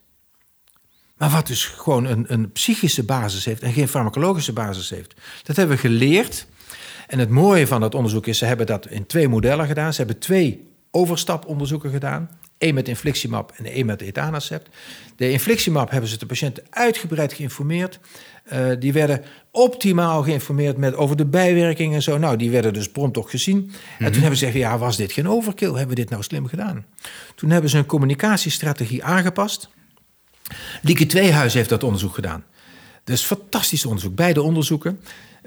maar 1.16 1.30
wat 1.30 1.46
dus 1.46 1.64
gewoon 1.64 2.04
een, 2.04 2.24
een 2.28 2.52
psychische 2.52 3.04
basis 3.04 3.44
heeft 3.44 3.62
en 3.62 3.72
geen 3.72 3.88
farmacologische 3.88 4.52
basis 4.52 4.90
heeft. 4.90 5.14
Dat 5.42 5.56
hebben 5.56 5.76
we 5.76 5.82
geleerd. 5.82 6.46
En 7.06 7.18
het 7.18 7.28
mooie 7.28 7.66
van 7.66 7.80
dat 7.80 7.94
onderzoek 7.94 8.26
is, 8.26 8.38
ze 8.38 8.44
hebben 8.44 8.66
dat 8.66 8.86
in 8.86 9.06
twee 9.06 9.28
modellen 9.28 9.66
gedaan. 9.66 9.92
Ze 9.92 9.98
hebben 9.98 10.18
twee 10.18 10.72
overstaponderzoeken 10.90 11.90
gedaan. 11.90 12.30
Eén 12.58 12.74
met 12.74 12.88
infliximab 12.88 13.52
en 13.56 13.64
één 13.64 13.86
met 13.86 14.00
etanacept. 14.00 14.68
De 15.16 15.30
infliximab 15.30 15.90
hebben 15.90 16.10
ze 16.10 16.18
de 16.18 16.26
patiënten 16.26 16.64
uitgebreid 16.70 17.32
geïnformeerd. 17.32 17.98
Uh, 18.52 18.70
die 18.78 18.92
werden 18.92 19.22
optimaal 19.50 20.22
geïnformeerd 20.22 20.76
met, 20.76 20.94
over 20.94 21.16
de 21.16 21.24
bijwerkingen 21.24 21.94
en 21.94 22.02
zo. 22.02 22.18
Nou, 22.18 22.36
die 22.36 22.50
werden 22.50 22.72
dus 22.72 22.90
prompt 22.90 23.18
ook 23.18 23.30
gezien. 23.30 23.56
En 23.56 23.70
toen 23.98 24.06
mhm. 24.06 24.20
hebben 24.20 24.38
ze 24.38 24.46
gezegd, 24.46 24.64
ja, 24.64 24.78
was 24.78 24.96
dit 24.96 25.12
geen 25.12 25.28
overkill? 25.28 25.68
Hebben 25.68 25.88
we 25.88 25.94
dit 25.94 26.10
nou 26.10 26.22
slim 26.22 26.46
gedaan? 26.46 26.84
Toen 27.34 27.50
hebben 27.50 27.70
ze 27.70 27.78
een 27.78 27.86
communicatiestrategie 27.86 29.04
aangepast. 29.04 29.68
Lieke 30.82 31.06
Tweehuis 31.06 31.54
heeft 31.54 31.68
dat 31.68 31.82
onderzoek 31.82 32.14
gedaan. 32.14 32.44
Dus 33.04 33.22
fantastisch 33.22 33.86
onderzoek, 33.86 34.14
beide 34.14 34.42
onderzoeken. 34.42 35.00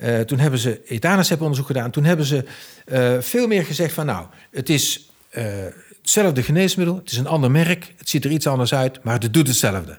Uh, 0.04 0.20
toen 0.20 0.40
hebben 0.40 0.60
ze 0.60 0.82
etanacept 0.86 1.42
onderzoek 1.42 1.68
gedaan. 1.68 1.92
Toen 1.92 2.04
hebben 2.04 2.26
ze 2.26 2.46
uh, 2.86 3.22
veel 3.22 3.48
meer 3.48 3.66
gezegd 3.66 3.94
van, 3.94 4.06
nou, 4.06 4.26
het 4.52 4.70
is 4.70 5.10
hetzelfde 6.02 6.44
geneesmiddel, 6.44 6.96
het 6.96 7.12
is 7.12 7.18
een 7.18 7.28
ander 7.28 7.52
merk, 7.52 7.94
het 7.98 8.10
ziet 8.10 8.26
er 8.26 8.32
iets 8.32 8.48
anders 8.48 8.74
uit, 8.74 9.04
maar 9.04 9.20
het 9.20 9.34
doet 9.34 9.48
hetzelfde. 9.48 9.98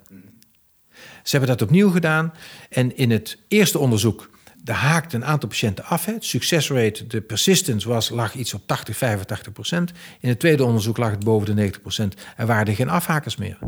Ze 1.29 1.37
hebben 1.37 1.57
dat 1.57 1.69
opnieuw 1.69 1.91
gedaan 1.91 2.33
en 2.71 2.97
in 2.97 3.11
het 3.11 3.39
eerste 3.49 3.79
onderzoek 3.79 4.31
daar 4.65 4.77
haakte 4.77 5.17
een 5.17 5.25
aantal 5.25 5.49
patiënten 5.49 5.85
af. 5.85 6.05
Het 6.05 6.25
succesrate, 6.25 7.07
de 7.07 7.21
persistence 7.21 7.89
was, 7.89 8.09
lag 8.09 8.35
iets 8.35 8.55
op 8.55 8.63
80, 8.67 8.97
85 8.97 9.53
procent. 9.53 9.93
In 10.21 10.29
het 10.29 10.39
tweede 10.39 10.65
onderzoek 10.65 10.97
lag 10.97 11.11
het 11.11 11.25
boven 11.25 11.47
de 11.47 11.55
90 11.55 11.81
procent. 11.83 12.15
Er 12.37 12.47
waren 12.47 12.67
er 12.67 12.75
geen 12.75 12.89
afhakers 12.89 13.37
meer. 13.37 13.59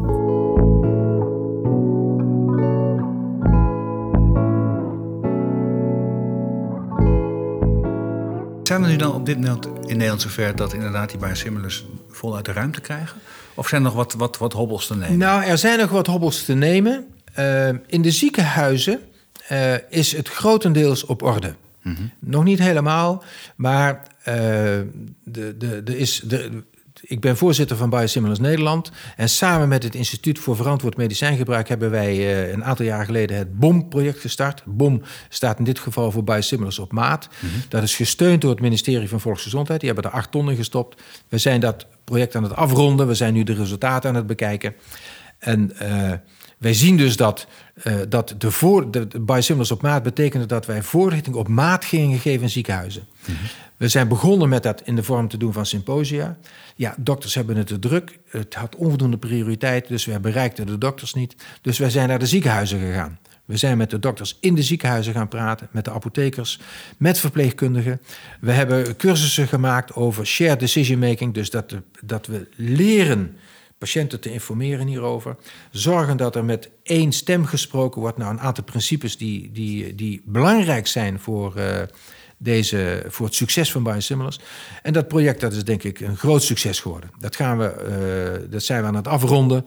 Zijn 8.63 8.83
we 8.83 8.89
nu 8.89 8.97
dan 8.97 9.13
op 9.13 9.27
dit 9.27 9.37
moment 9.41 9.67
in 9.67 9.97
Nederland 9.97 10.23
zover 10.23 10.57
dat 10.57 10.73
inderdaad 10.73 11.11
die 11.11 11.19
biosimilars 11.19 11.85
voluit 12.09 12.45
de 12.45 12.53
ruimte 12.53 12.81
krijgen? 12.81 13.21
Of 13.55 13.69
zijn 13.69 13.81
er 13.81 13.87
nog 13.87 13.97
wat, 13.97 14.13
wat, 14.13 14.39
wat 14.39 14.53
hobbels 14.53 14.87
te 14.87 14.97
nemen? 14.97 15.19
Nou, 15.19 15.45
er 15.45 15.59
zijn 15.59 15.79
nog 15.79 15.91
wat 15.91 16.07
hobbels 16.07 16.45
te 16.45 16.55
nemen. 16.55 17.07
Uh, 17.41 17.69
in 17.87 18.03
de 18.03 18.11
ziekenhuizen 18.11 19.01
uh, 19.53 19.75
is 19.89 20.17
het 20.17 20.29
grotendeels 20.29 21.05
op 21.05 21.23
orde. 21.23 21.55
Mm 21.83 21.95
-hmm. 21.95 22.11
Nog 22.19 22.45
niet 22.45 22.59
helemaal, 22.59 23.23
maar 23.57 24.03
uh, 24.19 24.35
de, 25.25 25.57
de, 25.59 25.83
de 25.85 25.99
is, 25.99 26.21
de, 26.25 26.63
ik 27.01 27.21
ben 27.21 27.37
voorzitter 27.37 27.77
van 27.77 27.91
Biosimilars 27.91 28.39
Nederland. 28.39 28.91
En 29.17 29.29
samen 29.29 29.69
met 29.69 29.83
het 29.83 29.95
Instituut 29.95 30.39
voor 30.39 30.57
Verantwoord 30.57 30.97
Medicijngebruik 30.97 31.69
hebben 31.69 31.91
wij 31.91 32.17
uh, 32.17 32.53
een 32.53 32.65
aantal 32.65 32.85
jaar 32.85 33.05
geleden 33.05 33.37
het 33.37 33.59
BOM-project 33.59 34.21
gestart. 34.21 34.63
BOM 34.67 35.03
staat 35.29 35.59
in 35.59 35.65
dit 35.65 35.79
geval 35.79 36.11
voor 36.11 36.25
Biosimilars 36.25 36.79
op 36.79 36.93
maat. 36.93 37.29
Mm 37.31 37.51
-hmm. 37.51 37.63
Dat 37.69 37.83
is 37.83 37.97
gesteund 37.97 38.41
door 38.41 38.51
het 38.51 38.61
ministerie 38.61 39.09
van 39.09 39.21
Volksgezondheid. 39.21 39.81
Die 39.81 39.91
hebben 39.93 40.11
er 40.11 40.17
acht 40.17 40.31
tonnen 40.31 40.57
gestopt. 40.57 41.03
We 41.29 41.39
zijn 41.39 41.61
dat 41.61 41.87
project 42.05 42.35
aan 42.35 42.43
het 42.43 42.57
afronden. 42.57 43.07
We 43.07 43.15
zijn 43.15 43.35
nu 43.35 43.43
de 43.43 43.55
resultaten 43.55 44.11
aan 44.11 44.17
het 44.17 44.27
bekijken. 44.27 44.75
En 45.39 45.73
uh, 45.83 46.13
wij 46.61 46.75
zien 46.75 46.97
dus 46.97 47.17
dat, 47.17 47.47
uh, 47.85 47.95
dat 48.09 48.35
de, 48.39 48.51
voor, 48.51 48.91
de, 48.91 49.09
de 49.09 49.21
biosimilars 49.21 49.71
op 49.71 49.83
maat 49.83 50.03
betekende 50.03 50.47
dat 50.47 50.67
wij 50.67 50.83
voorlichting 50.83 51.37
op 51.37 51.49
maat 51.49 51.85
gingen 51.85 52.19
geven 52.19 52.43
in 52.43 52.51
ziekenhuizen. 52.51 53.07
Mm 53.27 53.35
-hmm. 53.35 53.47
We 53.77 53.89
zijn 53.89 54.09
begonnen 54.09 54.49
met 54.49 54.63
dat 54.63 54.83
in 54.85 54.97
de 54.97 55.03
vorm 55.03 55.29
te 55.29 55.37
doen 55.37 55.53
van 55.53 55.67
symposia. 55.67 56.37
Ja, 56.77 56.95
dokters 56.99 57.35
hebben 57.35 57.57
het 57.57 57.67
te 57.67 57.79
druk. 57.79 58.19
Het 58.29 58.55
had 58.55 58.77
onvoldoende 58.77 59.19
prioriteit, 59.19 59.89
dus 59.89 60.05
we 60.05 60.21
bereikten 60.21 60.67
de 60.67 60.79
dokters 60.79 61.15
niet. 61.15 61.37
Dus 61.61 61.79
wij 61.79 61.91
zijn 61.91 62.09
naar 62.09 62.19
de 62.19 62.27
ziekenhuizen 62.27 62.81
gegaan. 62.81 63.19
We 63.45 63.57
zijn 63.57 63.77
met 63.77 63.91
de 63.91 63.99
dokters 63.99 64.37
in 64.41 64.55
de 64.55 64.63
ziekenhuizen 64.63 65.15
gaan 65.15 65.29
praten, 65.29 65.69
met 65.71 65.85
de 65.85 65.91
apothekers, 65.91 66.61
met 66.97 67.19
verpleegkundigen. 67.19 68.01
We 68.41 68.53
hebben 68.53 68.97
cursussen 68.97 69.49
gemaakt 69.49 69.95
over 69.95 70.27
shared 70.27 70.61
decision 70.61 70.99
making, 70.99 71.35
dus 71.35 71.51
dat, 71.51 71.75
dat 72.05 72.27
we 72.27 72.49
leren 72.57 73.37
patiënten 73.81 74.21
te 74.21 74.33
informeren 74.33 74.87
hierover. 74.87 75.37
Zorgen 75.71 76.17
dat 76.17 76.37
er 76.37 76.45
met 76.45 76.71
één 76.83 77.13
stem 77.13 77.45
gesproken 77.45 78.01
wordt. 78.01 78.19
Nou, 78.19 78.31
een 78.31 78.41
aantal 78.41 78.65
principes 78.65 79.17
die, 79.17 79.51
die, 79.53 79.95
die 79.95 80.23
belangrijk 80.25 80.87
zijn 80.87 81.19
voor 81.19 81.55
uh, 81.57 81.65
deze, 82.37 83.05
voor 83.09 83.27
het 83.27 83.35
succes 83.35 83.73
van 83.73 83.83
biosimilars. 83.83 84.41
En 84.83 84.93
dat 84.93 85.09
project 85.09 85.41
dat 85.41 85.53
is 85.53 85.65
denk 85.65 85.83
ik 85.83 86.01
een 86.01 86.17
groot 86.17 86.43
succes 86.43 86.81
geworden. 86.81 87.11
Dat, 87.19 87.37
gaan 87.37 87.59
we, 87.59 88.41
uh, 88.45 88.51
dat 88.51 88.63
zijn 88.63 88.81
we 88.81 88.89
aan 88.89 88.95
het 88.95 89.09
afronden. 89.09 89.67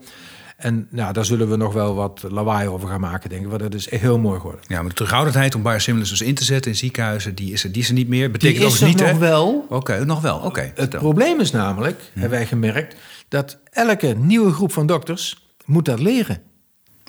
En 0.56 0.86
nou, 0.90 1.12
daar 1.12 1.24
zullen 1.24 1.50
we 1.50 1.56
nog 1.56 1.72
wel 1.72 1.94
wat 1.94 2.24
lawaai 2.28 2.68
over 2.68 2.88
gaan 2.88 3.00
maken, 3.00 3.30
denk 3.30 3.42
ik. 3.42 3.48
Want 3.48 3.60
dat 3.60 3.74
is 3.74 3.88
echt 3.88 4.02
heel 4.02 4.18
mooi 4.18 4.40
geworden. 4.40 4.64
Ja, 4.66 4.80
maar 4.80 4.88
de 4.88 4.94
terughoudendheid 4.94 5.54
om 5.54 5.62
biosimilars 5.62 6.10
dus 6.10 6.20
in 6.20 6.34
te 6.34 6.44
zetten 6.44 6.70
in 6.70 6.76
ziekenhuizen... 6.76 7.34
die 7.34 7.52
is 7.52 7.64
er, 7.64 7.72
die 7.72 7.82
is 7.82 7.88
er 7.88 7.94
niet 7.94 8.08
meer. 8.08 8.30
Betekent 8.30 8.58
die 8.58 8.66
is 8.66 8.80
er 8.80 8.86
niet, 8.86 9.00
nog 9.00 9.18
wel. 9.18 9.66
Oké, 9.68 10.04
nog 10.04 10.20
wel. 10.20 10.38
Oké. 10.38 10.72
het 10.74 10.90
probleem 10.90 11.40
is 11.40 11.50
namelijk, 11.50 12.00
hebben 12.12 12.38
wij 12.38 12.46
gemerkt... 12.46 12.96
dat 13.34 13.58
elke 13.70 14.14
nieuwe 14.18 14.52
groep 14.52 14.72
van 14.72 14.86
dokters 14.86 15.46
moet 15.64 15.84
dat 15.84 16.00
leren. 16.00 16.42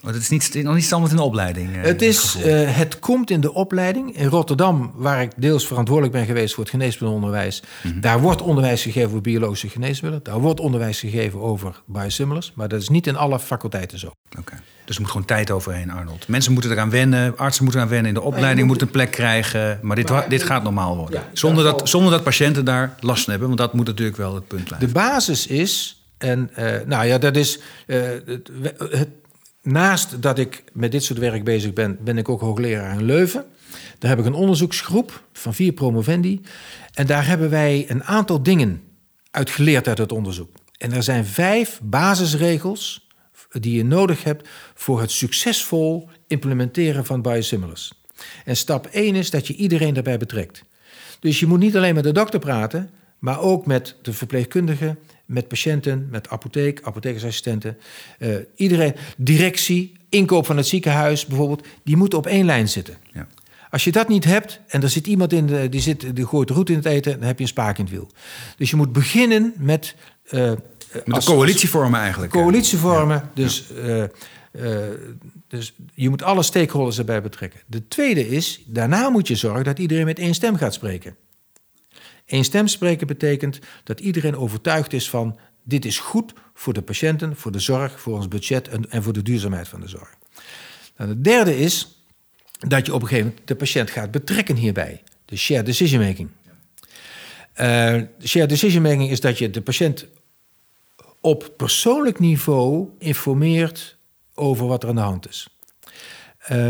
Maar 0.04 0.14
het 0.14 0.22
is 0.22 0.30
niet, 0.30 0.64
nog 0.64 0.74
niet 0.76 0.84
standaard 0.84 1.12
in 1.12 1.18
de 1.18 1.24
opleiding. 1.24 1.76
Eh, 1.76 1.82
het, 1.82 2.02
is, 2.02 2.36
uh, 2.36 2.78
het 2.78 3.00
komt 3.00 3.30
in 3.30 3.42
de 3.42 3.54
opleiding. 3.54 4.18
In 4.18 4.28
Rotterdam, 4.28 4.92
waar 4.96 5.22
ik 5.22 5.32
deels 5.38 5.68
verantwoordelijk 5.68 6.14
ben 6.14 6.26
geweest 6.26 6.54
voor 6.54 6.64
het 6.64 6.72
geneesmiddelenonderwijs, 6.72 7.64
mm 7.84 8.02
daar 8.02 8.22
wordt 8.22 8.42
onderwijs 8.42 8.82
gegeven 8.82 9.10
over 9.10 9.22
biologische 9.22 9.70
geneesmiddelen. 9.70 10.24
Daar 10.24 10.40
wordt 10.40 10.60
onderwijs 10.60 11.00
gegeven 11.00 11.40
over 11.42 11.82
biosimilars. 11.86 12.52
Maar 12.56 12.68
dat 12.68 12.82
is 12.82 12.90
niet 12.90 13.08
in 13.08 13.16
alle 13.16 13.40
faculteiten 13.40 14.00
zo. 14.00 14.12
Oké. 14.40 14.54
Dus 14.86 14.96
er 14.96 15.02
moet 15.02 15.12
gewoon 15.12 15.28
tijd 15.28 15.52
overheen, 15.52 15.92
Arnold. 15.92 16.28
Mensen 16.28 16.54
moeten 16.54 16.72
eraan 16.72 16.90
wennen, 16.90 17.38
artsen 17.38 17.64
moeten 17.64 17.82
eraan 17.82 17.94
wennen, 17.94 18.14
in 18.14 18.20
de 18.20 18.26
opleiding 18.26 18.68
moeten 18.68 18.88
een 18.88 18.94
plek 18.94 19.12
krijgen. 19.12 19.80
Maar 19.82 19.96
dit, 19.96 20.12
dit 20.30 20.44
gaat 20.44 20.64
normaal 20.64 20.96
worden. 20.98 21.24
zonder, 21.34 21.64
dat, 21.64 21.90
zonder 21.90 22.12
dat 22.12 22.24
patiënten 22.24 22.66
daar 22.66 22.96
last 23.00 23.24
van 23.24 23.30
hebben, 23.30 23.48
want 23.48 23.60
dat 23.60 23.74
moet 23.74 23.86
natuurlijk 23.86 24.18
wel 24.18 24.36
het 24.36 24.48
punt 24.48 24.64
blijven. 24.64 24.88
De 24.88 24.94
basis 24.94 25.48
is, 25.48 25.95
en 26.18 26.50
uh, 26.60 26.76
nou 26.86 27.06
ja, 27.06 27.18
dat 27.18 27.36
is 27.36 27.60
het 28.78 29.10
naast 29.62 30.22
dat 30.22 30.40
ik 30.40 30.64
met 30.74 30.92
dit 30.92 31.04
soort 31.04 31.20
werk 31.20 31.44
bezig 31.44 31.74
ben, 31.74 31.98
ben 32.02 32.18
ik 32.18 32.30
ook 32.30 32.42
hoogleraar 32.42 33.00
in 33.00 33.06
Leuven. 33.06 33.46
Daar 34.00 34.10
heb 34.10 34.20
ik 34.20 34.26
een 34.26 34.34
onderzoeksgroep 34.34 35.24
van 35.34 35.54
vier 35.54 35.74
promovendi. 35.74 36.42
En 36.94 37.06
daar 37.06 37.28
hebben 37.28 37.50
wij 37.50 37.86
een 37.88 38.04
aantal 38.04 38.44
dingen 38.44 38.82
uit 39.32 39.50
geleerd 39.50 39.88
uit 39.88 39.98
het 39.98 40.12
onderzoek. 40.12 40.50
En 40.78 40.92
er 40.92 41.04
zijn 41.04 41.26
vijf 41.26 41.80
basisregels 41.84 43.08
die 43.52 43.76
je 43.76 43.86
nodig 43.86 44.24
hebt 44.24 44.50
voor 44.74 45.02
het 45.02 45.12
succesvol 45.12 46.10
implementeren 46.28 47.06
van 47.06 47.22
biosimilars. 47.22 47.94
En 48.46 48.58
stap 48.58 48.86
1 48.86 49.16
is 49.16 49.30
dat 49.30 49.48
je 49.48 49.56
iedereen 49.56 49.94
daarbij 49.94 50.18
betrekt. 50.18 50.64
Dus 51.20 51.40
je 51.40 51.46
moet 51.46 51.60
niet 51.60 51.76
alleen 51.76 51.96
met 51.96 52.04
de 52.04 52.12
dokter 52.12 52.40
praten, 52.40 52.90
maar 53.20 53.40
ook 53.40 53.66
met 53.66 53.96
de 54.02 54.14
verpleegkundige, 54.14 54.98
met 55.26 55.48
patiënten, 55.48 56.08
met 56.12 56.30
apotheek, 56.30 56.82
apothekersassistenten. 56.84 57.78
Uh, 58.20 58.36
iedereen, 58.56 58.96
directie, 59.18 59.94
inkoop 60.10 60.46
van 60.46 60.58
het 60.58 60.68
ziekenhuis 60.68 61.26
bijvoorbeeld, 61.26 61.68
die 61.84 61.98
moeten 61.98 62.18
op 62.18 62.28
één 62.28 62.46
lijn 62.46 62.70
zitten. 62.70 62.98
Ja. 63.14 63.28
Als 63.70 63.84
je 63.84 63.92
dat 63.92 64.08
niet 64.08 64.24
hebt 64.24 64.60
en 64.68 64.82
er 64.82 64.90
zit 64.90 65.08
iemand 65.08 65.34
in 65.34 65.46
de, 65.46 65.70
die, 65.70 65.82
zit, 65.82 66.16
die 66.16 66.26
gooit 66.26 66.50
roet 66.50 66.70
in 66.70 66.76
het 66.76 66.86
eten, 66.86 67.12
dan 67.12 67.28
heb 67.28 67.38
je 67.38 67.44
een 67.44 67.50
spaak 67.50 67.78
in 67.78 67.84
het 67.84 67.94
wiel. 67.94 68.10
Dus 68.58 68.70
je 68.70 68.76
moet 68.76 68.92
beginnen 68.92 69.54
met. 69.58 69.96
Uh, 70.32 70.52
met 71.06 71.16
een 71.16 71.24
coalitie 71.24 71.70
vormen 71.70 72.00
eigenlijk. 72.00 72.32
Coalitie 72.32 72.78
vormen. 72.78 73.30
Dus, 73.34 73.72
uh, 73.86 74.04
dus 75.48 75.74
je 75.94 76.10
moet 76.10 76.24
alle 76.24 76.44
stakeholders 76.44 76.98
erbij 76.98 77.22
betrekken. 77.22 77.60
De 77.66 77.88
tweede 77.88 78.30
is, 78.30 78.64
daarna 78.66 79.10
moet 79.10 79.28
je 79.28 79.36
zorgen 79.36 79.64
dat 79.64 79.80
iedereen 79.80 80.06
met 80.06 80.20
één 80.20 80.34
stem 80.34 80.56
gaat 80.56 80.74
spreken. 80.74 81.16
Eén 82.26 82.44
stem 82.44 82.68
spreken 82.68 83.08
betekent 83.08 83.60
dat 83.84 84.00
iedereen 84.00 84.38
overtuigd 84.38 84.94
is 84.94 85.10
van 85.10 85.40
dit 85.64 85.86
is 85.86 86.00
goed 86.00 86.34
voor 86.54 86.74
de 86.74 86.82
patiënten, 86.82 87.36
voor 87.36 87.52
de 87.52 87.60
zorg, 87.60 88.00
voor 88.00 88.16
ons 88.16 88.28
budget 88.28 88.68
en, 88.68 89.04
voor 89.04 89.14
de 89.14 89.22
duurzaamheid 89.22 89.68
van 89.68 89.82
de 89.82 89.88
zorg. 89.88 90.16
Nou, 90.98 91.10
de 91.10 91.22
derde 91.22 91.58
is 91.58 92.04
dat 92.68 92.86
je 92.86 92.94
op 92.94 93.02
een 93.02 93.08
gegeven 93.08 93.30
moment 93.30 93.48
de 93.48 93.56
patiënt 93.56 93.90
gaat 93.90 94.12
betrekken 94.12 94.56
hierbij. 94.56 95.04
De 95.26 95.36
shared 95.36 95.66
decision 95.66 96.02
making. 96.02 96.30
Uh, 97.62 98.02
shared 98.24 98.50
decision 98.50 98.82
making 98.82 99.12
is 99.12 99.20
dat 99.20 99.38
je 99.38 99.50
de 99.50 99.62
patiënt 99.62 100.06
op 101.22 101.54
persoonlijk 101.58 102.20
niveau 102.20 102.90
informeert 103.00 103.98
over 104.34 104.68
wat 104.68 104.84
er 104.84 104.90
aan 104.90 104.96
de 104.96 105.02
hand 105.02 105.30
is. 105.30 105.48
Uh, 106.52 106.70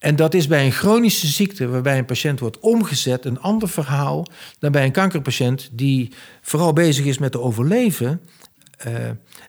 en 0.00 0.16
dat 0.16 0.34
is 0.34 0.46
bij 0.46 0.64
een 0.64 0.72
chronische 0.72 1.26
ziekte, 1.26 1.68
waarbij 1.68 1.98
een 1.98 2.04
patiënt 2.04 2.40
wordt 2.40 2.58
omgezet, 2.58 3.24
een 3.24 3.40
ander 3.40 3.68
verhaal 3.68 4.26
dan 4.58 4.72
bij 4.72 4.84
een 4.84 4.92
kankerpatiënt 4.92 5.68
die 5.72 6.12
vooral 6.40 6.72
bezig 6.72 7.04
is 7.04 7.18
met 7.18 7.32
te 7.32 7.40
overleven. 7.40 8.20
Uh, 8.86 8.94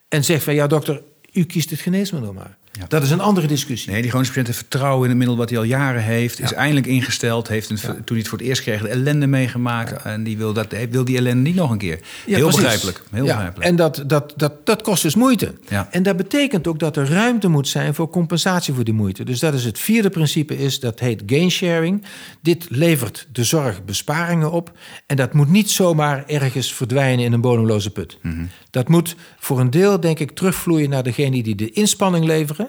en 0.08 0.24
zegt 0.24 0.44
van 0.44 0.54
ja, 0.54 0.66
dokter, 0.66 1.02
u 1.32 1.44
kiest 1.44 1.70
het 1.70 1.80
geneesmiddel 1.80 2.32
maar. 2.32 2.58
Ja. 2.78 2.84
Dat 2.88 3.02
is 3.02 3.10
een 3.10 3.20
andere 3.20 3.46
discussie. 3.46 3.90
Nee, 3.90 4.00
die 4.00 4.10
chronische 4.10 4.34
patiënt 4.34 4.54
heeft 4.54 4.68
vertrouwen 4.68 5.02
in 5.02 5.08
het 5.08 5.18
middel 5.18 5.36
wat 5.36 5.48
hij 5.50 5.58
al 5.58 5.64
jaren 5.64 6.02
heeft. 6.02 6.40
Is 6.40 6.52
eindelijk 6.52 6.86
ingesteld. 6.86 7.48
Heeft 7.48 7.70
een, 7.70 7.76
Toen 7.76 8.04
hij 8.06 8.16
het 8.16 8.28
voor 8.28 8.38
het 8.38 8.46
eerst 8.46 8.62
kreeg, 8.62 8.82
de 8.82 8.88
ellende 8.88 9.26
meegemaakt. 9.26 10.02
En 10.02 10.24
die 10.24 10.36
wil, 10.36 10.52
dat, 10.52 10.66
wil 10.90 11.04
die 11.04 11.16
ellende 11.16 11.42
niet 11.42 11.54
nog 11.54 11.70
een 11.70 11.78
keer. 11.78 12.00
heel 12.26 12.46
begrijpelijk. 12.46 13.02
Heel 13.10 13.24
begrijpelijk. 13.24 13.68
En 13.70 13.76
dat, 13.76 14.02
dat, 14.06 14.32
dat, 14.36 14.66
dat 14.66 14.82
kost 14.82 15.02
dus 15.02 15.14
moeite. 15.14 15.54
En 15.90 16.02
dat 16.02 16.16
betekent 16.16 16.66
ook 16.66 16.78
dat 16.78 16.96
er 16.96 17.08
ruimte 17.08 17.48
moet 17.48 17.68
zijn 17.68 17.94
voor 17.94 18.10
compensatie 18.10 18.74
voor 18.74 18.84
die 18.84 18.94
moeite. 18.94 19.24
Dus 19.24 19.38
dat 19.38 19.54
is 19.54 19.64
het 19.64 19.78
vierde 19.78 20.10
principe, 20.10 20.58
is, 20.58 20.80
dat 20.80 21.00
heet 21.00 21.22
gain 21.26 21.50
sharing. 21.50 22.04
Dit 22.40 22.66
levert 22.68 23.28
de 23.32 23.44
zorg 23.44 23.84
besparingen 23.84 24.50
op. 24.50 24.72
En 25.06 25.16
dat 25.16 25.32
moet 25.32 25.48
niet 25.50 25.70
zomaar 25.70 26.24
ergens 26.26 26.74
verdwijnen 26.74 27.24
in 27.24 27.32
een 27.32 27.40
bodemloze 27.40 27.90
put. 27.90 28.18
Mm 28.22 28.48
Dat 28.70 28.88
moet 28.88 29.16
voor 29.38 29.60
een 29.60 29.70
deel, 29.70 30.00
denk 30.00 30.18
ik, 30.18 30.30
terugvloeien 30.30 30.90
naar 30.90 31.02
degene 31.02 31.42
die 31.42 31.54
de 31.54 31.70
inspanning 31.70 32.24
leveren 32.24 32.61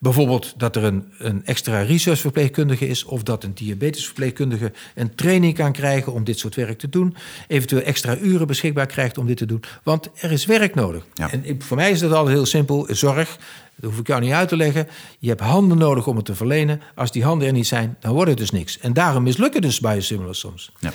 Bijvoorbeeld 0.00 0.54
dat 0.56 0.76
er 0.76 0.84
een, 0.84 1.12
een 1.18 1.46
extra 1.46 1.80
researchverpleegkundige 1.80 2.88
is, 2.88 3.04
of 3.04 3.22
dat 3.22 3.44
een 3.44 3.54
diabetesverpleegkundige 3.54 4.72
een 4.94 5.14
training 5.14 5.54
kan 5.54 5.72
krijgen 5.72 6.12
om 6.12 6.24
dit 6.24 6.38
soort 6.38 6.54
werk 6.54 6.78
te 6.78 6.88
doen. 6.88 7.16
Eventueel 7.48 7.82
extra 7.82 8.16
uren 8.16 8.46
beschikbaar 8.46 8.86
krijgt 8.86 9.18
om 9.18 9.26
dit 9.26 9.36
te 9.36 9.46
doen. 9.46 9.62
Want 9.82 10.10
er 10.14 10.32
is 10.32 10.46
werk 10.46 10.74
nodig. 10.74 11.06
En 11.14 11.62
voor 11.62 11.76
mij 11.76 11.90
is 11.90 12.00
dat 12.00 12.12
al 12.12 12.26
heel 12.26 12.46
simpel. 12.46 12.86
Zorg, 12.90 13.38
dat 13.74 13.90
hoef 13.90 13.98
ik 13.98 14.06
jou 14.06 14.20
niet 14.20 14.32
uit 14.32 14.48
te 14.48 14.56
leggen. 14.56 14.88
Je 15.18 15.28
hebt 15.28 15.40
handen 15.40 15.78
nodig 15.78 16.06
om 16.06 16.16
het 16.16 16.24
te 16.24 16.34
verlenen. 16.34 16.80
Als 16.94 17.12
die 17.12 17.24
handen 17.24 17.46
er 17.46 17.52
niet 17.52 17.66
zijn, 17.66 17.96
dan 18.00 18.12
wordt 18.12 18.30
het 18.30 18.38
dus 18.38 18.50
niks. 18.50 18.78
En 18.78 18.92
daarom 18.92 19.22
mislukken 19.22 19.60
dus 19.60 19.80
biosimilars 19.80 20.38
soms. 20.38 20.72
Ja. 20.78 20.92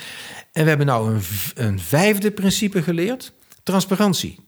En 0.52 0.64
we 0.64 0.70
hebben 0.70 0.88
nou 0.88 1.14
een, 1.14 1.22
een 1.56 1.80
vijfde 1.80 2.32
principe 2.32 2.82
geleerd: 2.84 3.34
transparantie. 3.64 4.40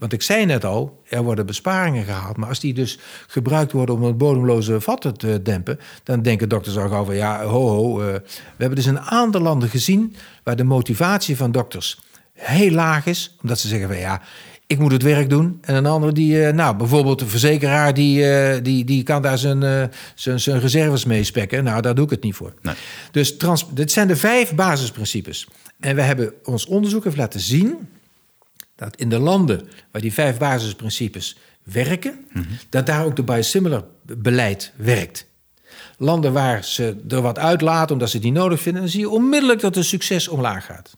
Want 0.00 0.12
ik 0.12 0.22
zei 0.22 0.46
net 0.46 0.64
al, 0.64 1.02
er 1.08 1.22
worden 1.22 1.46
besparingen 1.46 2.04
gehaald. 2.04 2.36
Maar 2.36 2.48
als 2.48 2.60
die 2.60 2.74
dus 2.74 2.98
gebruikt 3.26 3.72
worden 3.72 3.94
om 3.94 4.02
het 4.02 4.18
bodemloze 4.18 4.80
vatten 4.80 5.18
te 5.18 5.42
dempen... 5.42 5.78
dan 6.02 6.22
denken 6.22 6.48
dokters 6.48 6.78
al 6.78 6.88
gauw 6.88 7.04
van 7.04 7.14
ja, 7.14 7.44
ho, 7.44 7.68
ho. 7.68 8.00
Uh, 8.00 8.06
we 8.06 8.22
hebben 8.56 8.76
dus 8.76 8.86
een 8.86 9.00
aantal 9.00 9.40
landen 9.40 9.68
gezien... 9.68 10.14
waar 10.42 10.56
de 10.56 10.64
motivatie 10.64 11.36
van 11.36 11.52
dokters 11.52 12.00
heel 12.32 12.70
laag 12.70 13.06
is. 13.06 13.36
Omdat 13.42 13.58
ze 13.58 13.68
zeggen 13.68 13.88
van 13.88 13.98
ja, 13.98 14.22
ik 14.66 14.78
moet 14.78 14.92
het 14.92 15.02
werk 15.02 15.30
doen. 15.30 15.58
En 15.60 15.74
een 15.74 15.86
andere 15.86 16.12
die, 16.12 16.34
uh, 16.34 16.50
nou, 16.50 16.76
bijvoorbeeld 16.76 17.18
de 17.18 17.26
verzekeraar... 17.26 17.94
die, 17.94 18.18
uh, 18.18 18.54
die, 18.62 18.84
die 18.84 19.02
kan 19.02 19.22
daar 19.22 19.38
zijn, 19.38 19.90
zijn, 20.14 20.40
zijn 20.40 20.60
reserves 20.60 21.04
mee 21.04 21.24
spekken. 21.24 21.64
Nou, 21.64 21.82
daar 21.82 21.94
doe 21.94 22.04
ik 22.04 22.10
het 22.10 22.22
niet 22.22 22.34
voor. 22.34 22.54
Nee. 22.62 22.74
Dus 23.10 23.38
dit 23.74 23.92
zijn 23.92 24.08
de 24.08 24.16
vijf 24.16 24.54
basisprincipes. 24.54 25.48
En 25.80 25.96
we 25.96 26.02
hebben 26.02 26.32
ons 26.44 26.66
onderzoek 26.66 27.04
even 27.04 27.18
laten 27.18 27.40
zien 27.40 27.88
dat 28.80 28.96
in 28.96 29.08
de 29.08 29.18
landen 29.18 29.68
waar 29.90 30.02
die 30.02 30.12
vijf 30.12 30.38
basisprincipes 30.38 31.36
werken, 31.62 32.28
dat 32.68 32.86
daar 32.86 33.04
ook 33.04 33.16
de 33.16 33.22
biosimilar 33.22 33.84
beleid 34.02 34.72
werkt. 34.76 35.26
Landen 35.96 36.32
waar 36.32 36.64
ze 36.64 36.96
er 37.08 37.22
wat 37.22 37.38
uitlaten 37.38 37.92
omdat 37.92 38.10
ze 38.10 38.18
die 38.18 38.32
nodig 38.32 38.60
vinden, 38.60 38.82
dan 38.82 38.90
zie 38.90 39.00
je 39.00 39.10
onmiddellijk 39.10 39.60
dat 39.60 39.74
het 39.74 39.84
succes 39.84 40.28
omlaag 40.28 40.66
gaat. 40.66 40.96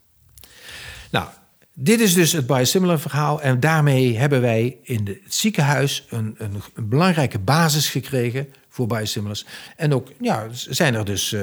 Nou, 1.10 1.26
dit 1.74 2.00
is 2.00 2.14
dus 2.14 2.32
het 2.32 2.46
biosimilar 2.46 3.00
verhaal 3.00 3.42
en 3.42 3.60
daarmee 3.60 4.18
hebben 4.18 4.40
wij 4.40 4.78
in 4.82 5.06
het 5.06 5.34
ziekenhuis 5.34 6.06
een, 6.08 6.34
een, 6.38 6.62
een 6.74 6.88
belangrijke 6.88 7.38
basis 7.38 7.88
gekregen 7.88 8.48
voor 8.68 8.86
biosimilars. 8.86 9.44
En 9.76 9.94
ook 9.94 10.08
ja, 10.20 10.46
zijn 10.50 10.94
er 10.94 11.04
dus 11.04 11.32
uh, 11.32 11.40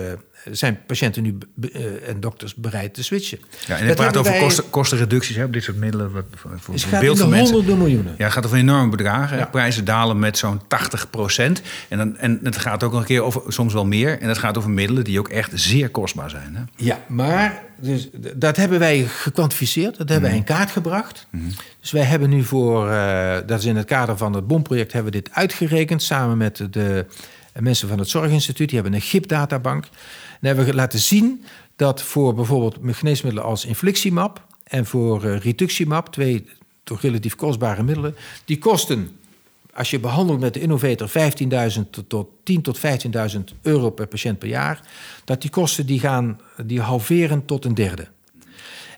zijn 0.51 0.79
patiënten 0.85 1.23
nu 1.23 1.37
uh, 1.61 2.07
en 2.07 2.19
dokters 2.19 2.55
bereid 2.55 2.93
te 2.93 3.03
switchen. 3.03 3.39
Ja, 3.67 3.77
en 3.77 3.87
je 3.87 3.93
praat 3.93 4.17
over 4.17 4.39
kosten, 4.39 4.69
kostenreducties 4.69 5.35
hè, 5.35 5.43
op 5.43 5.53
dit 5.53 5.63
soort 5.63 5.77
middelen. 5.77 6.11
Wat, 6.11 6.25
voor 6.55 6.73
het 6.73 6.83
gaat 6.83 7.01
beeld 7.01 7.19
van 7.19 7.29
mensen. 7.29 7.55
honderden 7.55 7.83
miljoenen. 7.83 8.15
Ja, 8.17 8.23
het 8.23 8.33
gaat 8.33 8.45
over 8.45 8.57
enorme 8.57 8.89
bedragen. 8.89 9.37
Ja. 9.37 9.45
Prijzen 9.45 9.85
dalen 9.85 10.19
met 10.19 10.37
zo'n 10.37 10.61
80 10.67 11.09
procent. 11.09 11.61
En, 11.87 11.97
dan, 11.97 12.17
en 12.17 12.39
het 12.43 12.57
gaat 12.57 12.83
ook 12.83 12.91
nog 12.91 13.01
een 13.01 13.07
keer 13.07 13.21
over, 13.21 13.41
soms 13.47 13.73
wel 13.73 13.85
meer. 13.85 14.19
En 14.19 14.27
het 14.27 14.37
gaat 14.37 14.57
over 14.57 14.69
middelen 14.69 15.03
die 15.03 15.19
ook 15.19 15.29
echt 15.29 15.51
zeer 15.53 15.89
kostbaar 15.89 16.29
zijn. 16.29 16.55
Hè? 16.55 16.61
Ja, 16.75 16.99
maar 17.07 17.63
dus, 17.81 18.09
dat 18.35 18.55
hebben 18.55 18.79
wij 18.79 19.03
gekwantificeerd. 19.03 19.97
Dat 19.97 20.09
hebben 20.09 20.29
wij 20.29 20.39
mhm. 20.39 20.49
in 20.49 20.55
kaart 20.55 20.71
gebracht. 20.71 21.27
Mm 21.29 21.39
-hmm. 21.39 21.51
Dus 21.81 21.91
wij 21.91 22.03
hebben 22.03 22.29
nu 22.29 22.43
voor, 22.43 22.87
uh, 22.89 23.37
dat 23.45 23.59
is 23.59 23.65
in 23.65 23.75
het 23.75 23.85
kader 23.85 24.17
van 24.17 24.33
het 24.33 24.47
BOM-project, 24.47 24.93
hebben 24.93 25.11
we 25.11 25.21
dit 25.21 25.33
uitgerekend 25.33 26.03
samen 26.03 26.37
met 26.37 26.67
de 26.71 27.05
mensen 27.61 27.87
van 27.87 27.99
het 27.99 28.09
Zorginstituut. 28.09 28.69
Die 28.69 28.79
hebben 28.79 28.99
een 28.99 29.05
GIP-databank. 29.05 29.83
En 30.41 30.47
hebben 30.47 30.65
we 30.65 30.73
laten 30.73 30.99
zien 30.99 31.43
dat 31.75 32.01
voor 32.01 32.33
bijvoorbeeld 32.33 32.77
geneesmiddelen 32.81 33.47
als 33.47 33.65
infliximab 33.65 34.45
en 34.63 34.85
voor 34.85 35.25
uh, 35.25 35.39
rituximab, 35.39 36.07
twee 36.07 36.45
toch 36.83 37.01
relatief 37.01 37.35
kostbare 37.35 37.83
middelen, 37.83 38.15
die 38.45 38.57
kosten 38.57 39.19
als 39.73 39.89
je 39.89 39.99
behandelt 39.99 40.39
met 40.39 40.53
de 40.53 40.59
innovator 40.59 41.09
15.000 41.75 42.05
tot 42.07 42.29
10 42.43 42.61
tot 42.61 42.79
15.000 42.79 43.39
euro 43.61 43.89
per 43.89 44.07
patiënt 44.07 44.39
per 44.39 44.47
jaar, 44.47 44.81
dat 45.25 45.41
die 45.41 45.49
kosten 45.49 45.85
die 45.85 45.99
gaan 45.99 46.39
die 46.65 46.81
halveren 46.81 47.45
tot 47.45 47.65
een 47.65 47.73
derde. 47.73 48.07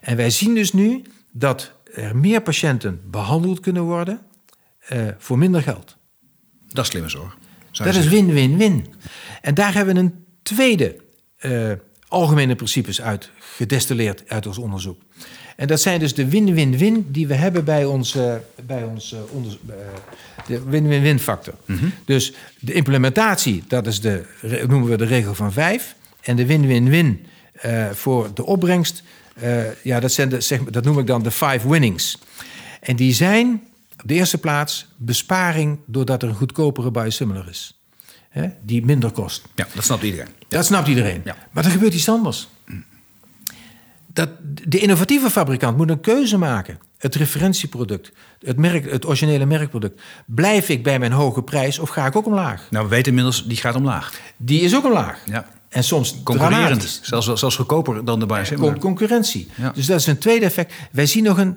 En 0.00 0.16
wij 0.16 0.30
zien 0.30 0.54
dus 0.54 0.72
nu 0.72 1.02
dat 1.30 1.72
er 1.94 2.16
meer 2.16 2.42
patiënten 2.42 3.00
behandeld 3.10 3.60
kunnen 3.60 3.82
worden 3.82 4.20
uh, 4.92 5.08
voor 5.18 5.38
minder 5.38 5.62
geld. 5.62 5.96
Dat 6.68 6.84
is 6.84 6.90
slimme 6.90 7.08
zorg. 7.08 7.36
Dat 7.72 7.94
is 7.94 8.08
win-win-win. 8.08 8.86
En 9.40 9.54
daar 9.54 9.74
hebben 9.74 9.94
we 9.94 10.00
een 10.00 10.24
tweede 10.42 10.96
uh, 11.40 11.72
algemene 12.08 12.54
principes 12.54 13.00
uit 13.00 13.30
gedestilleerd 13.38 14.22
uit 14.28 14.46
ons 14.46 14.58
onderzoek. 14.58 15.00
En 15.56 15.66
dat 15.66 15.80
zijn 15.80 16.00
dus 16.00 16.14
de 16.14 16.28
win-win-win 16.28 17.06
die 17.08 17.26
we 17.26 17.34
hebben 17.34 17.64
bij 17.64 17.84
ons, 17.84 18.14
uh, 18.16 18.34
bij 18.66 18.82
ons 18.82 19.14
onderzoek. 19.30 19.60
de 20.46 20.62
win-win-win 20.62 21.18
factor. 21.18 21.54
Mhm. 21.64 21.86
Dus 22.04 22.32
de 22.58 22.72
implementatie, 22.72 23.64
dat 23.68 23.86
is 23.86 24.00
de, 24.00 24.24
noemen 24.68 24.88
we 24.88 24.96
de 24.96 25.04
regel 25.04 25.34
van 25.34 25.52
vijf. 25.52 25.94
En 26.20 26.36
de 26.36 26.46
win-win-win 26.46 27.26
voor 27.92 28.30
de 28.34 28.46
opbrengst, 28.46 29.02
ja, 29.82 30.00
dat, 30.00 30.12
zijn 30.12 30.28
de, 30.28 30.40
zeg, 30.40 30.62
dat 30.62 30.84
noem 30.84 30.98
ik 30.98 31.06
dan 31.06 31.22
de 31.22 31.30
five 31.30 31.68
winnings. 31.68 32.18
En 32.80 32.96
die 32.96 33.12
zijn 33.12 33.62
op 34.02 34.08
de 34.08 34.14
eerste 34.14 34.38
plaats 34.38 34.86
besparing 34.96 35.78
doordat 35.86 36.22
er 36.22 36.28
een 36.28 36.34
goedkopere 36.34 36.90
biosimilar 36.90 37.48
is. 37.48 37.80
Hè, 38.28 38.48
die 38.62 38.84
minder 38.84 39.10
kost. 39.10 39.42
Ja, 39.54 39.66
dat 39.74 39.84
snapt 39.84 40.02
iedereen. 40.02 40.28
Dat 40.48 40.64
snapt 40.64 40.88
iedereen. 40.88 41.20
Ja. 41.24 41.36
Maar 41.50 41.64
er 41.64 41.70
gebeurt 41.70 41.94
iets 41.94 42.08
anders. 42.08 42.48
Dat 44.06 44.28
de 44.68 44.78
innovatieve 44.78 45.30
fabrikant 45.30 45.76
moet 45.76 45.90
een 45.90 46.00
keuze 46.00 46.38
maken. 46.38 46.78
Het 46.98 47.14
referentieproduct, 47.14 48.12
het, 48.40 48.56
merk, 48.56 48.90
het 48.90 49.06
originele 49.06 49.46
merkproduct. 49.46 50.00
Blijf 50.26 50.68
ik 50.68 50.82
bij 50.82 50.98
mijn 50.98 51.12
hoge 51.12 51.42
prijs 51.42 51.78
of 51.78 51.88
ga 51.88 52.06
ik 52.06 52.16
ook 52.16 52.26
omlaag? 52.26 52.66
Nou, 52.70 52.84
we 52.84 52.90
weten 52.90 53.08
inmiddels, 53.08 53.46
die 53.46 53.56
gaat 53.56 53.74
omlaag. 53.74 54.20
Die 54.36 54.60
is 54.60 54.76
ook 54.76 54.84
omlaag. 54.84 55.18
Ja. 55.26 55.46
En 55.68 55.84
soms 55.84 56.22
concurrerend. 56.22 57.00
Zelfs, 57.02 57.32
zelfs 57.32 57.56
goedkoper 57.56 58.04
dan 58.04 58.20
de 58.20 58.26
biosimilar. 58.26 58.78
concurrentie. 58.78 59.48
Ja. 59.54 59.70
Dus 59.70 59.86
dat 59.86 60.00
is 60.00 60.06
een 60.06 60.18
tweede 60.18 60.44
effect. 60.44 60.74
Wij 60.90 61.06
zien 61.06 61.24
nog 61.24 61.38
een 61.38 61.56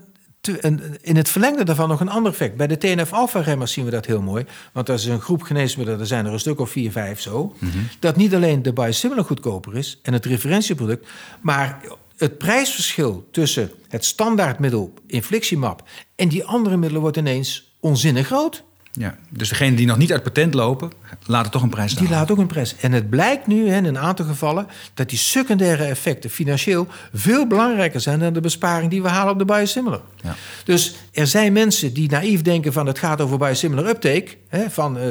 in 1.01 1.15
het 1.15 1.29
verlengde 1.29 1.63
daarvan 1.63 1.89
nog 1.89 1.99
een 1.99 2.09
ander 2.09 2.31
effect. 2.31 2.55
Bij 2.55 2.67
de 2.67 2.77
TNF-alpha-remmers 2.77 3.71
zien 3.71 3.85
we 3.85 3.91
dat 3.91 4.05
heel 4.05 4.21
mooi. 4.21 4.45
Want 4.71 4.87
dat 4.87 4.99
is 4.99 5.05
een 5.05 5.21
groep 5.21 5.41
geneesmiddelen, 5.41 5.99
er 5.99 6.07
zijn 6.07 6.25
er 6.25 6.33
een 6.33 6.39
stuk 6.39 6.59
of 6.59 6.69
vier, 6.69 6.91
vijf 6.91 7.19
zo. 7.19 7.55
Mhm. 7.59 7.77
Dat 7.99 8.15
niet 8.15 8.35
alleen 8.35 8.61
de 8.61 8.73
biosimilar 8.73 9.25
goedkoper 9.25 9.77
is 9.77 9.99
en 10.01 10.13
het 10.13 10.25
referentieproduct... 10.25 11.07
maar 11.41 11.81
het 12.17 12.37
prijsverschil 12.37 13.27
tussen 13.31 13.71
het 13.87 14.05
standaardmiddel 14.05 14.93
infliximab... 15.07 15.83
en 16.15 16.27
die 16.27 16.45
andere 16.45 16.77
middelen 16.77 17.01
wordt 17.01 17.17
ineens 17.17 17.75
onzinnig 17.79 18.25
groot. 18.25 18.63
Ja, 18.97 19.15
dus 19.29 19.49
degene 19.49 19.75
die 19.75 19.85
nog 19.85 19.97
niet 19.97 20.11
uit 20.11 20.23
patent 20.23 20.53
lopen, 20.53 20.91
laten 21.25 21.51
toch 21.51 21.61
een 21.61 21.69
prijs. 21.69 21.95
Die 21.95 22.09
laten 22.09 22.35
ook 22.35 22.41
een 22.41 22.47
prijs. 22.47 22.75
En 22.75 22.91
het 22.91 23.09
blijkt 23.09 23.47
nu 23.47 23.67
in 23.67 23.85
een 23.85 23.97
aantal 23.97 24.25
gevallen 24.25 24.67
dat 24.93 25.09
die 25.09 25.17
secundaire 25.17 25.83
effecten 25.83 26.29
financieel 26.29 26.87
veel 27.13 27.47
belangrijker 27.47 28.01
zijn 28.01 28.19
dan 28.19 28.33
de 28.33 28.39
besparing 28.39 28.91
die 28.91 29.01
we 29.01 29.07
halen 29.07 29.33
op 29.33 29.39
de 29.39 29.45
biosimilar. 29.45 30.01
Ja. 30.21 30.35
Dus 30.63 30.95
er 31.11 31.27
zijn 31.27 31.53
mensen 31.53 31.93
die 31.93 32.09
naïef 32.09 32.41
denken 32.41 32.73
van 32.73 32.85
het 32.85 32.99
gaat 32.99 33.21
over 33.21 33.37
biosimilar 33.37 33.87
uptake, 33.87 34.27
hè, 34.47 34.69
van 34.69 34.97
uh, 34.97 35.03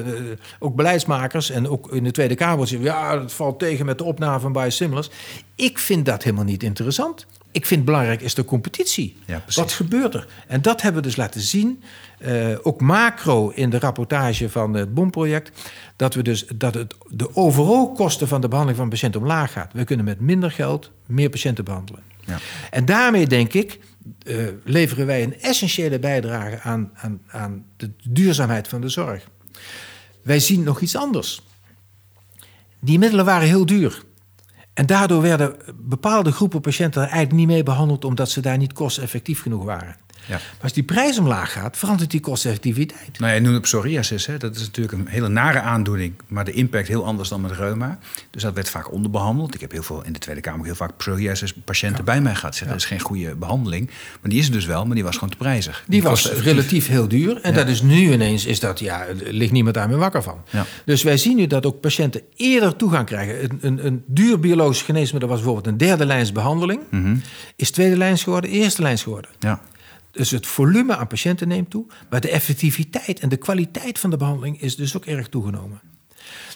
ook 0.59 0.75
beleidsmakers 0.75 1.51
en 1.51 1.69
ook 1.69 1.93
in 1.93 2.05
de 2.05 2.11
Tweede 2.11 2.35
Kamer 2.35 2.67
zeggen 2.67 2.89
ja, 2.89 3.21
het 3.21 3.33
valt 3.33 3.59
tegen 3.59 3.87
met 3.87 3.99
de 3.99 4.05
opname 4.05 4.41
van 4.41 4.53
biosimilars. 4.53 5.11
Ik 5.55 5.79
vind 5.79 6.07
dat 6.07 6.23
helemaal 6.23 6.45
niet 6.45 6.63
interessant. 6.63 7.27
Ik 7.55 7.67
vind 7.67 7.85
belangrijk 7.85 8.21
is 8.21 8.35
de 8.35 8.45
competitie. 8.45 9.17
Ja, 9.27 9.45
Wat 9.55 9.73
gebeurt 9.73 10.15
er? 10.15 10.27
En 10.47 10.63
dat 10.63 10.83
hebben 10.83 11.03
we 11.03 11.09
dus 11.09 11.17
laten 11.17 11.41
zien, 11.41 11.83
uh, 12.19 12.57
ook 12.63 12.81
macro 12.81 13.49
in 13.51 13.71
de 13.71 13.79
rapportage 13.79 14.51
van 14.51 14.75
het 14.75 14.95
BOM-project, 14.95 15.51
dat, 15.97 16.15
we 16.15 16.23
dus, 16.23 16.47
dat 16.55 16.75
het, 16.75 16.95
de 17.09 17.37
overal 17.37 17.93
kosten 17.93 18.29
van 18.29 18.41
de 18.41 18.49
behandeling 18.49 18.81
van 18.81 18.91
patiënten 18.91 19.21
omlaag 19.21 19.53
gaat. 19.53 19.73
We 19.73 19.85
kunnen 19.85 20.05
met 20.05 20.21
minder 20.21 20.51
geld 20.51 20.91
meer 21.07 21.29
patiënten 21.29 21.65
behandelen. 21.65 22.03
Ja. 22.27 22.39
En 22.71 22.85
daarmee 22.85 23.27
denk 23.27 23.53
ik, 23.53 23.79
uh, 24.27 24.49
leveren 24.65 25.07
wij 25.07 25.23
een 25.23 25.41
essentiële 25.41 25.99
bijdrage 25.99 26.61
aan, 26.61 26.91
aan, 26.95 27.21
aan 27.27 27.65
de 27.77 27.91
duurzaamheid 28.09 28.69
van 28.69 28.81
de 28.81 28.89
zorg. 28.89 29.29
Wij 30.23 30.41
zien 30.41 30.63
nog 30.63 30.81
iets 30.81 30.97
anders. 30.97 31.43
Die 32.81 32.99
middelen 32.99 33.25
waren 33.25 33.49
heel 33.49 33.67
duur. 33.67 34.03
En 34.75 34.87
daardoor 34.87 35.23
werden 35.23 35.57
bepaalde 35.75 36.33
groepen 36.33 36.61
patiënten 36.61 37.03
eigenlijk 37.03 37.33
niet 37.33 37.47
mee 37.47 37.63
behandeld 37.63 38.05
omdat 38.05 38.31
ze 38.31 38.41
daar 38.41 38.57
niet 38.57 38.73
kosteffectief 38.73 39.43
genoeg 39.43 39.65
waren. 39.65 39.97
Ja. 40.27 40.35
Maar 40.35 40.63
als 40.63 40.73
die 40.73 40.83
prijs 40.83 41.19
omlaag 41.19 41.53
gaat, 41.53 41.77
verandert 41.77 42.11
die 42.11 42.21
kosteffectiviteit. 42.21 43.19
Nou 43.19 43.35
ja, 43.35 43.41
noem 43.41 43.61
psoriasis, 43.61 44.27
hè, 44.27 44.37
dat 44.37 44.55
is 44.55 44.61
natuurlijk 44.61 44.95
een 44.99 45.07
hele 45.07 45.29
nare 45.29 45.61
aandoening, 45.61 46.15
maar 46.27 46.45
de 46.45 46.53
impact 46.53 46.89
heel 46.89 47.05
anders 47.05 47.29
dan 47.29 47.41
met 47.41 47.51
reuma. 47.51 47.99
Dus 48.31 48.43
dat 48.43 48.55
werd 48.55 48.71
vaak 48.71 48.93
onderbehandeld. 48.93 49.55
Ik 49.55 49.61
heb 49.61 49.71
heel 49.71 49.83
veel 49.83 50.05
in 50.05 50.13
de 50.13 50.19
Tweede 50.19 50.41
Kamer 50.41 50.65
heel 50.65 50.75
vaak 50.75 50.97
psoriasis-patiënten 50.97 52.05
bij 52.05 52.21
mij 52.21 52.35
gehad. 52.35 52.55
Zeggen, 52.55 52.69
Dat 52.69 52.85
is 52.85 52.91
geen 52.91 53.01
goede 53.01 53.35
behandeling. 53.35 53.91
Maar 54.21 54.31
die 54.31 54.39
is 54.39 54.47
er 54.47 54.53
dus 54.53 54.67
wel, 54.67 54.85
maar 54.85 54.95
die 54.95 55.05
was 55.05 55.15
gewoon 55.15 55.31
te 55.31 55.37
prijzig. 55.37 55.85
Die, 55.87 56.03
was 56.03 56.33
relatief 56.33 56.87
heel 56.87 57.09
duur. 57.09 57.41
En 57.41 57.55
dat 57.55 57.69
is 57.69 57.83
nu 57.83 58.13
ineens, 58.13 58.47
is 58.47 58.61
dat, 58.61 58.79
ja, 58.79 59.07
ligt 59.25 59.53
niemand 59.53 59.75
daar 59.75 59.89
meer 59.89 59.99
wakker 59.99 60.23
van. 60.23 60.43
Dus 60.85 61.03
wij 61.03 61.17
zien 61.17 61.37
nu 61.37 61.47
dat 61.47 61.67
ook 61.67 61.81
patiënten 61.81 62.23
eerder 62.37 62.77
toegang 62.77 63.07
krijgen. 63.07 63.43
Een, 63.43 63.59
een, 63.61 63.87
een 63.87 64.05
duur 64.07 64.41
biologisch 64.41 64.83
geneesmiddel 64.83 65.29
was 65.29 65.39
bijvoorbeeld 65.39 65.67
een 65.67 65.79
derde 65.79 66.07
lijns 66.07 66.33
behandeling. 66.33 66.81
Mhm. 66.91 67.17
Is 67.57 67.71
tweede 67.71 67.97
lijns 67.97 68.23
geworden, 68.23 68.51
eerste 68.51 68.83
lijns 68.83 69.03
geworden. 69.03 69.31
Ja. 69.39 69.61
Dus 70.15 70.31
het 70.31 70.47
volume 70.47 70.97
aan 70.97 71.07
patiënten 71.07 71.49
neemt 71.49 71.71
toe, 71.71 71.85
maar 72.11 72.21
de 72.21 72.31
effectiviteit 72.31 73.21
en 73.21 73.29
de 73.29 73.37
kwaliteit 73.37 73.99
van 73.99 74.11
de 74.11 74.17
behandeling 74.17 74.61
is 74.61 74.77
dus 74.77 74.97
ook 74.97 75.07
erg 75.07 75.29
toegenomen. 75.29 75.81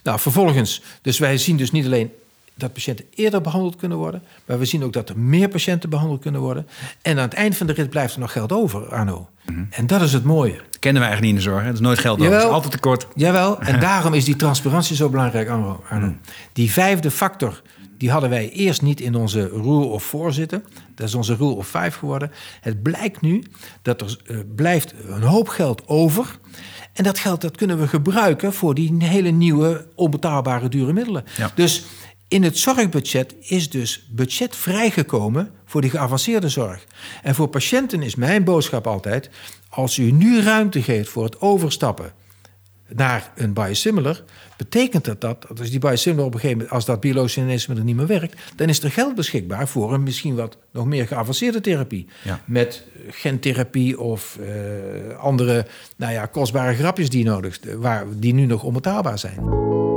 Nou, 0.03 0.21
vervolgens, 0.21 0.83
dus 1.03 1.19
wij 1.19 1.39
zien 1.39 1.57
dus 1.57 1.71
niet 1.71 1.85
alleen 1.85 2.11
dat 2.55 2.73
patiënten 2.73 3.05
eerder 3.15 3.41
behandeld 3.41 3.77
kunnen 3.77 3.99
worden, 3.99 4.23
maar 4.47 4.59
we 4.59 4.65
zien 4.65 4.85
ook 4.85 4.93
dat 4.93 5.09
er 5.09 5.19
meer 5.19 5.49
patiënten 5.49 5.91
behandeld 5.91 6.21
kunnen 6.21 6.41
worden. 6.41 6.67
En 7.03 7.17
aan 7.17 7.25
het 7.25 7.35
eind 7.35 7.57
van 7.57 7.67
de 7.67 7.73
rit 7.73 7.91
blijft 7.91 8.15
er 8.15 8.21
nog 8.21 8.33
geld 8.33 8.53
over, 8.53 8.89
Arno. 8.89 9.29
Mhm. 9.45 9.65
En 9.71 9.87
dat 9.87 10.03
is 10.03 10.13
het 10.13 10.25
mooie. 10.25 10.57
Dat 10.57 10.79
kennen 10.79 11.03
we 11.03 11.09
eigenlijk 11.09 11.21
niet 11.21 11.45
in 11.45 11.51
de 11.51 11.57
zorg. 11.57 11.65
Het 11.65 11.75
is 11.75 11.81
nooit 11.81 11.99
geld 11.99 12.21
over. 12.21 12.37
Is 12.37 12.43
altijd 12.43 12.73
tekort. 12.73 13.07
Jawel, 13.15 13.61
en 13.61 13.81
daarom 13.91 14.15
is 14.15 14.25
die 14.25 14.37
transparantie 14.37 14.97
zo 14.97 15.09
belangrijk, 15.09 15.49
Arno. 15.49 15.85
Mhm. 15.91 16.13
Die 16.53 16.73
vijfde 16.73 17.11
factor 17.11 17.63
die 17.99 18.11
hadden 18.11 18.31
wij 18.31 18.51
eerst 18.51 18.83
niet 18.83 19.01
in 19.01 19.15
onze 19.15 19.49
rule 19.49 19.85
of 19.85 20.05
four 20.05 20.33
zitten. 20.33 20.65
Dat 20.95 21.09
is 21.09 21.15
onze 21.15 21.35
rule 21.35 21.55
of 21.55 21.69
five 21.69 21.91
geworden. 21.91 22.31
Het 22.61 22.83
blijkt 22.83 23.21
nu 23.21 23.43
dat 23.83 24.01
er 24.01 24.19
uh, 24.27 24.39
blijft 24.55 24.95
een 25.07 25.23
hoop 25.23 25.49
geld 25.49 25.89
over. 25.89 26.39
En 26.93 27.05
dat 27.05 27.19
geld 27.19 27.41
dat 27.41 27.57
kunnen 27.57 27.79
we 27.81 27.89
gebruiken 27.89 28.53
voor 28.53 28.75
die 28.75 28.95
hele 28.99 29.31
nieuwe 29.31 29.87
onbetaalbare 29.95 30.69
dure 30.69 30.93
middelen. 30.93 31.25
Dus 31.55 31.85
in 32.29 32.43
het 32.43 32.59
zorgbudget 32.59 33.35
is 33.41 33.71
dus 33.71 34.09
budget 34.11 34.57
vrijgekomen 34.57 35.51
voor 35.65 35.81
die 35.81 35.91
geavanceerde 35.91 36.49
zorg. 36.49 36.85
En 37.23 37.35
voor 37.35 37.49
patiënten 37.49 38.03
is 38.03 38.15
mijn 38.15 38.45
boodschap 38.45 38.87
altijd: 38.87 39.31
als 39.69 39.99
u 39.99 40.11
nu 40.11 40.41
ruimte 40.43 40.83
geeft 40.83 41.09
voor 41.09 41.25
het 41.25 41.41
overstappen 41.41 42.13
naar 42.89 43.33
een 43.35 43.53
biosimilar, 43.53 44.23
betekent 44.59 45.05
dat 45.05 45.21
dat, 45.21 45.47
als 45.59 45.71
die 45.71 45.79
biosimilar 45.79 46.27
op 46.27 46.35
een 46.35 46.41
gegeven 46.41 46.59
moment, 46.59 46.77
als 46.77 46.85
dat 46.85 47.01
biologische 47.01 47.41
geneesmiddel 47.41 47.87
niet 47.87 47.97
meer 47.97 48.07
werkt, 48.07 48.41
dan 48.57 48.69
is 48.69 48.83
er 48.83 48.91
geld 48.91 49.15
beschikbaar 49.15 49.69
voor 49.69 49.95
een 49.95 50.03
misschien 50.03 50.35
wat 50.35 50.57
nog 50.71 50.87
meer 50.87 51.07
geavanceerde 51.07 51.61
therapie. 51.61 52.07
Met 52.45 52.85
gentherapie 53.11 54.01
of 54.01 54.39
uh, 54.41 55.19
andere 55.19 55.67
nou 55.97 56.13
ja, 56.13 56.27
kostbare 56.27 56.75
grapjes 56.75 57.11
die 57.11 57.25
nodig 57.25 57.59
waar, 57.77 58.05
die 58.17 58.35
nu 58.35 58.47
nog 58.47 58.63
onbetaalbaar 58.63 59.19
zijn. 59.19 59.88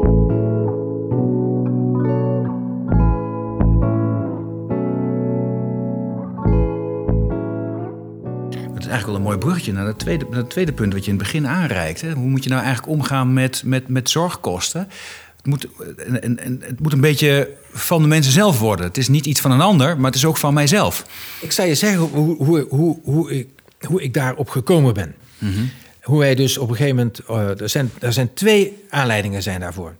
Een 9.15 9.21
mooi 9.21 9.37
bruggetje 9.37 9.73
naar 9.73 9.85
het 9.85 9.99
tweede, 9.99 10.25
naar 10.29 10.39
het 10.39 10.49
tweede 10.49 10.73
punt 10.73 10.93
wat 10.93 11.05
je 11.05 11.11
in 11.11 11.17
het 11.17 11.23
begin 11.23 11.47
aanreikt. 11.47 12.01
Hoe 12.01 12.29
moet 12.29 12.43
je 12.43 12.49
nou 12.49 12.63
eigenlijk 12.63 12.93
omgaan 12.93 13.33
met, 13.33 13.61
met, 13.65 13.87
met 13.87 14.09
zorgkosten? 14.09 14.87
Het 15.35 15.45
moet, 15.45 15.67
en, 15.97 16.39
en, 16.39 16.61
het 16.61 16.79
moet 16.79 16.93
een 16.93 17.01
beetje 17.01 17.49
van 17.71 18.01
de 18.01 18.07
mensen 18.07 18.31
zelf 18.31 18.59
worden. 18.59 18.85
Het 18.85 18.97
is 18.97 19.07
niet 19.07 19.25
iets 19.25 19.41
van 19.41 19.51
een 19.51 19.61
ander, 19.61 19.95
maar 19.97 20.05
het 20.05 20.15
is 20.15 20.25
ook 20.25 20.37
van 20.37 20.53
mijzelf. 20.53 21.05
Ik 21.39 21.51
zou 21.51 21.67
je 21.67 21.75
zeggen 21.75 21.99
hoe, 21.99 22.35
hoe, 22.35 22.65
hoe, 22.69 22.99
hoe, 23.03 23.31
ik, 23.31 23.47
hoe 23.81 24.01
ik 24.01 24.13
daarop 24.13 24.49
gekomen 24.49 24.93
ben. 24.93 25.15
Mhm. 25.37 25.61
Hoe 26.01 26.19
wij 26.19 26.35
dus 26.35 26.57
op 26.57 26.69
een 26.69 26.75
gegeven 26.75 26.95
moment. 26.95 27.21
Uh, 27.29 27.61
er, 27.61 27.69
zijn, 27.69 27.91
er 27.99 28.13
zijn 28.13 28.33
twee 28.33 28.83
aanleidingen 28.89 29.43
zijn 29.43 29.59
daarvoor. 29.59 29.95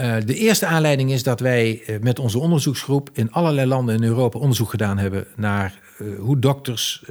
Uh, 0.00 0.14
de 0.24 0.34
eerste 0.34 0.66
aanleiding 0.66 1.12
is 1.12 1.22
dat 1.22 1.40
wij 1.40 1.82
uh, 1.86 2.00
met 2.00 2.18
onze 2.18 2.38
onderzoeksgroep 2.38 3.10
in 3.12 3.32
allerlei 3.32 3.66
landen 3.66 3.94
in 3.94 4.02
Europa 4.02 4.38
onderzoek 4.38 4.70
gedaan 4.70 4.98
hebben 4.98 5.26
naar 5.36 5.78
uh, 5.98 6.18
hoe 6.18 6.38
dokters 6.38 7.04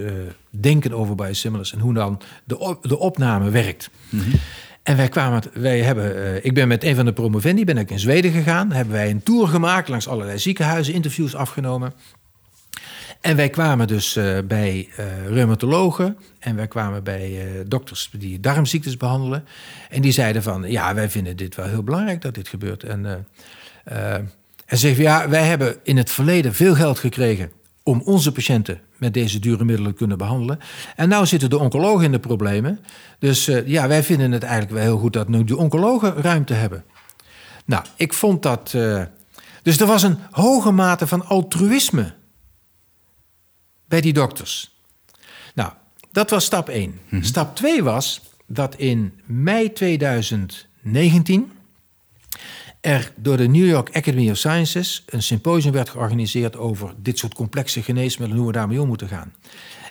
denken 0.49 0.93
over 0.93 1.15
biosimilars 1.15 1.73
en 1.73 1.79
hoe 1.79 1.93
dan 1.93 2.21
de, 2.43 2.59
op, 2.59 2.83
de 2.87 2.99
opname 2.99 3.49
werkt. 3.49 3.89
Mm 4.09 4.19
-hmm. 4.19 4.39
En 4.83 4.97
wij 4.97 5.09
kwamen, 5.09 5.43
wij 5.53 5.81
hebben, 5.81 6.45
ik 6.45 6.53
ben 6.53 6.67
met 6.67 6.83
een 6.83 6.95
van 6.95 7.05
de 7.05 7.13
promovendi 7.13 7.65
ben 7.65 7.77
ik 7.77 7.91
in 7.91 7.99
Zweden 7.99 8.31
gegaan, 8.31 8.71
hebben 8.71 8.93
wij 8.93 9.09
een 9.09 9.23
tour 9.23 9.47
gemaakt 9.47 9.87
langs 9.87 10.07
allerlei 10.07 10.39
ziekenhuizen, 10.39 10.93
interviews 10.93 11.35
afgenomen. 11.35 11.93
En 13.21 13.35
wij 13.35 13.49
kwamen 13.49 13.87
dus 13.87 14.17
uh, 14.17 14.37
bij 14.45 14.89
uh, 14.99 15.27
reumatologen 15.27 16.17
en 16.39 16.55
wij 16.55 16.67
kwamen 16.67 17.03
bij 17.03 17.29
uh, 17.31 17.61
dokters 17.67 18.09
die 18.17 18.39
darmziektes 18.39 18.97
behandelen. 18.97 19.45
En 19.89 20.01
die 20.01 20.11
zeiden 20.11 20.43
van, 20.43 20.71
ja, 20.71 20.93
wij 20.93 21.09
vinden 21.09 21.37
dit 21.37 21.55
wel 21.55 21.65
heel 21.65 21.83
belangrijk 21.83 22.21
dat 22.21 22.33
dit 22.33 22.47
gebeurt. 22.47 22.83
En, 22.83 23.25
en 24.65 24.77
zeggen, 24.77 25.03
ja, 25.03 25.29
wij 25.29 25.43
hebben 25.43 25.75
in 25.83 25.97
het 25.97 26.11
verleden 26.11 26.53
veel 26.53 26.75
geld 26.75 26.99
gekregen 26.99 27.51
om 27.83 28.01
onze 28.01 28.31
patiënten 28.31 28.79
met 28.97 29.13
deze 29.13 29.39
dure 29.39 29.63
middelen 29.63 29.93
kunnen 29.93 30.17
behandelen. 30.17 30.59
En 30.95 31.09
nu 31.09 31.25
zitten 31.25 31.49
de 31.49 31.59
oncologen 31.59 32.05
in 32.05 32.11
de 32.11 32.19
problemen. 32.19 32.79
Dus 33.19 33.49
ja, 33.65 33.87
wij 33.87 34.03
vinden 34.03 34.31
het 34.31 34.43
eigenlijk 34.43 34.73
wel 34.73 34.83
heel 34.83 34.97
goed 34.97 35.13
dat 35.13 35.27
nu 35.27 35.43
de 35.43 35.57
oncologen 35.57 36.13
ruimte 36.13 36.53
hebben. 36.53 36.83
Nou, 37.65 37.83
ik 37.95 38.13
vond 38.13 38.43
dat. 38.43 38.75
Dus 39.61 39.79
er 39.79 39.87
was 39.87 40.03
een 40.03 40.17
hoge 40.31 40.71
mate 40.71 41.07
van 41.07 41.25
altruïsme 41.25 42.13
bij 43.91 44.01
die 44.01 44.13
dokters. 44.13 44.71
Nou, 45.53 45.71
dat 46.11 46.29
was 46.29 46.45
stap 46.45 46.69
1. 46.69 46.99
Mhm. 47.09 47.23
Stap 47.23 47.55
2 47.55 47.83
was 47.83 48.21
dat 48.45 48.75
in 48.75 49.19
mei 49.25 49.73
2019 49.73 51.51
er 52.81 53.11
door 53.15 53.37
de 53.37 53.47
New 53.47 53.67
York 53.67 53.95
Academy 53.95 54.29
of 54.29 54.37
Sciences 54.37 55.03
een 55.05 55.23
symposium 55.23 55.73
werd 55.73 55.89
georganiseerd 55.89 56.57
over 56.57 56.93
dit 56.97 57.17
soort 57.17 57.33
complexe 57.33 57.81
geneesmiddelen, 57.81 58.43
hoe 58.43 58.51
we 58.51 58.57
daarmee 58.57 58.81
om 58.81 58.87
moeten 58.87 59.07
gaan. 59.07 59.33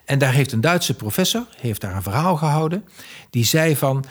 En 0.05 0.19
daar 0.19 0.33
heeft 0.33 0.53
een 0.53 0.61
Duitse 0.61 0.95
professor 0.95 1.47
heeft 1.57 1.81
daar 1.81 1.97
een 1.97 2.03
verhaal 2.03 2.37
gehouden. 2.37 2.85
Die 3.31 3.45
zei 3.45 3.77
van 3.77 4.05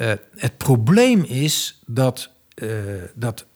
uh, 0.00 0.12
het 0.36 0.56
probleem 0.56 1.22
is 1.22 1.80
dat 1.86 2.30
uh, 2.54 2.70
dat 3.14 3.46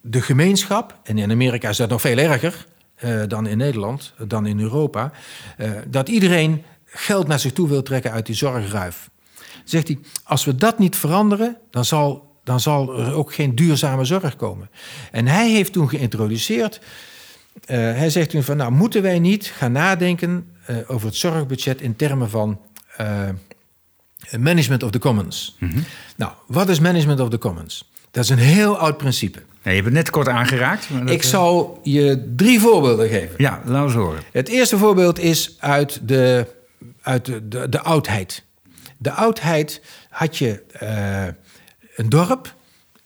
de 0.00 0.22
gemeenschap, 0.22 1.00
en 1.02 1.18
in 1.18 1.30
Amerika 1.30 1.68
is 1.68 1.76
dat 1.76 1.88
nog 1.88 2.00
veel 2.00 2.18
erger 2.18 2.66
uh, 3.04 3.22
dan 3.28 3.46
in 3.46 3.56
Nederland, 3.56 4.14
dan 4.26 4.46
in 4.46 4.60
Europa, 4.60 5.12
uh, 5.58 5.70
dat 5.86 6.08
iedereen 6.08 6.62
geld 6.84 7.26
naar 7.26 7.38
zich 7.38 7.52
toe 7.52 7.68
wil 7.68 7.82
trekken 7.82 8.10
uit 8.10 8.26
die 8.26 8.34
zorgruif. 8.34 9.10
Zegt 9.64 9.88
hij, 9.88 9.98
als 10.24 10.44
we 10.44 10.54
dat 10.54 10.78
niet 10.78 10.96
veranderen, 10.96 11.56
dan 11.70 11.84
zal, 11.84 12.36
dan 12.44 12.60
zal 12.60 12.98
er 12.98 13.12
ook 13.12 13.34
geen 13.34 13.54
duurzame 13.54 14.04
zorg 14.04 14.36
komen. 14.36 14.70
En 15.10 15.26
hij 15.26 15.50
heeft 15.50 15.72
toen 15.72 15.88
geïntroduceerd, 15.88 16.80
hij 17.66 18.10
zegt 18.10 18.30
toen 18.30 18.42
van, 18.42 18.56
nou 18.56 18.72
moeten 18.72 19.02
wij 19.02 19.18
niet 19.18 19.46
gaan 19.46 19.72
nadenken 19.72 20.56
over 20.86 21.06
het 21.06 21.16
zorgbudget 21.16 21.80
in 21.80 21.96
termen 21.96 22.30
van 22.30 22.60
management 24.38 24.82
of 24.82 24.90
the 24.90 24.98
commons. 24.98 25.56
Mm 25.58 25.70
-hmm. 25.70 25.84
Nou, 26.16 26.32
wat 26.46 26.68
is 26.68 26.80
management 26.80 27.20
of 27.20 27.28
the 27.28 27.38
commons? 27.38 27.92
Dat 28.14 28.24
is 28.24 28.30
een 28.30 28.38
heel 28.38 28.78
oud 28.78 28.96
principe. 28.96 29.42
je 29.62 29.70
hebt 29.70 29.84
het 29.84 29.94
net 29.94 30.10
kort 30.10 30.28
aangeraakt. 30.28 30.88
Ik 31.06 31.22
eh, 31.22 31.28
zal 31.28 31.80
je 31.82 32.32
drie 32.36 32.60
voorbeelden 32.60 33.08
geven. 33.08 33.34
Ja, 33.36 33.62
laten 33.64 33.96
we 33.96 34.02
horen. 34.02 34.22
Het 34.32 34.48
eerste 34.48 34.78
voorbeeld 34.78 35.18
is 35.18 35.56
uit 35.58 36.00
de, 36.02 36.46
uit 37.02 37.24
de, 37.24 37.48
de, 37.48 37.68
de 37.68 37.80
oudheid. 37.80 38.44
De 38.98 39.10
oudheid 39.10 39.82
had 40.10 40.36
je 40.36 40.62
uh, 40.82 41.24
een 41.96 42.08
dorp 42.08 42.54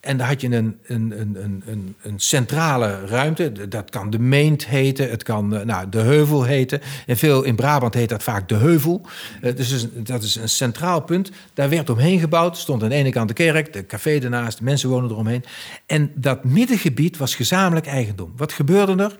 en 0.09 0.17
daar 0.17 0.27
had 0.27 0.41
je 0.41 0.51
een, 0.51 0.79
een, 0.87 1.21
een, 1.21 1.63
een, 1.67 1.95
een 2.03 2.19
centrale 2.21 3.07
ruimte. 3.07 3.69
Dat 3.69 3.91
kan 3.91 4.11
de 4.11 4.19
Meent 4.19 4.67
heten, 4.67 5.11
het 5.11 5.23
kan 5.23 5.57
eh, 5.57 5.65
nou, 5.65 5.89
de 5.89 5.99
Heuvel 5.99 6.45
heten. 6.45 6.81
En 7.07 7.17
veel 7.17 7.43
in 7.43 7.57
Brabant 7.57 7.95
heet 7.95 8.09
dat 8.09 8.23
vaak 8.23 8.49
de 8.49 8.55
Heuvel. 8.55 9.07
Uh, 9.43 9.57
dus 9.57 9.87
dat 9.95 10.23
is 10.23 10.35
een 10.35 10.49
centraal 10.49 11.01
punt. 11.01 11.31
Daar 11.55 11.69
werd 11.69 11.91
omheen 11.91 12.19
gebouwd. 12.19 12.57
Stond 12.57 12.83
aan 12.83 12.89
de 12.89 12.95
ene 12.95 13.11
kant 13.11 13.29
de 13.29 13.35
kerk, 13.35 13.73
de 13.73 13.87
café 13.87 14.19
ernaast, 14.19 14.59
de 14.59 14.65
mensen 14.65 14.89
wonen 14.89 15.11
eromheen. 15.11 15.45
En 15.87 16.13
dat 16.15 16.45
middengebied 16.45 17.17
was 17.17 17.35
gezamenlijk 17.35 17.87
eigendom. 17.87 18.33
Wat 18.37 18.53
gebeurde 18.53 19.03
er? 19.03 19.17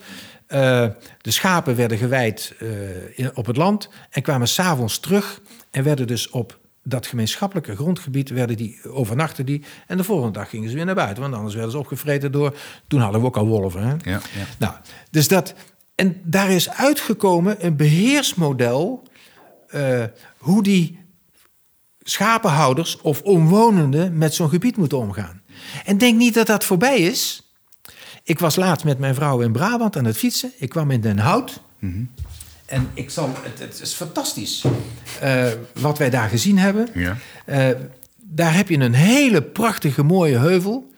Uh, 0.49 0.95
de 1.21 1.31
schapen 1.31 1.77
werden 1.77 1.99
gewijd 1.99 2.55
op 3.35 3.47
het 3.47 3.57
land 3.57 3.89
en 4.11 4.23
kwamen 4.23 4.49
s'avonds 4.49 5.01
terug 5.01 5.41
en 5.71 5.85
werden 5.85 6.07
dus 6.07 6.31
op 6.31 6.59
dat 6.89 7.07
gemeenschappelijke 7.07 7.77
grondgebied 7.77 8.29
werden 8.29 8.57
die, 8.57 8.81
overnachten 8.91 9.47
die. 9.47 9.63
En 9.87 9.97
de 9.97 10.05
volgende 10.05 10.39
dag 10.39 10.49
gingen 10.49 10.69
ze 10.69 10.75
weer 10.75 10.85
naar 10.85 10.95
buiten. 10.95 11.23
Want 11.23 11.35
anders 11.35 11.55
werden 11.55 11.73
ze 11.73 11.79
opgevreten 11.79 12.33
door. 12.33 12.57
Toen 12.87 13.01
hadden 13.01 13.21
we 13.21 13.27
ook 13.27 13.37
al 13.37 13.47
wolven. 13.47 13.83
Hè? 13.83 13.91
Ja, 14.11 14.21
ja. 14.35 14.47
Nou, 14.59 14.75
dus 15.11 15.29
dat. 15.29 15.55
En 15.95 16.21
daar 16.25 16.51
is 16.51 16.71
uitgekomen 16.71 17.65
een 17.65 17.77
beheersmodel. 17.77 19.03
Uh, 19.75 20.05
hoe 20.39 20.63
die 20.63 20.99
schapenhouders 22.03 23.01
of 23.01 23.23
omwonenden 23.23 24.19
met 24.19 24.35
zo'n 24.35 24.49
gebied 24.49 24.77
moeten 24.77 24.99
omgaan. 24.99 25.43
En 25.85 25.99
denk 25.99 26.19
niet 26.19 26.35
dat 26.35 26.47
dat 26.47 26.65
voorbij 26.65 26.99
is. 26.99 27.53
Ik 28.23 28.39
was 28.39 28.57
laatst 28.57 28.85
met 28.85 28.99
mijn 28.99 29.15
vrouw 29.15 29.41
in 29.41 29.53
Brabant 29.53 29.97
aan 29.97 30.05
het 30.05 30.17
fietsen. 30.17 30.53
Ik 30.59 30.69
kwam 30.69 30.91
in 30.91 31.01
Den 31.01 31.19
Hout. 31.19 31.61
Mm 31.79 31.93
-hmm. 31.93 32.11
En 32.69 32.91
ik 32.95 33.11
zal, 33.11 33.31
het, 33.43 33.59
het 33.59 33.81
is 33.83 33.93
fantastisch 33.93 34.65
uh, 35.23 35.45
wat 35.81 35.99
wij 35.99 36.11
daar 36.11 36.29
gezien 36.29 36.59
hebben. 36.59 36.89
Ja. 36.95 37.17
Uh, 37.47 37.69
daar 38.17 38.55
heb 38.55 38.69
je 38.69 38.79
een 38.79 38.95
hele 38.95 39.43
prachtige, 39.43 40.03
mooie 40.03 40.39
heuvel. 40.39 40.93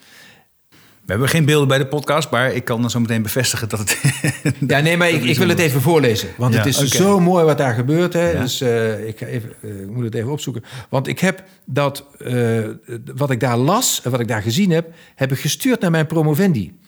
We 0.70 1.16
hebben 1.16 1.28
geen 1.28 1.44
beelden 1.44 1.68
bij 1.68 1.78
de 1.78 1.86
podcast, 1.86 2.30
maar 2.30 2.52
ik 2.52 2.64
kan 2.64 2.80
dan 2.80 2.90
zo 2.90 3.00
meteen 3.00 3.22
bevestigen 3.22 3.68
dat 3.68 3.78
het. 3.78 4.00
ja, 4.68 4.80
nee, 4.80 4.96
maar 4.96 5.08
ik, 5.08 5.24
ik, 5.24 5.38
wil 5.38 5.48
het 5.48 5.58
even 5.58 5.80
voorlezen. 5.80 6.28
Want 6.36 6.54
ja, 6.54 6.58
het 6.58 6.68
is 6.68 6.76
okay. 6.76 6.88
zo 6.88 7.20
mooi 7.20 7.44
wat 7.44 7.58
daar 7.58 7.74
gebeurt. 7.74 8.12
Hè. 8.12 8.30
Ja. 8.30 8.40
Dus 8.40 8.62
uh, 8.62 9.08
ik, 9.08 9.20
even, 9.20 9.52
uh, 9.60 9.88
moet 9.88 10.04
het 10.04 10.14
even 10.14 10.30
opzoeken. 10.30 10.64
Want 10.88 11.06
ik 11.06 11.18
heb 11.18 11.44
dat, 11.64 12.06
uh, 12.18 12.68
wat 13.14 13.30
ik 13.30 13.40
daar 13.40 13.56
las 13.56 14.00
en 14.04 14.10
wat 14.10 14.20
ik 14.20 14.28
daar 14.28 14.42
gezien 14.42 14.70
heb, 14.70 14.94
heb 15.14 15.32
ik 15.32 15.38
gestuurd 15.38 15.80
naar 15.80 15.90
mijn 15.90 16.06
promovendi 16.06 16.78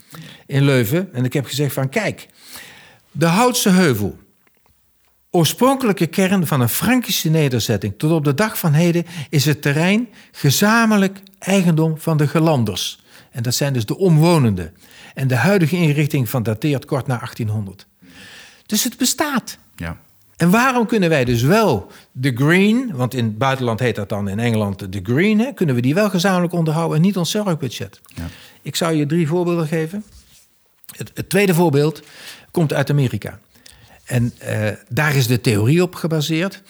in 0.46 0.64
Leuven. 0.64 1.08
En 1.12 1.24
ik 1.24 1.32
heb 1.32 1.46
gezegd: 1.46 1.72
van 1.72 1.88
kijk, 1.88 2.28
de 3.10 3.26
Houtse 3.26 3.70
Heuvel 3.70 4.18
oorspronkelijke 5.34 6.06
kern 6.06 6.46
van 6.46 6.60
een 6.60 6.68
Frankische 6.68 7.28
nederzetting 7.28 7.94
tot 7.96 8.12
op 8.12 8.24
de 8.24 8.34
dag 8.34 8.58
van 8.58 8.72
heden 8.72 9.06
is 9.30 9.44
het 9.44 9.62
terrein 9.62 10.08
gezamenlijk 10.32 11.20
eigendom 11.38 11.98
van 11.98 12.16
de 12.16 12.28
gelanders. 12.28 13.00
En 13.30 13.42
dat 13.42 13.54
zijn 13.54 13.72
dus 13.72 13.86
de 13.86 13.98
omwonenden. 13.98 14.74
En 15.14 15.28
de 15.28 15.36
huidige 15.36 15.76
inrichting 15.76 16.28
van 16.28 16.42
dateert 16.42 16.84
kort 16.84 17.06
na 17.06 17.16
1800. 17.16 17.86
Dus 18.66 18.84
het 18.84 18.96
bestaat. 18.96 19.58
Ja. 19.76 19.96
En 20.36 20.50
waarom 20.50 20.86
kunnen 20.86 21.08
wij 21.08 21.24
dus 21.24 21.42
wel 21.42 21.90
de 22.12 22.32
green, 22.34 22.90
want 22.94 23.14
in 23.14 23.24
het 23.24 23.38
buitenland 23.38 23.80
heet 23.80 23.94
dat 23.94 24.08
dan 24.08 24.28
in 24.28 24.38
Engeland 24.38 24.92
de 24.92 25.00
green, 25.02 25.38
hè, 25.38 25.52
kunnen 25.52 25.74
we 25.74 25.80
die 25.80 25.94
wel 25.94 26.10
gezamenlijk 26.10 26.52
onderhouden 26.52 26.96
en 26.96 27.02
niet 27.02 27.16
ons 27.16 27.30
zorgbudget? 27.30 28.00
Ja. 28.14 28.26
Ik 28.62 28.76
zou 28.76 28.94
je 28.94 29.06
drie 29.06 29.26
voorbeelden 29.26 29.66
geven. 29.66 30.04
Het, 30.96 31.10
het 31.14 31.28
tweede 31.28 31.54
voorbeeld 31.54 32.02
komt 32.50 32.72
uit 32.72 32.90
Amerika. 32.90 33.38
En 34.12 34.32
uh, 34.42 34.68
daar 34.88 35.16
is 35.16 35.26
de 35.26 35.40
theorie 35.40 35.82
op 35.82 35.94
gebaseerd. 35.94 36.62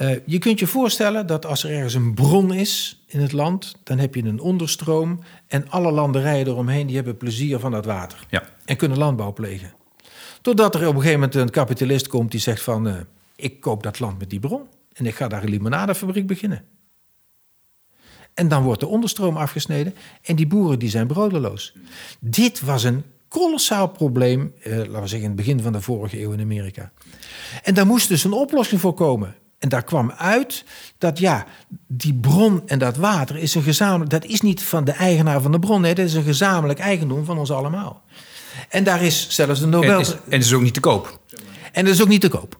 Uh, 0.00 0.16
je 0.26 0.38
kunt 0.38 0.58
je 0.58 0.66
voorstellen 0.66 1.26
dat 1.26 1.46
als 1.46 1.64
er 1.64 1.70
ergens 1.70 1.94
een 1.94 2.14
bron 2.14 2.52
is 2.52 3.02
in 3.06 3.20
het 3.20 3.32
land, 3.32 3.76
dan 3.82 3.98
heb 3.98 4.14
je 4.14 4.24
een 4.24 4.40
onderstroom 4.40 5.20
en 5.46 5.70
alle 5.70 5.90
landerijen 5.90 6.46
eromheen 6.46 6.86
die 6.86 6.96
hebben 6.96 7.16
plezier 7.16 7.58
van 7.58 7.70
dat 7.70 7.84
water 7.84 8.26
ja. 8.28 8.42
en 8.64 8.76
kunnen 8.76 8.98
landbouw 8.98 9.32
plegen. 9.32 9.72
Totdat 10.42 10.74
er 10.74 10.80
op 10.80 10.94
een 10.94 11.00
gegeven 11.00 11.20
moment 11.20 11.34
een 11.34 11.50
kapitalist 11.50 12.08
komt 12.08 12.30
die 12.30 12.40
zegt 12.40 12.62
van 12.62 12.86
uh, 12.86 12.94
ik 13.36 13.60
koop 13.60 13.82
dat 13.82 14.00
land 14.00 14.18
met 14.18 14.30
die 14.30 14.40
bron 14.40 14.62
en 14.92 15.06
ik 15.06 15.14
ga 15.14 15.28
daar 15.28 15.42
een 15.42 15.50
limonadefabriek 15.50 16.26
beginnen. 16.26 16.64
En 18.34 18.48
dan 18.48 18.62
wordt 18.62 18.80
de 18.80 18.86
onderstroom 18.86 19.36
afgesneden 19.36 19.94
en 20.22 20.36
die 20.36 20.46
boeren 20.46 20.78
die 20.78 20.90
zijn 20.90 21.06
broodeloos. 21.06 21.74
Dit 22.20 22.60
was 22.60 22.84
een 22.84 23.04
kolossaal 23.32 23.88
probleem, 23.88 24.54
eh, 24.62 24.76
laten 24.76 24.92
we 24.92 24.98
zeggen 24.98 25.18
in 25.18 25.24
het 25.24 25.36
begin 25.36 25.60
van 25.60 25.72
de 25.72 25.80
vorige 25.80 26.20
eeuw 26.20 26.32
in 26.32 26.40
Amerika. 26.40 26.92
En 27.62 27.74
daar 27.74 27.86
moest 27.86 28.08
dus 28.08 28.24
een 28.24 28.32
oplossing 28.32 28.80
voor 28.80 28.94
komen. 28.94 29.34
En 29.58 29.68
daar 29.68 29.84
kwam 29.84 30.10
uit 30.10 30.64
dat 30.98 31.18
ja, 31.18 31.46
die 31.86 32.14
bron 32.14 32.62
en 32.66 32.78
dat 32.78 32.96
water 32.96 33.36
is 33.36 33.54
een 33.54 33.62
gezamenlijk, 33.62 34.10
dat 34.10 34.24
is 34.24 34.40
niet 34.40 34.62
van 34.62 34.84
de 34.84 34.92
eigenaar 34.92 35.40
van 35.40 35.52
de 35.52 35.58
bron, 35.58 35.80
nee, 35.80 35.94
dat 35.94 36.06
is 36.06 36.14
een 36.14 36.22
gezamenlijk 36.22 36.78
eigendom 36.78 37.24
van 37.24 37.38
ons 37.38 37.50
allemaal. 37.50 38.02
En 38.68 38.84
daar 38.84 39.02
is 39.02 39.26
zelfs 39.30 39.60
de 39.60 39.66
Nobel. 39.66 39.94
En, 39.94 40.00
is, 40.00 40.16
en 40.28 40.38
is 40.38 40.52
ook 40.52 40.62
niet 40.62 40.74
te 40.74 40.80
koop. 40.80 41.20
En 41.72 41.84
dat 41.84 41.94
is 41.94 42.02
ook 42.02 42.08
niet 42.08 42.20
te 42.20 42.28
koop. 42.28 42.56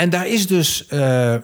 En 0.00 0.10
daar 0.10 0.26
is 0.26 0.46
dus 0.46 0.86
uh, 0.92 1.00
uh, 1.00 1.38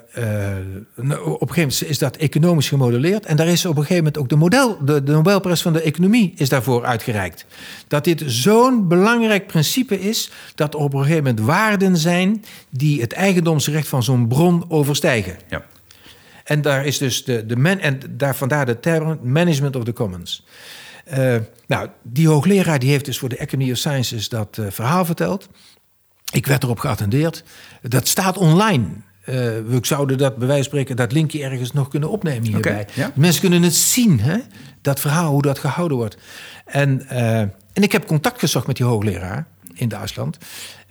op 0.94 1.40
een 1.40 1.54
gegeven 1.54 1.56
moment 1.56 1.84
is 1.84 1.98
dat 1.98 2.16
economisch 2.16 2.68
gemodelleerd. 2.68 3.26
En 3.26 3.36
daar 3.36 3.46
is 3.46 3.64
op 3.64 3.76
een 3.76 3.82
gegeven 3.82 3.96
moment 3.96 4.18
ook 4.18 4.28
de, 4.28 4.36
model, 4.36 4.84
de, 4.84 5.02
de 5.02 5.12
Nobelprijs 5.12 5.62
van 5.62 5.72
de 5.72 5.80
economie 5.80 6.32
is 6.36 6.48
daarvoor 6.48 6.84
uitgereikt. 6.84 7.46
Dat 7.88 8.04
dit 8.04 8.22
zo'n 8.26 8.88
belangrijk 8.88 9.46
principe 9.46 10.00
is 10.00 10.30
dat 10.54 10.74
er 10.74 10.80
op 10.80 10.94
een 10.94 11.00
gegeven 11.00 11.24
moment 11.24 11.40
waarden 11.40 11.96
zijn 11.96 12.44
die 12.70 13.00
het 13.00 13.12
eigendomsrecht 13.12 13.88
van 13.88 14.02
zo'n 14.02 14.28
bron 14.28 14.64
overstijgen. 14.68 15.36
Ja. 15.48 15.64
En 16.44 16.62
daar 16.62 16.86
is 16.86 16.98
dus 16.98 17.24
de, 17.24 17.46
de 17.46 17.56
man, 17.56 17.78
en 17.78 18.00
daar 18.10 18.36
vandaar 18.36 18.66
de 18.66 18.80
term 18.80 19.18
management 19.22 19.76
of 19.76 19.84
the 19.84 19.92
commons. 19.92 20.46
Uh, 21.18 21.36
nou, 21.66 21.88
die 22.02 22.28
hoogleraar 22.28 22.78
die 22.78 22.90
heeft 22.90 23.04
dus 23.04 23.18
voor 23.18 23.28
de 23.28 23.40
Academy 23.40 23.70
of 23.70 23.76
Sciences 23.76 24.28
dat 24.28 24.58
verhaal 24.68 25.04
verteld. 25.04 25.48
Ik 26.32 26.46
werd 26.46 26.62
erop 26.62 26.78
geattendeerd. 26.78 27.44
Dat 27.82 28.08
staat 28.08 28.36
online. 28.36 28.84
Uh, 28.84 29.34
we 29.66 29.78
zouden 29.82 30.18
dat 30.18 30.36
bij 30.36 30.46
wijze 30.46 30.62
van 30.62 30.72
spreken, 30.72 30.96
dat 30.96 31.12
linkje 31.12 31.42
ergens 31.42 31.72
nog 31.72 31.88
kunnen 31.88 32.10
opnemen 32.10 32.48
hierbij. 32.48 32.86
Okay, 32.90 33.10
Mensen 33.14 33.40
kunnen 33.40 33.62
het 33.62 33.74
zien, 33.74 34.20
hè? 34.20 34.36
dat 34.82 35.00
verhaal, 35.00 35.30
hoe 35.30 35.42
dat 35.42 35.58
gehouden 35.58 35.96
wordt. 35.96 36.16
En, 36.64 37.06
uh, 37.12 37.40
en 37.40 37.52
ik 37.72 37.92
heb 37.92 38.06
contact 38.06 38.38
gezocht 38.38 38.66
met 38.66 38.76
die 38.76 38.86
hoogleraar 38.86 39.46
in 39.74 39.88
Duitsland. 39.88 40.38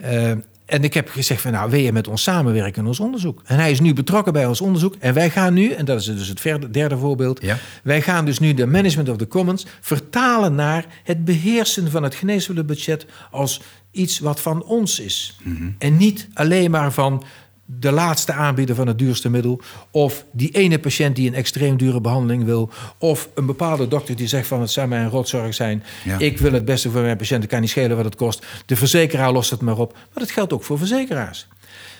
Uh, 0.05 0.31
en 0.65 0.83
ik 0.83 0.93
heb 0.93 1.09
gezegd 1.09 1.41
van 1.41 1.51
nou, 1.51 1.69
wil 1.69 1.79
je 1.79 1.91
met 1.91 2.07
ons 2.07 2.23
samenwerken 2.23 2.81
in 2.81 2.87
ons 2.87 2.99
onderzoek? 2.99 3.41
En 3.45 3.57
hij 3.57 3.71
is 3.71 3.79
nu 3.79 3.93
betrokken 3.93 4.33
bij 4.33 4.45
ons 4.45 4.61
onderzoek. 4.61 4.95
En 4.99 5.13
wij 5.13 5.29
gaan 5.29 5.53
nu, 5.53 5.71
en 5.71 5.85
dat 5.85 5.99
is 5.99 6.05
dus 6.05 6.27
het 6.27 6.73
derde 6.73 6.97
voorbeeld, 6.97 7.41
Ja. 7.41 7.57
wij 7.83 8.01
gaan 8.01 8.25
dus 8.25 8.39
nu 8.39 8.53
de 8.53 8.65
management 8.65 9.09
of 9.09 9.17
the 9.17 9.27
commons 9.27 9.65
vertalen 9.81 10.55
naar 10.55 10.85
het 11.03 11.25
beheersen 11.25 11.91
van 11.91 12.03
het 12.03 12.15
geneesmiddelenbudget 12.15 13.05
als 13.31 13.61
iets 13.91 14.19
wat 14.19 14.39
van 14.41 14.63
ons 14.63 14.99
is. 14.99 15.37
En 15.77 15.97
niet 15.97 16.27
alleen 16.33 16.71
maar 16.71 16.91
van 16.91 17.23
de 17.65 17.91
laatste 17.91 18.33
aanbieder 18.33 18.75
van 18.75 18.87
het 18.87 18.99
duurste 18.99 19.29
middel. 19.29 19.61
Of 19.91 20.25
die 20.31 20.51
ene 20.51 20.79
patiënt 20.79 21.15
die 21.15 21.27
een 21.27 21.35
extreem 21.35 21.77
dure 21.77 22.01
behandeling 22.01 22.43
wil. 22.43 22.69
Of 22.97 23.29
een 23.33 23.45
bepaalde 23.45 23.87
dokter 23.87 24.15
die 24.15 24.27
zegt 24.27 24.47
van 24.47 24.61
het 24.61 24.71
zou 24.71 24.87
mij 24.87 24.99
een 24.99 25.09
rotzorg 25.09 25.53
zijn. 25.53 25.83
Ja. 26.03 26.19
Ik 26.19 26.37
wil 26.37 26.53
het 26.53 26.65
beste 26.65 26.91
voor 26.91 27.01
mijn 27.01 27.17
patiënt. 27.17 27.41
Het 27.41 27.51
kan 27.51 27.61
niet 27.61 27.69
schelen 27.69 27.95
wat 27.95 28.05
het 28.05 28.15
kost. 28.15 28.45
De 28.65 28.75
verzekeraar 28.75 29.31
lost 29.31 29.49
het 29.49 29.61
maar 29.61 29.77
op. 29.77 29.93
Maar 29.93 30.23
dat 30.23 30.31
geldt 30.31 30.53
ook 30.53 30.63
voor 30.63 30.77
verzekeraars. 30.77 31.47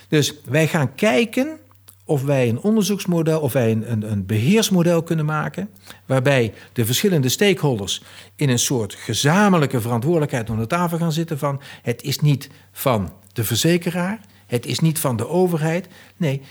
Dus 0.08 0.34
wij 0.46 0.68
gaan 0.68 0.96
kijken 0.96 1.58
of 2.06 2.24
wij 2.24 2.50
een 2.50 2.60
onderzoeksmodel, 2.60 3.40
of 3.40 3.54
wij 3.54 3.72
een, 3.72 3.92
een, 3.92 4.12
een 4.12 4.26
beheersmodel 4.26 5.04
kunnen 5.04 5.26
maken. 5.26 5.70
Waarbij 6.06 6.54
de 6.74 6.86
verschillende 6.86 7.30
stakeholders 7.30 8.04
in 8.36 8.50
een 8.50 8.60
soort 8.60 8.94
gezamenlijke 8.94 9.82
verantwoordelijkheid 9.82 10.50
om 10.50 10.60
de 10.60 10.68
tafel 10.68 10.98
gaan 10.98 11.12
zitten. 11.12 11.40
Van 11.40 11.62
het 11.82 12.02
is 12.02 12.20
niet 12.20 12.50
van 12.72 13.14
de 13.34 13.44
verzekeraar, 13.44 14.20
het 14.46 14.66
is 14.66 14.80
niet 14.80 15.00
van 15.00 15.18
de 15.18 15.28
overheid. 15.28 15.88
Nee, 16.18 16.42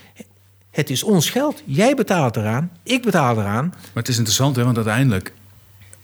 het 0.70 0.90
is 0.90 1.02
ons 1.02 1.30
geld. 1.30 1.62
Jij 1.64 1.94
betaalt 1.94 2.36
eraan, 2.36 2.70
ik 2.82 3.02
betaal 3.02 3.38
eraan. 3.38 3.66
Maar 3.66 4.02
het 4.02 4.08
is 4.08 4.16
interessant, 4.16 4.56
hè, 4.56 4.64
want 4.64 4.76
uiteindelijk, 4.76 5.32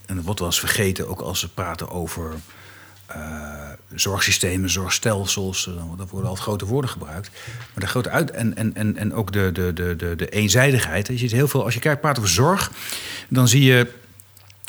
en 0.07 0.15
dat 0.15 0.25
wordt 0.25 0.39
wel 0.41 0.49
eens 0.49 0.61
vergeten, 0.61 1.09
ook 1.09 1.21
als 1.21 1.43
we 1.43 1.49
praten 1.49 1.91
over 1.91 2.35
eh, 3.07 3.69
zorgsystemen, 3.95 4.71
zorgstelsels, 4.71 5.67
eh, 5.67 5.75
dan 5.75 6.09
worden 6.11 6.29
altijd 6.29 6.47
grote 6.47 6.67
woorden 6.67 6.91
gebruikt. 6.91 7.31
Maar 7.47 7.85
de 7.85 7.87
grote 7.87 8.11
uit 8.11 8.31
en, 8.31 8.57
en, 8.57 8.75
en, 8.75 8.97
en 8.97 9.15
ook 9.15 9.33
de, 9.33 9.51
de, 9.53 9.73
de, 9.73 9.97
de, 9.97 10.17
de 10.17 10.29
eenzijdigheid. 10.29 11.07
Je 11.07 11.19
ziet 11.19 11.33
heel 11.33 11.49
veel, 11.49 11.65
als 11.65 11.75
je 11.75 11.81
kijkt, 11.81 12.01
praat 12.01 12.19
over 12.19 12.31
zorg, 12.31 12.73
dan 13.29 13.49
zie 13.49 13.63
je 13.63 13.93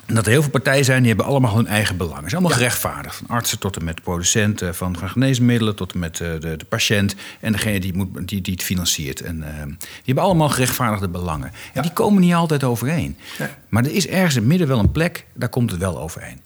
dat 0.06 0.26
er 0.26 0.32
heel 0.32 0.42
veel 0.42 0.52
partijen 0.52 0.86
zijn 0.86 1.00
die 1.00 1.08
hebben 1.08 1.26
allemaal 1.26 1.56
hun 1.56 1.68
eigen 1.68 1.98
belangen. 1.98 2.24
Ze 2.24 2.30
zijn 2.30 2.42
allemaal 2.42 2.58
gerechtvaardigd. 2.58 3.16
Van 3.16 3.28
artsen 3.28 3.60
tot 3.60 3.78
en 3.78 3.84
met 3.84 4.02
producenten 4.04 4.76
van, 4.76 4.98
van 4.98 5.10
geneesmiddelen... 5.10 5.76
tot 5.76 5.94
en 5.94 6.00
met 6.00 6.20
eh, 6.20 6.32
de, 6.40 6.58
de 6.58 6.66
patiënt 6.70 7.16
en 7.40 7.52
degene 7.52 7.80
die, 7.80 7.92
het 7.92 7.98
moet, 8.14 8.28
die, 8.28 8.42
die 8.42 8.54
het 8.54 8.64
financiert. 8.64 9.22
En, 9.22 9.44
eh, 9.44 9.66
die 9.66 9.78
hebben 10.06 10.24
allemaal 10.24 10.50
gerechtvaardigde 10.50 11.08
belangen. 11.08 11.52
En 11.74 11.82
die 11.82 11.92
komen 11.94 12.22
niet 12.22 12.34
altijd 12.34 12.64
overeen. 12.64 13.18
Maar 13.70 13.86
er 13.86 13.92
is 13.94 14.08
ergens 14.08 14.34
in 14.36 14.40
het 14.42 14.50
midden 14.50 14.68
wel 14.68 14.80
een 14.80 14.92
plek, 14.92 15.26
daar 15.34 15.50
komt 15.50 15.72
het 15.72 15.80
wel 15.80 16.00
overeen. 16.00 16.42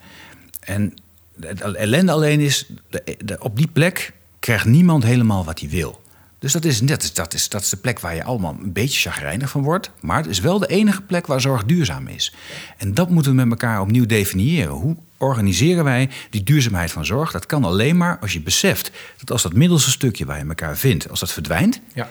En 0.60 0.94
het 1.40 1.62
ellende 1.62 2.12
alleen 2.12 2.40
is, 2.40 2.70
de- 2.90 3.36
op 3.40 3.58
die 3.58 3.68
plek 3.68 4.14
krijgt 4.40 4.66
niemand 4.66 5.04
helemaal 5.04 5.46
wat 5.46 5.60
hij 5.60 5.70
wil. 5.70 6.02
Dus 6.46 6.54
dat 6.54 6.66
is, 6.66 6.80
dat, 6.80 7.04
is, 7.04 7.14
dat, 7.14 7.34
is, 7.34 7.50
dat 7.50 7.62
is 7.62 7.70
de 7.70 7.78
plek 7.78 8.00
waar 8.00 8.16
je 8.16 8.24
allemaal 8.24 8.58
een 8.62 8.74
beetje 8.74 9.10
chagrijnig 9.10 9.50
van 9.50 9.64
wordt. 9.64 9.92
Maar 10.02 10.18
het 10.18 10.26
is 10.28 10.40
wel 10.40 10.60
de 10.60 10.68
enige 10.68 11.02
plek 11.02 11.28
waar 11.28 11.42
zorg 11.42 11.64
duurzaam 11.66 12.08
is. 12.08 12.34
En 12.78 12.94
dat 12.94 13.10
moeten 13.10 13.32
we 13.32 13.38
met 13.38 13.50
elkaar 13.50 13.82
opnieuw 13.82 14.06
definiëren. 14.06 14.74
Hoe 14.74 14.96
organiseren 15.18 15.84
wij 15.84 16.10
die 16.30 16.44
duurzaamheid 16.44 16.92
van 16.92 17.06
zorg? 17.06 17.32
Dat 17.32 17.46
kan 17.46 17.64
alleen 17.64 17.98
maar 17.98 18.18
als 18.20 18.34
je 18.34 18.42
beseft 18.42 18.92
dat 19.18 19.32
als 19.32 19.42
dat 19.42 19.54
middelste 19.54 19.90
stukje 19.92 20.26
waar 20.26 20.38
je 20.38 20.46
elkaar 20.46 20.78
vindt, 20.78 21.10
als 21.10 21.20
dat 21.20 21.32
verdwijnt, 21.32 21.82
Ja. 21.94 22.10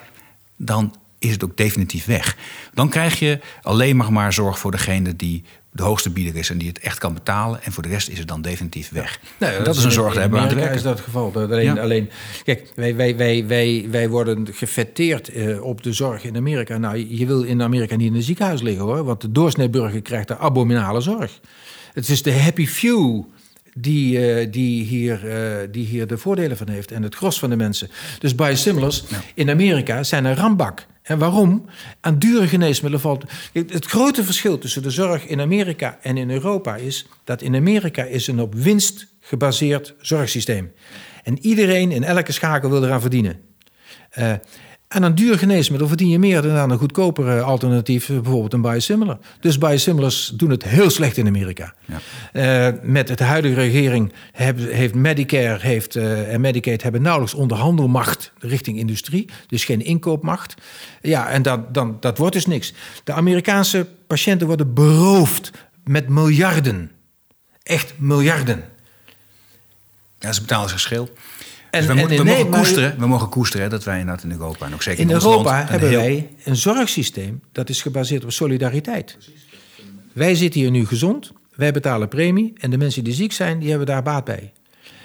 dan 0.57 0.95
is 1.18 1.30
het 1.30 1.45
ook 1.45 1.57
definitief 1.57 2.05
weg. 2.05 2.37
Dan 2.72 2.89
krijg 2.89 3.18
je 3.18 3.41
alleen 3.62 3.97
maar, 3.97 4.12
maar 4.12 4.32
zorg 4.32 4.59
voor 4.59 4.70
degene 4.70 5.16
die 5.16 5.45
de 5.76 5.82
hoogste 5.82 6.10
bieder 6.10 6.36
is 6.36 6.50
en 6.50 6.58
die 6.58 6.68
het 6.68 6.78
echt 6.78 6.98
kan 6.98 7.14
betalen. 7.14 7.62
En 7.62 7.72
voor 7.72 7.82
de 7.82 7.88
rest 7.88 8.08
is 8.08 8.18
het 8.18 8.28
dan 8.28 8.42
definitief 8.42 8.90
weg. 8.90 9.20
Dat 9.38 9.76
is 9.76 9.84
een 9.84 9.92
zorg, 9.92 10.12
daar 10.12 10.20
hebben 10.22 10.38
we 10.38 10.44
aan 10.44 10.50
te 10.50 10.58
werken. 10.58 10.76
is 10.76 10.82
dat 10.82 10.94
het 10.96 11.04
geval. 11.04 11.32
Dat 11.32 11.50
alleen, 11.50 11.64
Ja. 11.74 11.82
alleen, 11.82 12.10
kijk, 12.44 12.72
wij, 12.74 12.96
wij, 12.96 13.16
wij, 13.16 13.46
wij, 13.46 13.86
wij 13.90 14.08
worden 14.08 14.46
gefetteerd 14.52 15.28
eh, 15.28 15.62
op 15.62 15.82
de 15.82 15.92
zorg 15.92 16.24
in 16.24 16.36
Amerika. 16.36 16.78
Nou, 16.78 17.16
je 17.16 17.26
wil 17.26 17.42
in 17.42 17.62
Amerika 17.62 17.96
niet 17.96 18.06
in 18.06 18.14
een 18.14 18.22
ziekenhuis 18.22 18.62
liggen 18.62 18.84
hoor, 18.84 19.04
want 19.04 19.20
de 19.20 19.32
doorsneeburger 19.32 20.02
krijgt 20.02 20.28
daar 20.28 20.38
abominale 20.38 21.00
zorg. 21.00 21.40
Het 21.92 22.08
is 22.08 22.22
de 22.22 22.32
happy 22.32 22.66
few 22.66 23.22
die, 23.74 24.28
eh, 24.28 24.46
die, 24.50 24.84
hier, 24.84 25.28
eh, 25.28 25.68
die 25.70 25.86
hier 25.86 26.06
de 26.06 26.18
voordelen 26.18 26.56
van 26.56 26.68
heeft 26.68 26.90
en 26.90 27.02
het 27.02 27.14
gros 27.14 27.38
van 27.38 27.50
de 27.50 27.56
mensen. 27.56 27.90
Dus 28.18 28.34
biosimilars 28.34 29.04
in 29.34 29.50
Amerika 29.50 30.02
zijn 30.02 30.24
een 30.24 30.36
rambak. 30.36 30.86
En 31.02 31.18
waarom? 31.18 31.64
Aan 32.00 32.18
dure 32.18 32.48
geneesmiddelen 32.48 33.00
valt. 33.00 33.24
Het 33.52 33.84
grote 33.84 34.24
verschil 34.24 34.58
tussen 34.58 34.82
de 34.82 34.90
zorg 34.90 35.26
in 35.26 35.40
Amerika 35.40 35.98
en 36.02 36.16
in 36.16 36.30
Europa 36.30 36.76
is 36.76 37.06
dat 37.24 37.42
in 37.42 37.54
Amerika 37.54 38.02
is 38.02 38.26
een 38.26 38.40
op 38.40 38.54
winst 38.54 39.06
gebaseerd 39.20 39.94
zorgsysteem. 40.00 40.72
En 41.22 41.38
iedereen 41.40 41.90
in 41.92 42.04
elke 42.04 42.32
schakel 42.32 42.70
wil 42.70 42.84
eraan 42.84 43.00
verdienen. 43.00 43.40
Eh, 44.10 44.32
en 44.95 45.03
een 45.03 45.14
duur 45.14 45.38
geneesmiddel 45.38 45.88
verdien 45.88 46.09
je 46.09 46.18
meer 46.18 46.42
dan 46.42 46.57
aan 46.57 46.70
een 46.70 46.78
goedkopere 46.78 47.40
alternatief, 47.42 48.09
eh, 48.09 48.14
bijvoorbeeld 48.20 48.53
een 48.53 48.62
biosimilar. 48.62 49.18
Dus 49.40 49.59
biosimilars 49.59 50.32
doen 50.34 50.51
het 50.51 50.62
heel 50.64 50.90
slecht 50.90 51.16
in 51.16 51.26
Amerika. 51.26 51.74
Ja. 51.84 51.99
Eh, 52.68 52.74
met 52.82 53.09
het 53.09 53.18
huidige 53.20 53.55
regering 53.55 54.12
hebben- 54.32 54.68
heeft 54.74 54.95
Medicare 54.95 55.59
heeft, 55.61 55.97
eh, 55.97 56.32
en 56.32 56.40
Medicaid 56.40 56.82
hebben 56.82 57.03
nauwelijks 57.03 57.34
onderhandelmacht 57.34 58.32
richting 58.38 58.78
industrie, 58.78 59.28
dus 59.47 59.64
geen 59.64 59.84
inkoopmacht. 59.84 60.55
Ja, 61.01 61.28
en 61.28 61.42
dat, 61.42 61.74
dan, 61.74 61.97
dat 62.01 62.18
wordt 62.18 62.34
dus 62.34 62.47
niks. 62.47 62.72
De 63.05 63.12
Amerikaanse 63.12 63.86
patiënten 64.07 64.47
worden 64.47 64.74
beroofd 64.74 65.51
met 65.84 66.09
miljarden. 66.09 66.90
Echt 67.62 67.95
miljarden. 67.97 68.64
Ja, 70.18 70.32
ze 70.32 70.40
betalen 70.40 70.68
zich 70.68 70.80
schil. 70.80 71.09
En- 71.74 71.96
Dus 71.96 72.06
we, 72.06 72.14
en 72.16 72.24
mogen 72.26 72.48
koesteren, 72.50 72.98
we 72.98 73.06
mogen 73.06 73.28
koesteren 73.28 73.70
dat 73.70 73.84
wij 73.84 73.98
inderdaad 73.98 74.24
in 74.24 74.30
Europa 74.30 74.66
en 74.66 74.74
ook 74.74 74.82
zeker 74.82 75.00
in, 75.00 75.08
In 75.08 75.14
Europa 75.14 75.56
land, 75.56 75.68
hebben 75.68 75.88
heel- 75.88 75.98
wij 75.98 76.30
een 76.44 76.56
zorgsysteem 76.56 77.40
dat 77.52 77.68
is 77.68 77.82
gebaseerd 77.82 78.24
op 78.24 78.32
solidariteit. 78.32 79.16
Wij 80.12 80.34
zitten 80.34 80.60
hier 80.60 80.70
nu 80.70 80.86
gezond, 80.86 81.32
wij 81.54 81.72
betalen 81.72 82.08
premie 82.08 82.52
en 82.60 82.70
de 82.70 82.78
mensen 82.78 83.04
die 83.04 83.14
ziek 83.14 83.32
zijn, 83.32 83.58
die 83.58 83.68
hebben 83.68 83.86
daar 83.86 84.02
baat 84.02 84.24
bij. 84.24 84.52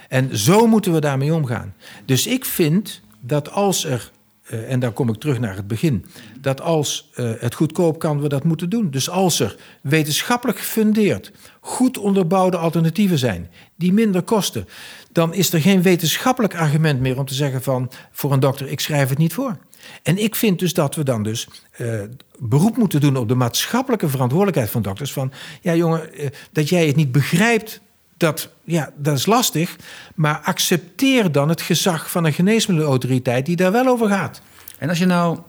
En 0.07 0.37
zo 0.37 0.67
moeten 0.67 0.93
we 0.93 0.99
daarmee 0.99 1.33
omgaan. 1.33 1.73
Dus 2.05 2.27
ik 2.27 2.45
vind 2.45 3.01
dat 3.21 3.51
als 3.51 3.85
er, 3.85 4.11
eh, 4.49 4.71
en 4.71 4.79
dan 4.79 4.93
kom 4.93 5.09
ik 5.09 5.15
terug 5.15 5.39
naar 5.39 5.55
het 5.55 5.67
begin, 5.67 6.05
dat 6.41 6.61
als 6.61 7.09
eh, 7.13 7.31
het 7.39 7.53
goedkoop 7.53 7.99
kan, 7.99 8.21
we 8.21 8.29
dat 8.29 8.43
moeten 8.43 8.69
doen. 8.69 8.91
Dus 8.91 9.09
als 9.09 9.39
er 9.39 9.55
wetenschappelijk 9.81 10.59
gefundeerd, 10.59 11.31
goed 11.59 11.97
onderbouwde 11.97 12.57
alternatieven 12.57 13.17
zijn, 13.17 13.49
die 13.75 13.93
minder 13.93 14.21
kosten, 14.21 14.67
dan 15.11 15.33
is 15.33 15.53
er 15.53 15.61
geen 15.61 15.81
wetenschappelijk 15.81 16.55
argument 16.55 16.99
meer 16.99 17.17
om 17.17 17.25
te 17.25 17.33
zeggen 17.33 17.61
van 17.61 17.91
voor 18.11 18.31
een 18.33 18.39
dokter, 18.39 18.67
ik 18.67 18.79
schrijf 18.79 19.09
het 19.09 19.17
niet 19.17 19.33
voor. 19.33 19.57
En 20.03 20.17
ik 20.17 20.35
vind 20.35 20.59
dus 20.59 20.73
dat 20.73 20.95
we 20.95 21.03
dan 21.03 21.23
dus 21.23 21.47
eh, 21.71 22.01
beroep 22.39 22.77
moeten 22.77 23.01
doen 23.01 23.17
op 23.17 23.27
de 23.27 23.35
maatschappelijke 23.35 24.09
verantwoordelijkheid 24.09 24.69
van 24.69 24.81
dokters. 24.81 25.13
Van 25.13 25.31
ja, 25.61 25.75
jongen, 25.75 26.09
dat 26.51 26.69
jij 26.69 26.87
het 26.87 26.95
niet 26.95 27.11
begrijpt, 27.11 27.81
dat, 28.19 28.49
ja, 28.63 28.91
dat 28.95 29.17
is 29.17 29.25
lastig. 29.25 29.75
Maar 30.15 30.39
accepteer 30.43 31.31
dan 31.31 31.49
het 31.49 31.61
gezag 31.61 32.11
van 32.11 32.25
een 32.25 32.33
geneesmiddelenautoriteit 32.33 33.45
die 33.45 33.55
daar 33.55 33.71
wel 33.71 33.87
over 33.87 34.07
gaat. 34.09 34.41
En 34.77 34.89
als 34.89 34.97
je 34.97 35.05
nou, 35.05 35.39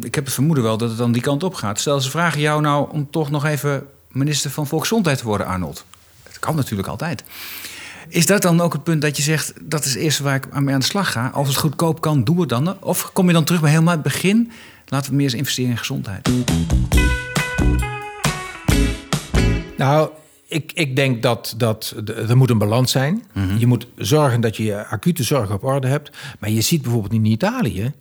ik 0.00 0.14
heb 0.14 0.24
het 0.24 0.34
vermoeden 0.34 0.64
wel 0.64 0.76
dat 0.76 0.88
het 0.88 0.98
dan 0.98 1.12
die 1.12 1.22
kant 1.22 1.42
op 1.42 1.54
gaat. 1.54 1.80
Stel 1.80 2.00
ze 2.00 2.10
vragen 2.10 2.40
jou 2.40 2.60
nou 2.60 2.90
om 2.90 3.10
toch 3.10 3.30
nog 3.30 3.44
even 3.44 3.86
minister 4.08 4.50
van 4.50 4.66
Volksgezondheid 4.66 5.18
te 5.18 5.24
worden, 5.24 5.46
Arnold. 5.46 5.84
Dat 6.22 6.38
kan 6.38 6.56
natuurlijk 6.56 6.88
altijd. 6.88 7.24
Is 8.08 8.26
dat 8.26 8.42
dan 8.42 8.60
ook 8.60 8.72
het 8.72 8.82
punt 8.82 9.02
dat 9.02 9.16
je 9.16 9.22
zegt, 9.22 9.52
dat 9.60 9.84
is 9.84 9.94
het 9.94 10.02
eerste 10.02 10.22
waar 10.22 10.34
ik 10.34 10.46
aan 10.50 10.64
mee 10.64 10.74
aan 10.74 10.80
de 10.80 10.86
slag 10.86 11.12
ga? 11.12 11.28
Als 11.28 11.48
het 11.48 11.56
goedkoop 11.56 12.00
kan, 12.00 12.24
doe 12.24 12.40
het 12.40 12.48
dan. 12.48 12.82
Of 12.82 13.12
kom 13.12 13.26
je 13.26 13.32
dan 13.32 13.44
terug 13.44 13.60
bij 13.60 13.70
helemaal 13.70 13.94
het 13.94 14.02
begin? 14.02 14.52
Laten 14.86 15.10
we 15.10 15.16
meer 15.16 15.24
eens 15.24 15.34
investeren 15.34 15.70
in 15.70 15.78
gezondheid. 15.78 16.30
Nou, 19.76 20.10
ik, 20.50 20.72
ik 20.74 20.96
denk 20.96 21.22
dat, 21.22 21.54
dat 21.56 21.94
er 22.28 22.36
moet 22.36 22.50
een 22.50 22.58
balans 22.58 22.90
zijn. 22.92 23.24
Je 23.58 23.66
moet 23.66 23.86
zorgen 23.96 24.40
dat 24.40 24.56
je 24.56 24.64
je 24.64 24.86
acute 24.86 25.22
zorg 25.22 25.52
op 25.52 25.64
orde 25.64 25.86
hebt. 25.86 26.10
Maar 26.38 26.50
je 26.50 26.60
ziet 26.60 26.82
bijvoorbeeld 26.82 27.12
in 27.12 27.24
Italië... 27.24 27.92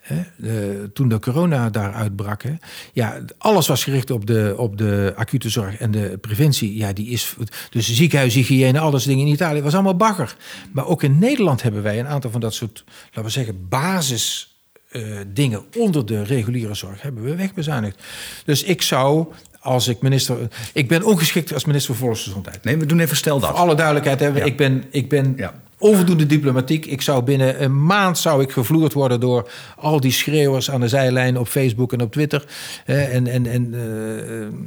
Hè, 0.00 0.22
de- 0.36 0.90
toen 0.92 1.08
de 1.08 1.18
corona 1.18 1.70
daar 1.70 1.92
uitbrak... 1.92 2.42
Hè, 2.42 2.54
ja, 2.92 3.20
alles 3.38 3.66
was 3.66 3.84
gericht 3.84 4.10
op 4.10 4.26
de, 4.26 4.54
op 4.56 4.78
de 4.78 5.12
acute 5.16 5.48
zorg 5.48 5.76
en 5.76 5.90
de 5.90 6.18
preventie. 6.20 6.76
Ja, 6.76 6.92
die 6.92 7.08
is, 7.08 7.34
dus 7.70 7.94
ziekenhuishygiëne, 7.94 8.78
alles 8.78 9.04
dingen 9.04 9.26
in 9.26 9.32
Italië 9.32 9.62
was 9.62 9.74
allemaal 9.74 9.96
bagger. 9.96 10.36
Maar 10.72 10.86
ook 10.86 11.02
in 11.02 11.18
Nederland 11.18 11.62
hebben 11.62 11.82
wij 11.82 11.98
een 11.98 12.06
aantal 12.06 12.30
van 12.30 12.40
dat 12.40 12.54
soort... 12.54 12.84
laten 13.06 13.22
we 13.22 13.30
zeggen, 13.30 13.68
basis 13.68 14.56
eh, 14.90 15.02
dingen 15.32 15.64
onder 15.76 16.06
de 16.06 16.22
reguliere 16.22 16.74
zorg 16.74 17.02
hebben 17.02 17.22
we 17.22 17.34
wegbezuinigd. 17.36 18.02
Dus 18.44 18.62
ik 18.62 18.82
zou, 18.82 19.26
als 19.66 19.88
ik 19.88 20.00
minister... 20.00 20.36
Ik 20.72 20.88
ben 20.88 21.02
ongeschikt 21.02 21.54
als 21.54 21.64
minister 21.64 21.94
voor 21.94 22.04
Volksgezondheid. 22.06 22.64
Nee, 22.64 22.76
we 22.76 22.86
doen 22.86 23.00
even 23.00 23.16
stel 23.16 23.40
dat. 23.40 23.48
Voor 23.50 23.58
alle 23.58 23.74
duidelijkheid, 23.74 24.20
Ja. 24.20 24.44
ik, 24.44 24.56
ben, 24.56 24.84
ik 24.90 25.08
ben 25.08 25.34
Ja. 25.36 25.54
Onvoldoende 25.78 26.26
diplomatiek. 26.26 26.86
Ik 26.86 27.02
zou 27.02 27.22
binnen 27.22 27.62
een 27.62 27.84
maand 27.84 28.18
zou 28.18 28.42
ik 28.42 28.50
gevloerd 28.50 28.92
worden 28.92 29.20
door 29.20 29.50
al 29.76 30.00
die 30.00 30.12
schreeuwers 30.12 30.70
aan 30.70 30.80
de 30.80 30.88
zijlijn 30.88 31.38
op 31.38 31.48
Facebook 31.48 31.92
en 31.92 32.00
op 32.00 32.12
Twitter. 32.12 32.44
en 32.84 33.26
en, 33.26 33.46
en 33.46 33.74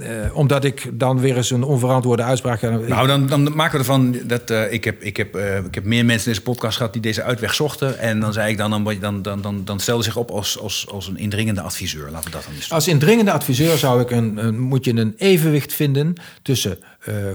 uh, 0.01 0.07
omdat 0.33 0.63
ik 0.63 0.89
dan 0.93 1.19
weer 1.19 1.37
eens 1.37 1.51
een 1.51 1.63
onverantwoorde 1.63 2.23
uitspraak 2.23 2.59
ga. 2.59 2.69
Nou, 2.69 3.07
dan, 3.07 3.27
dan 3.27 3.55
maken 3.55 3.71
we 3.71 3.77
ervan 3.77 4.15
dat 4.23 4.51
uh, 4.51 4.73
ik, 4.73 4.83
heb, 4.83 5.01
ik, 5.01 5.17
heb, 5.17 5.35
ik 5.65 5.75
heb 5.75 5.83
meer 5.83 6.05
mensen 6.05 6.27
in 6.27 6.33
deze 6.33 6.45
podcast 6.51 6.77
gehad 6.77 6.93
die 6.93 7.01
deze 7.01 7.23
uitweg 7.23 7.53
zochten. 7.53 7.99
En 7.99 8.19
dan 8.19 8.33
zei 8.33 8.51
ik 8.51 8.57
dan, 8.57 8.69
dan, 8.69 8.83
dan, 8.99 9.21
dan, 9.21 9.41
dan, 9.41 9.61
dan 9.65 9.79
stelde 9.79 10.03
zich 10.03 10.15
op 10.15 10.31
als, 10.31 10.59
als, 10.59 10.87
als 10.91 11.07
een 11.07 11.17
indringende 11.17 11.61
adviseur. 11.61 12.09
Laten 12.11 12.25
we 12.25 12.35
dat 12.35 12.43
dan 12.43 12.53
eens 12.53 12.71
Als 12.71 12.87
indringende 12.87 13.31
adviseur 13.31 13.77
zou 13.77 14.01
ik 14.01 14.11
een, 14.11 14.45
een, 14.45 14.59
moet 14.59 14.85
je 14.85 14.95
een 14.95 15.13
evenwicht 15.17 15.73
vinden 15.73 16.13
tussen 16.41 16.77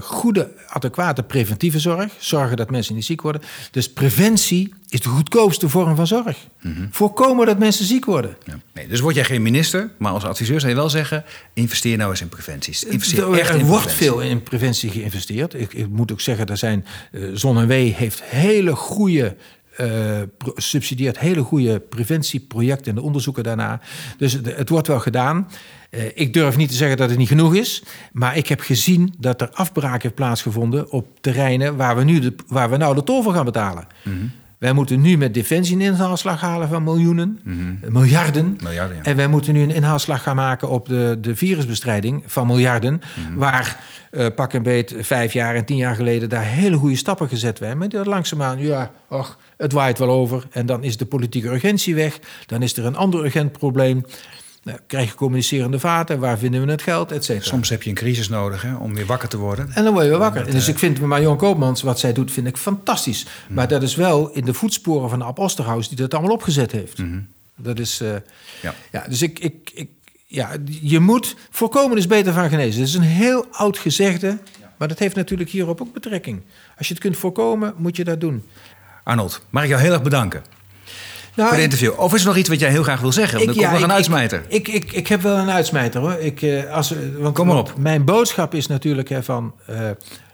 goede, 0.01 0.51
adequate 0.67 1.23
preventieve 1.23 1.79
zorg. 1.79 2.11
Zorgen 2.17 2.57
dat 2.57 2.69
mensen 2.69 2.95
niet 2.95 3.05
ziek 3.05 3.21
worden. 3.21 3.41
Dus 3.71 3.93
preventie 3.93 4.73
is 4.89 5.01
de 5.01 5.09
goedkoopste 5.09 5.69
vorm 5.69 5.95
van 5.95 6.07
zorg. 6.07 6.37
Mm 6.61 6.87
Voorkomen 6.91 7.45
dat 7.45 7.59
mensen 7.59 7.85
ziek 7.85 8.05
worden. 8.05 8.37
Ja. 8.43 8.59
Nee, 8.73 8.87
dus 8.87 8.99
word 8.99 9.15
jij 9.15 9.23
geen 9.23 9.41
minister, 9.41 9.91
maar 9.97 10.11
als 10.11 10.23
adviseur 10.23 10.59
zou 10.59 10.71
je 10.71 10.77
wel 10.77 10.89
zeggen... 10.89 11.23
investeer 11.53 11.97
nou 11.97 12.09
eens 12.09 12.21
in 12.21 12.29
preventies. 12.29 12.83
Investeer 12.83 13.31
er, 13.31 13.39
echt 13.39 13.55
in 13.55 13.65
wordt 13.65 13.91
veel 13.91 14.21
in 14.21 14.43
preventie 14.43 14.89
geïnvesteerd. 14.89 15.53
Ik, 15.53 15.73
ik, 15.73 15.87
moet 15.87 16.11
ook 16.11 16.21
zeggen, 16.21 16.45
er 16.45 16.57
zijn... 16.57 16.85
Uh, 17.11 17.29
Zon 17.33 17.57
en 17.57 17.67
Wee 17.67 17.93
heeft 17.93 18.23
hele 18.23 18.75
goede 18.75 19.35
uh, 19.81 20.21
subsidieert 20.55 21.19
hele 21.19 21.41
goede 21.41 21.79
preventieprojecten 21.79 22.89
en 22.89 22.95
de 22.95 23.01
onderzoeken 23.01 23.43
daarna. 23.43 23.79
Dus 24.17 24.33
het 24.43 24.69
wordt 24.69 24.87
wel 24.87 24.99
gedaan. 24.99 25.47
Uh, 25.89 26.03
ik 26.13 26.33
durf 26.33 26.57
niet 26.57 26.69
te 26.69 26.75
zeggen 26.75 26.97
dat 26.97 27.09
het 27.09 27.17
niet 27.17 27.27
genoeg 27.27 27.55
is. 27.55 27.83
Maar 28.11 28.37
ik 28.37 28.47
heb 28.47 28.59
gezien 28.59 29.13
dat 29.17 29.41
er 29.41 29.49
afbraak 29.49 30.01
heeft 30.01 30.15
plaatsgevonden 30.15 30.91
op 30.91 31.07
terreinen 31.21 31.75
waar 31.75 31.95
we, 31.95 32.03
nu 32.03 32.19
de, 32.19 32.35
waar 32.47 32.69
we 32.69 32.77
nou 32.77 32.95
de 32.95 33.03
tol 33.03 33.23
voor 33.23 33.33
gaan 33.33 33.45
betalen. 33.45 33.87
Mm 34.03 34.13
-hmm. 34.13 34.31
Wij 34.57 34.73
moeten 34.73 35.01
nu 35.01 35.17
met 35.17 35.33
defensie 35.33 35.75
een 35.75 35.81
inhaalslag 35.81 36.41
halen 36.41 36.67
van 36.67 36.83
miljoenen, 36.83 37.39
mm 37.43 37.79
-hmm. 37.81 37.93
miljarden. 37.93 38.57
miljarden 38.63 38.97
ja. 38.97 39.03
En 39.03 39.15
wij 39.15 39.27
moeten 39.27 39.53
nu 39.53 39.61
een 39.61 39.71
inhaalslag 39.71 40.23
gaan 40.23 40.35
maken 40.35 40.69
op 40.69 40.87
de, 40.87 41.17
de 41.21 41.35
virusbestrijding 41.35 42.23
van 42.25 42.47
miljarden. 42.47 42.93
Mm 42.93 43.25
-hmm. 43.25 43.35
Waar 43.35 43.83
uh, 44.11 44.25
pak 44.35 44.53
een 44.53 44.63
beet 44.63 44.95
vijf 44.99 45.33
jaar 45.33 45.55
en 45.55 45.65
tien 45.65 45.77
jaar 45.77 45.95
geleden 45.95 46.29
daar 46.29 46.43
hele 46.43 46.77
goede 46.77 46.95
stappen 46.95 47.27
gezet 47.27 47.59
werden. 47.59 47.77
Maar 47.77 47.89
dat 47.89 48.05
langzaamaan, 48.05 48.59
ja, 48.59 48.91
ach, 49.07 49.37
het 49.57 49.71
waait 49.71 49.97
wel 49.97 50.09
over. 50.09 50.47
En 50.51 50.65
dan 50.65 50.83
is 50.83 50.97
de 50.97 51.05
politieke 51.05 51.47
urgentie 51.47 51.95
weg. 51.95 52.19
Dan 52.45 52.61
is 52.61 52.77
er 52.77 52.85
een 52.85 52.95
ander 52.95 53.25
urgent 53.25 53.51
probleem. 53.51 54.05
Nou, 54.63 54.79
krijg 54.87 55.09
je 55.09 55.15
communicerende 55.15 55.79
vaten, 55.79 56.19
waar 56.19 56.37
vinden 56.37 56.65
we 56.65 56.71
het 56.71 56.81
geld, 56.81 57.11
et 57.11 57.23
cetera. 57.23 57.45
Soms 57.45 57.69
heb 57.69 57.83
je 57.83 57.89
een 57.89 57.95
crisis 57.95 58.29
nodig 58.29 58.61
hè, 58.61 58.75
om 58.75 58.95
weer 58.95 59.05
wakker 59.05 59.29
te 59.29 59.37
worden. 59.37 59.71
En 59.71 59.83
dan 59.83 59.93
word 59.93 60.05
je 60.05 60.09
weer 60.09 60.19
wakker. 60.19 60.47
En 60.47 60.51
dus 60.51 60.67
ik 60.67 60.79
vind 60.79 61.01
Marion 61.01 61.37
Koopmans, 61.37 61.81
wat 61.81 61.99
zij 61.99 62.13
doet, 62.13 62.31
vind 62.31 62.47
ik 62.47 62.57
fantastisch. 62.57 63.25
Mm. 63.47 63.55
Maar 63.55 63.67
dat 63.67 63.83
is 63.83 63.95
wel 63.95 64.29
in 64.29 64.45
de 64.45 64.53
voetsporen 64.53 65.09
van 65.09 65.21
Ab 65.21 65.39
Osterhaus 65.39 65.87
die 65.87 65.97
dat 65.97 66.13
allemaal 66.13 66.31
opgezet 66.31 66.71
heeft. 66.71 66.97
Mm 66.97 67.09
-hmm. 67.09 67.27
Dat 67.57 67.79
is... 67.79 68.01
Uh, 68.01 68.09
ja. 68.61 68.73
ja. 68.91 69.05
Dus 69.09 69.21
ik, 69.21 69.39
ik, 69.39 69.71
ik, 69.73 69.89
ja, 70.25 70.51
je 70.81 70.99
moet... 70.99 71.35
Voorkomen 71.49 71.97
is 71.97 72.07
beter 72.07 72.33
van 72.33 72.49
genezen. 72.49 72.79
Dat 72.79 72.87
is 72.87 72.95
een 72.95 73.01
heel 73.01 73.45
oud 73.51 73.77
gezegde, 73.77 74.37
maar 74.77 74.87
dat 74.87 74.99
heeft 74.99 75.15
natuurlijk 75.15 75.49
hierop 75.49 75.81
ook 75.81 75.93
betrekking. 75.93 76.41
Als 76.77 76.87
je 76.87 76.93
het 76.93 77.03
kunt 77.03 77.17
voorkomen, 77.17 77.73
moet 77.77 77.95
je 77.95 78.03
dat 78.03 78.21
doen. 78.21 78.43
Arnold, 79.05 79.41
mag 79.49 79.63
ik 79.63 79.69
jou 79.69 79.81
heel 79.81 79.93
erg 79.93 80.01
bedanken. 80.01 80.43
Nou, 81.35 81.47
voor 81.47 81.57
het 81.57 81.65
interview. 81.65 81.99
Of 81.99 82.13
is 82.13 82.21
er 82.21 82.27
nog 82.27 82.37
iets 82.37 82.49
wat 82.49 82.59
jij 82.59 82.69
heel 82.69 82.83
graag 82.83 83.01
wil 83.01 83.11
zeggen? 83.11 83.37
Want 83.37 83.49
ik, 83.49 83.55
dan 83.55 83.63
komt 83.63 83.79
nog 83.79 83.89
een 83.89 83.95
uitsmijter. 83.95 84.43
Ik, 84.47 84.67
ik, 84.67 84.91
ik, 84.91 85.07
heb 85.07 85.21
wel 85.21 85.37
een 85.37 85.49
uitsmijter 85.49 86.01
hoor. 86.01 86.13
Ik, 86.13 86.41
uh, 86.41 86.73
als, 86.73 86.93
want, 87.17 87.35
Kom 87.35 87.47
maar 87.47 87.57
op. 87.57 87.73
Mijn 87.77 88.05
boodschap 88.05 88.53
is 88.53 88.67
natuurlijk 88.67 89.09
hè, 89.09 89.23
van... 89.23 89.53
Uh, 89.69 89.89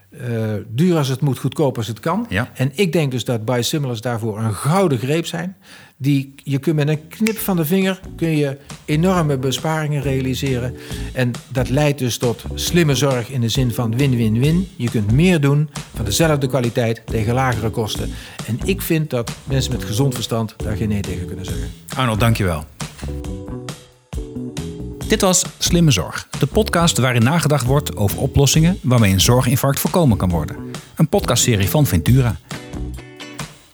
uh, 0.10 0.54
duur 0.68 0.98
als 0.98 1.08
het 1.08 1.22
moet, 1.22 1.40
goedkoop 1.40 1.78
als 1.78 1.88
het 1.88 2.00
kan. 2.00 2.26
Ja. 2.30 2.50
En 2.54 2.72
ik 2.76 2.92
denk 2.92 3.12
dus 3.12 3.26
dat 3.26 3.46
biosimilars 3.46 4.02
daarvoor 4.02 4.40
een 4.40 4.54
gouden 4.54 4.98
greep 4.98 5.26
zijn. 5.26 5.56
Die, 6.02 6.34
je 6.44 6.60
kunt 6.60 6.76
met 6.76 6.88
een 6.88 7.08
knip 7.08 7.38
van 7.38 7.56
de 7.56 7.66
vinger 7.66 8.00
kun 8.16 8.38
je 8.38 8.58
enorme 8.86 9.38
besparingen 9.38 10.02
realiseren. 10.02 10.76
En 11.14 11.32
dat 11.52 11.70
leidt 11.70 12.00
dus 12.00 12.18
tot 12.18 12.44
slimme 12.54 12.96
zorg 12.96 13.30
in 13.30 13.42
de 13.42 13.50
zin 13.50 13.72
van 13.72 13.98
win-win-win. 13.98 14.68
Je 14.76 14.90
kunt 14.90 15.12
meer 15.12 15.42
doen 15.42 15.70
van 15.96 16.06
dezelfde 16.06 16.48
kwaliteit 16.48 17.02
tegen 17.06 17.34
lagere 17.34 17.70
kosten. 17.70 18.10
En 18.48 18.60
ik 18.66 18.82
vind 18.82 19.10
dat 19.10 19.32
mensen 19.44 19.72
met 19.72 19.84
gezond 19.84 20.14
verstand 20.14 20.54
daar 20.58 20.76
geen 20.76 20.90
nee 20.90 21.02
tegen 21.02 21.28
kunnen 21.28 21.46
zeggen. 21.46 21.70
Arnold, 21.96 22.20
dankjewel. 22.20 22.66
Dit 25.08 25.22
was 25.22 25.46
Slimme 25.58 25.92
Zorg, 25.92 26.28
de 26.40 26.48
podcast 26.48 26.98
waarin 26.98 27.24
nagedacht 27.24 27.66
wordt 27.66 27.96
over 27.96 28.18
oplossingen 28.20 28.80
waarmee 28.82 29.12
een 29.12 29.22
zorginfarct 29.22 29.80
voorkomen 29.80 30.18
kan 30.18 30.30
worden. 30.30 30.56
Een 30.96 31.10
podcastserie 31.10 31.70
van 31.70 31.86
Ventura. 31.86 32.36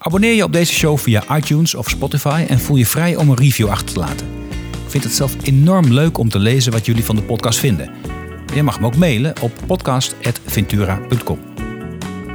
Abonneer 0.08 0.34
je 0.34 0.44
op 0.44 0.52
deze 0.52 0.72
show 0.72 0.98
via 0.98 1.36
iTunes 1.36 1.74
of 1.74 1.88
Spotify 1.88 2.44
en 2.48 2.60
voel 2.60 2.76
je 2.76 2.86
vrij 2.86 3.16
om 3.16 3.28
een 3.28 3.36
review 3.36 3.68
achter 3.68 3.92
te 3.92 3.98
laten. 3.98 4.26
Ik 4.84 4.90
vind 4.90 5.04
het 5.04 5.12
zelf 5.12 5.36
enorm 5.42 5.92
leuk 5.92 6.18
om 6.18 6.28
te 6.28 6.38
lezen 6.38 6.72
wat 6.72 6.86
jullie 6.86 7.04
van 7.04 7.16
de 7.16 7.22
podcast 7.22 7.58
vinden. 7.58 7.90
Je 8.54 8.62
mag 8.62 8.80
me 8.80 8.86
ook 8.86 8.96
mailen 8.96 9.34
op 9.40 9.52
podcast.ventura.com. 9.66 11.38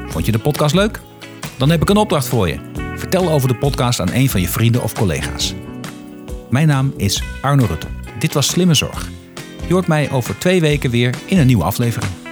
Vond 0.08 0.26
je 0.26 0.32
de 0.32 0.40
podcast 0.40 0.76
leuk? 0.76 1.00
Dan 1.58 1.70
heb 1.70 1.82
ik 1.82 1.90
een 1.90 1.98
opdracht 1.98 2.28
voor 2.28 2.48
je. 2.48 2.60
Vertel 2.96 3.32
over 3.32 3.48
de 3.48 3.56
podcast 3.56 4.00
aan 4.00 4.14
een 4.14 4.30
van 4.30 4.42
je 4.42 4.48
vrienden 4.48 4.84
of 4.84 4.94
collega's. 4.94 5.54
Mijn 6.50 6.68
naam 6.68 6.94
is 6.98 7.24
Arno 7.42 7.66
Rutte. 7.66 7.88
Dit 8.20 8.34
was 8.34 8.48
Slimme 8.48 8.74
Zorg. 8.74 9.10
Je 9.68 9.74
hoort 9.74 9.88
mij 9.88 10.12
over 10.12 10.38
twee 10.38 10.62
weken 10.62 10.90
weer 10.90 11.16
in 11.26 11.38
een 11.38 11.48
nieuwe 11.48 11.64
aflevering. 11.64 12.23